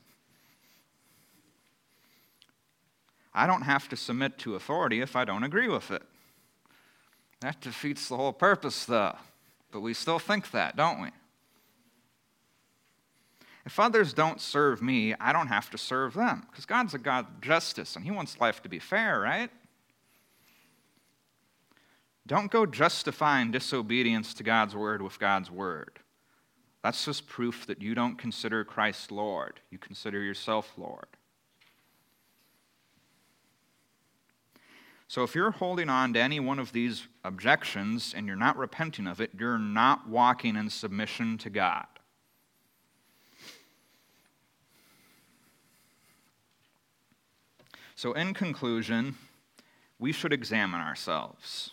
I 3.34 3.46
don't 3.46 3.62
have 3.62 3.88
to 3.88 3.96
submit 3.96 4.38
to 4.38 4.54
authority 4.54 5.00
if 5.00 5.16
I 5.16 5.24
don't 5.24 5.42
agree 5.42 5.68
with 5.68 5.90
it. 5.90 6.02
That 7.40 7.60
defeats 7.60 8.08
the 8.08 8.16
whole 8.16 8.32
purpose, 8.32 8.84
though. 8.84 9.16
But 9.72 9.80
we 9.80 9.92
still 9.92 10.18
think 10.18 10.52
that, 10.52 10.76
don't 10.76 11.02
we? 11.02 11.08
If 13.66 13.80
others 13.80 14.12
don't 14.12 14.40
serve 14.40 14.82
me, 14.82 15.14
I 15.14 15.32
don't 15.32 15.48
have 15.48 15.70
to 15.70 15.78
serve 15.78 16.14
them 16.14 16.46
because 16.50 16.66
God's 16.66 16.94
a 16.94 16.98
God 16.98 17.26
of 17.26 17.40
justice 17.40 17.96
and 17.96 18.04
He 18.04 18.10
wants 18.10 18.38
life 18.38 18.62
to 18.62 18.68
be 18.68 18.78
fair, 18.78 19.18
right? 19.20 19.50
Don't 22.26 22.50
go 22.50 22.66
justifying 22.66 23.50
disobedience 23.50 24.32
to 24.34 24.42
God's 24.42 24.76
word 24.76 25.02
with 25.02 25.18
God's 25.18 25.50
word. 25.50 25.98
That's 26.82 27.04
just 27.04 27.26
proof 27.26 27.66
that 27.66 27.80
you 27.80 27.94
don't 27.94 28.16
consider 28.16 28.64
Christ 28.64 29.10
Lord. 29.10 29.60
You 29.70 29.78
consider 29.78 30.20
yourself 30.20 30.72
Lord. 30.76 31.06
So 35.14 35.22
if 35.22 35.36
you're 35.36 35.52
holding 35.52 35.88
on 35.88 36.12
to 36.14 36.20
any 36.20 36.40
one 36.40 36.58
of 36.58 36.72
these 36.72 37.06
objections 37.22 38.14
and 38.16 38.26
you're 38.26 38.34
not 38.34 38.56
repenting 38.56 39.06
of 39.06 39.20
it, 39.20 39.30
you're 39.38 39.60
not 39.60 40.08
walking 40.08 40.56
in 40.56 40.68
submission 40.68 41.38
to 41.38 41.50
God. 41.50 41.86
So, 47.94 48.12
in 48.14 48.34
conclusion, 48.34 49.14
we 50.00 50.10
should 50.10 50.32
examine 50.32 50.80
ourselves. 50.80 51.70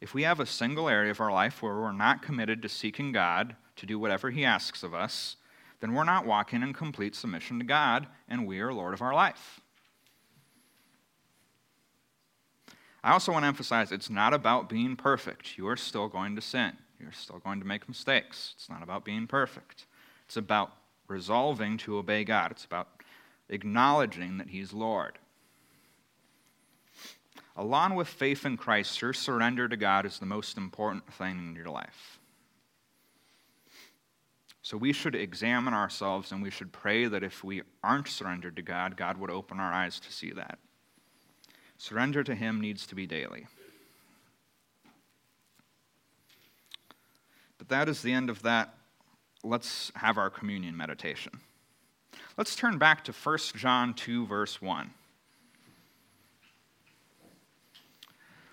If 0.00 0.14
we 0.14 0.22
have 0.22 0.40
a 0.40 0.46
single 0.46 0.88
area 0.88 1.10
of 1.10 1.20
our 1.20 1.30
life 1.30 1.62
where 1.62 1.74
we're 1.74 1.92
not 1.92 2.22
committed 2.22 2.62
to 2.62 2.70
seeking 2.70 3.12
God 3.12 3.54
to 3.76 3.84
do 3.84 3.98
whatever 3.98 4.30
He 4.30 4.46
asks 4.46 4.82
of 4.82 4.94
us, 4.94 5.36
then 5.80 5.92
we're 5.92 6.04
not 6.04 6.24
walking 6.24 6.62
in 6.62 6.72
complete 6.72 7.14
submission 7.14 7.58
to 7.58 7.66
God, 7.66 8.06
and 8.30 8.46
we 8.46 8.60
are 8.60 8.72
Lord 8.72 8.94
of 8.94 9.02
our 9.02 9.12
life. 9.12 9.60
I 13.04 13.12
also 13.12 13.32
want 13.32 13.42
to 13.42 13.48
emphasize 13.48 13.92
it's 13.92 14.08
not 14.08 14.32
about 14.32 14.70
being 14.70 14.96
perfect. 14.96 15.58
You 15.58 15.68
are 15.68 15.76
still 15.76 16.08
going 16.08 16.34
to 16.36 16.42
sin, 16.42 16.72
you're 16.98 17.12
still 17.12 17.38
going 17.38 17.60
to 17.60 17.66
make 17.66 17.86
mistakes. 17.86 18.54
It's 18.56 18.70
not 18.70 18.82
about 18.82 19.04
being 19.04 19.26
perfect. 19.26 19.84
It's 20.24 20.38
about 20.38 20.72
resolving 21.06 21.76
to 21.78 21.98
obey 21.98 22.24
God, 22.24 22.50
it's 22.50 22.64
about 22.64 22.88
acknowledging 23.50 24.38
that 24.38 24.48
He's 24.48 24.72
Lord. 24.72 25.18
Along 27.56 27.94
with 27.94 28.08
faith 28.08 28.46
in 28.46 28.56
Christ, 28.56 29.00
your 29.02 29.12
surrender 29.12 29.68
to 29.68 29.76
God 29.76 30.06
is 30.06 30.18
the 30.18 30.26
most 30.26 30.56
important 30.56 31.12
thing 31.12 31.38
in 31.38 31.54
your 31.54 31.68
life. 31.68 32.18
So 34.62 34.78
we 34.78 34.94
should 34.94 35.14
examine 35.14 35.74
ourselves 35.74 36.32
and 36.32 36.42
we 36.42 36.50
should 36.50 36.72
pray 36.72 37.04
that 37.04 37.22
if 37.22 37.44
we 37.44 37.62
aren't 37.82 38.08
surrendered 38.08 38.56
to 38.56 38.62
God, 38.62 38.96
God 38.96 39.18
would 39.18 39.30
open 39.30 39.60
our 39.60 39.72
eyes 39.72 40.00
to 40.00 40.10
see 40.10 40.32
that. 40.32 40.58
Surrender 41.78 42.22
to 42.24 42.34
Him 42.34 42.60
needs 42.60 42.86
to 42.86 42.94
be 42.94 43.06
daily. 43.06 43.46
But 47.58 47.68
that 47.68 47.88
is 47.88 48.02
the 48.02 48.12
end 48.12 48.30
of 48.30 48.42
that. 48.42 48.74
Let's 49.42 49.92
have 49.96 50.18
our 50.18 50.30
communion 50.30 50.76
meditation. 50.76 51.40
Let's 52.36 52.56
turn 52.56 52.78
back 52.78 53.04
to 53.04 53.12
1 53.12 53.38
John 53.56 53.94
2, 53.94 54.26
verse 54.26 54.60
1. 54.60 54.90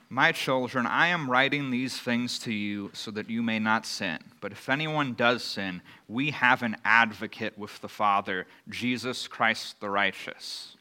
My 0.09 0.33
children, 0.33 0.85
I 0.85 1.07
am 1.07 1.31
writing 1.31 1.71
these 1.71 1.97
things 1.97 2.37
to 2.39 2.53
you 2.53 2.91
so 2.93 3.11
that 3.11 3.29
you 3.29 3.41
may 3.41 3.59
not 3.59 3.85
sin. 3.85 4.19
But 4.41 4.51
if 4.51 4.67
anyone 4.67 5.13
does 5.13 5.41
sin, 5.41 5.81
we 6.09 6.31
have 6.31 6.63
an 6.63 6.75
advocate 6.83 7.57
with 7.57 7.79
the 7.79 7.87
Father, 7.87 8.45
Jesus 8.67 9.27
Christ 9.27 9.79
the 9.79 9.89
righteous. 9.89 10.75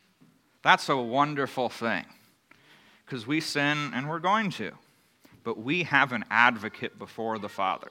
That's 0.62 0.88
a 0.88 0.96
wonderful 0.96 1.68
thing 1.68 2.04
because 3.10 3.26
we 3.26 3.40
sin 3.40 3.90
and 3.92 4.08
we're 4.08 4.20
going 4.20 4.50
to. 4.50 4.70
But 5.42 5.58
we 5.58 5.82
have 5.82 6.12
an 6.12 6.24
advocate 6.30 6.96
before 6.96 7.40
the 7.40 7.48
Father. 7.48 7.88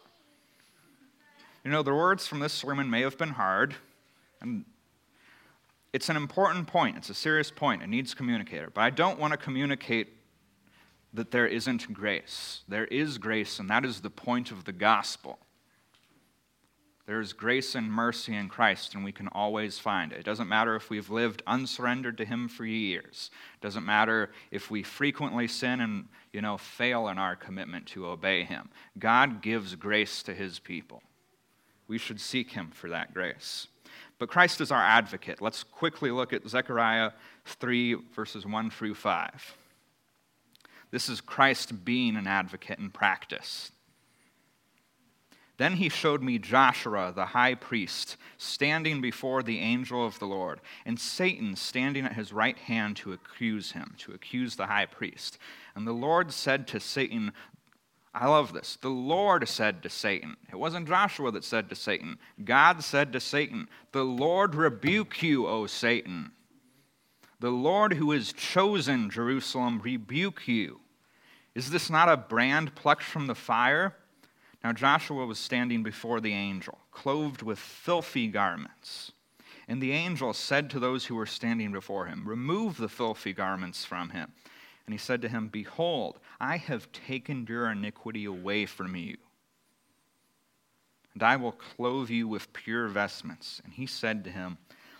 You 1.65 1.71
know, 1.71 1.83
the 1.83 1.93
words 1.93 2.25
from 2.25 2.39
this 2.39 2.53
sermon 2.53 2.89
may 2.89 3.01
have 3.01 3.17
been 3.17 3.31
hard, 3.31 3.75
and 4.39 4.63
it's 5.91 6.07
an 6.07 6.15
important 6.15 6.67
point. 6.67 6.95
It's 6.95 7.09
a 7.09 7.13
serious 7.13 7.51
point. 7.51 7.83
It 7.83 7.89
needs 7.89 8.13
communicator. 8.13 8.69
But 8.73 8.81
I 8.81 8.91
don't 8.91 9.19
want 9.19 9.31
to 9.31 9.37
communicate 9.37 10.07
that 11.13 11.31
there 11.31 11.47
isn't 11.47 11.91
grace. 11.91 12.61
There 12.69 12.85
is 12.85 13.17
grace, 13.17 13.59
and 13.59 13.69
that 13.69 13.83
is 13.83 13.99
the 13.99 14.09
point 14.09 14.51
of 14.51 14.63
the 14.63 14.71
gospel. 14.71 15.37
There 17.09 17.21
is 17.21 17.33
grace 17.33 17.73
and 17.73 17.91
mercy 17.91 18.35
in 18.35 18.49
Christ, 18.49 18.93
and 18.93 19.03
we 19.03 19.11
can 19.11 19.29
always 19.29 19.79
find 19.79 20.11
it. 20.11 20.19
It 20.19 20.25
doesn't 20.25 20.47
matter 20.47 20.75
if 20.75 20.91
we've 20.91 21.09
lived 21.09 21.41
unsurrendered 21.47 22.19
to 22.19 22.23
Him 22.23 22.47
for 22.47 22.65
years. 22.65 23.31
It 23.55 23.61
doesn't 23.63 23.83
matter 23.83 24.29
if 24.51 24.69
we 24.69 24.83
frequently 24.83 25.47
sin 25.47 25.81
and, 25.81 26.05
you 26.31 26.41
know, 26.43 26.59
fail 26.59 27.07
in 27.07 27.17
our 27.17 27.35
commitment 27.35 27.87
to 27.87 28.05
obey 28.05 28.43
Him. 28.43 28.69
God 28.99 29.41
gives 29.41 29.73
grace 29.73 30.21
to 30.21 30.35
His 30.35 30.59
people. 30.59 31.01
We 31.87 31.97
should 31.97 32.21
seek 32.21 32.51
Him 32.51 32.69
for 32.71 32.91
that 32.91 33.11
grace. 33.11 33.65
But 34.19 34.29
Christ 34.29 34.61
is 34.61 34.69
our 34.69 34.83
advocate. 34.83 35.41
Let's 35.41 35.63
quickly 35.63 36.11
look 36.11 36.31
at 36.31 36.47
Zechariah 36.47 37.13
3, 37.45 37.95
verses 38.13 38.45
1 38.45 38.69
through 38.69 38.93
5. 38.93 39.57
This 40.91 41.09
is 41.09 41.21
Christ 41.21 41.83
being 41.83 42.15
an 42.17 42.27
advocate 42.27 42.77
in 42.77 42.91
practice. 42.91 43.71
Then 45.59 45.73
he 45.73 45.89
showed 45.89 46.23
me 46.23 46.39
Joshua, 46.39 47.11
the 47.13 47.25
high 47.25 47.53
priest, 47.53 48.15
standing 48.37 49.01
before 49.01 49.43
the 49.43 49.59
angel 49.59 50.05
of 50.05 50.17
the 50.17 50.25
Lord, 50.25 50.61
and 50.85 50.97
Satan 50.97 51.57
standing 51.57 52.05
at 52.05 52.13
his 52.13 52.31
right 52.31 52.57
hand 52.57 52.95
to 52.97 53.11
accuse 53.11 53.73
him, 53.73 53.93
to 53.97 54.13
accuse 54.13 54.55
the 54.55 54.67
high 54.67 54.85
priest. 54.85 55.37
And 55.75 55.85
the 55.85 55.91
Lord 55.91 56.31
said 56.31 56.65
to 56.67 56.79
Satan, 56.79 57.33
I 58.13 58.27
love 58.27 58.53
this. 58.53 58.77
The 58.81 58.87
Lord 58.87 59.49
said 59.49 59.83
to 59.83 59.89
Satan, 59.89 60.37
it 60.49 60.55
wasn't 60.55 60.87
Joshua 60.87 61.29
that 61.33 61.43
said 61.43 61.67
to 61.69 61.75
Satan, 61.75 62.19
God 62.41 62.81
said 62.81 63.11
to 63.11 63.19
Satan, 63.19 63.67
The 63.91 64.05
Lord 64.05 64.55
rebuke 64.55 65.21
you, 65.21 65.45
O 65.45 65.67
Satan. 65.67 66.31
The 67.41 67.51
Lord 67.51 67.95
who 67.95 68.11
has 68.11 68.31
chosen 68.31 69.09
Jerusalem 69.09 69.81
rebuke 69.83 70.47
you. 70.47 70.79
Is 71.53 71.69
this 71.69 71.89
not 71.89 72.07
a 72.07 72.15
brand 72.15 72.75
plucked 72.75 73.03
from 73.03 73.27
the 73.27 73.35
fire? 73.35 73.93
Now 74.63 74.73
Joshua 74.73 75.25
was 75.25 75.39
standing 75.39 75.83
before 75.83 76.19
the 76.19 76.33
angel, 76.33 76.79
clothed 76.91 77.41
with 77.41 77.59
filthy 77.59 78.27
garments. 78.27 79.11
And 79.67 79.81
the 79.81 79.91
angel 79.91 80.33
said 80.33 80.69
to 80.71 80.79
those 80.79 81.05
who 81.05 81.15
were 81.15 81.25
standing 81.25 81.71
before 81.71 82.07
him, 82.07 82.27
Remove 82.27 82.77
the 82.77 82.89
filthy 82.89 83.33
garments 83.33 83.85
from 83.85 84.09
him. 84.09 84.31
And 84.85 84.93
he 84.93 84.97
said 84.97 85.21
to 85.21 85.29
him, 85.29 85.47
Behold, 85.47 86.19
I 86.39 86.57
have 86.57 86.91
taken 86.91 87.45
your 87.47 87.69
iniquity 87.69 88.25
away 88.25 88.65
from 88.65 88.95
you. 88.95 89.17
And 91.13 91.23
I 91.23 91.35
will 91.35 91.51
clothe 91.51 92.09
you 92.09 92.27
with 92.27 92.51
pure 92.53 92.87
vestments. 92.87 93.61
And 93.63 93.73
he 93.73 93.85
said 93.85 94.23
to 94.23 94.31
him, 94.31 94.57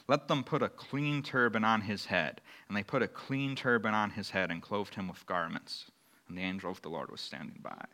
let 0.10 0.28
them 0.28 0.44
put 0.44 0.64
a 0.64 0.70
clean 0.70 1.22
turban 1.22 1.64
on 1.64 1.82
his 1.82 2.08
head. 2.08 2.42
And 2.68 2.76
they 2.76 2.82
put 2.82 3.04
a 3.04 3.08
clean 3.08 3.56
turban 3.56 3.94
on 3.94 4.10
his 4.10 4.32
head 4.32 4.50
and 4.50 4.60
clothed 4.60 4.96
him 4.96 5.08
with 5.08 5.24
garments. 5.28 5.86
And 6.28 6.36
the 6.36 6.42
angel 6.42 6.72
of 6.72 6.82
the 6.82 6.90
Lord 6.90 7.12
was 7.12 7.22
standing 7.22 7.60
by. 7.62 7.86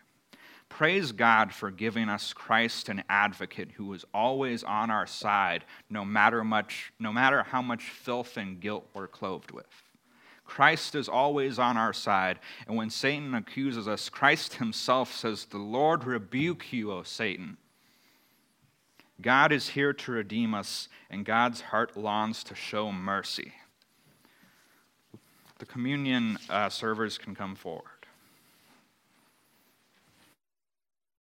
Praise 0.70 1.12
God 1.12 1.54
for 1.54 1.72
giving 1.72 2.10
us 2.10 2.34
Christ 2.34 2.90
an 2.90 3.04
advocate 3.08 3.72
who 3.72 3.94
is 3.94 4.04
always 4.14 4.64
on 4.64 4.90
our 4.90 5.08
side, 5.08 5.64
no 5.90 6.04
matter, 6.04 6.44
much, 6.44 6.92
no 7.00 7.14
matter 7.14 7.44
how 7.44 7.62
much 7.62 7.84
filth 7.84 8.36
and 8.38 8.60
guilt 8.60 8.88
we're 8.94 9.08
clothed 9.08 9.52
with. 9.52 9.68
Christ 10.46 10.96
is 10.96 11.10
always 11.10 11.60
on 11.60 11.76
our 11.76 11.94
side. 11.94 12.40
And 12.68 12.76
when 12.76 12.90
Satan 12.90 13.34
accuses 13.34 13.88
us, 13.88 14.10
Christ 14.10 14.56
himself 14.56 15.14
says, 15.14 15.46
The 15.46 15.58
Lord 15.58 16.04
rebuke 16.06 16.72
you, 16.72 16.92
O 16.92 17.04
Satan. 17.04 17.58
God 19.22 19.52
is 19.52 19.70
here 19.70 19.94
to 19.94 20.12
redeem 20.12 20.54
us, 20.54 20.90
and 21.10 21.26
God's 21.26 21.62
heart 21.62 21.96
longs 21.96 22.44
to 22.46 22.56
show 22.56 22.92
mercy. 22.92 23.54
The 25.58 25.66
communion 25.66 26.38
uh, 26.50 26.70
servers 26.70 27.18
can 27.18 27.34
come 27.34 27.56
forward. 27.56 27.95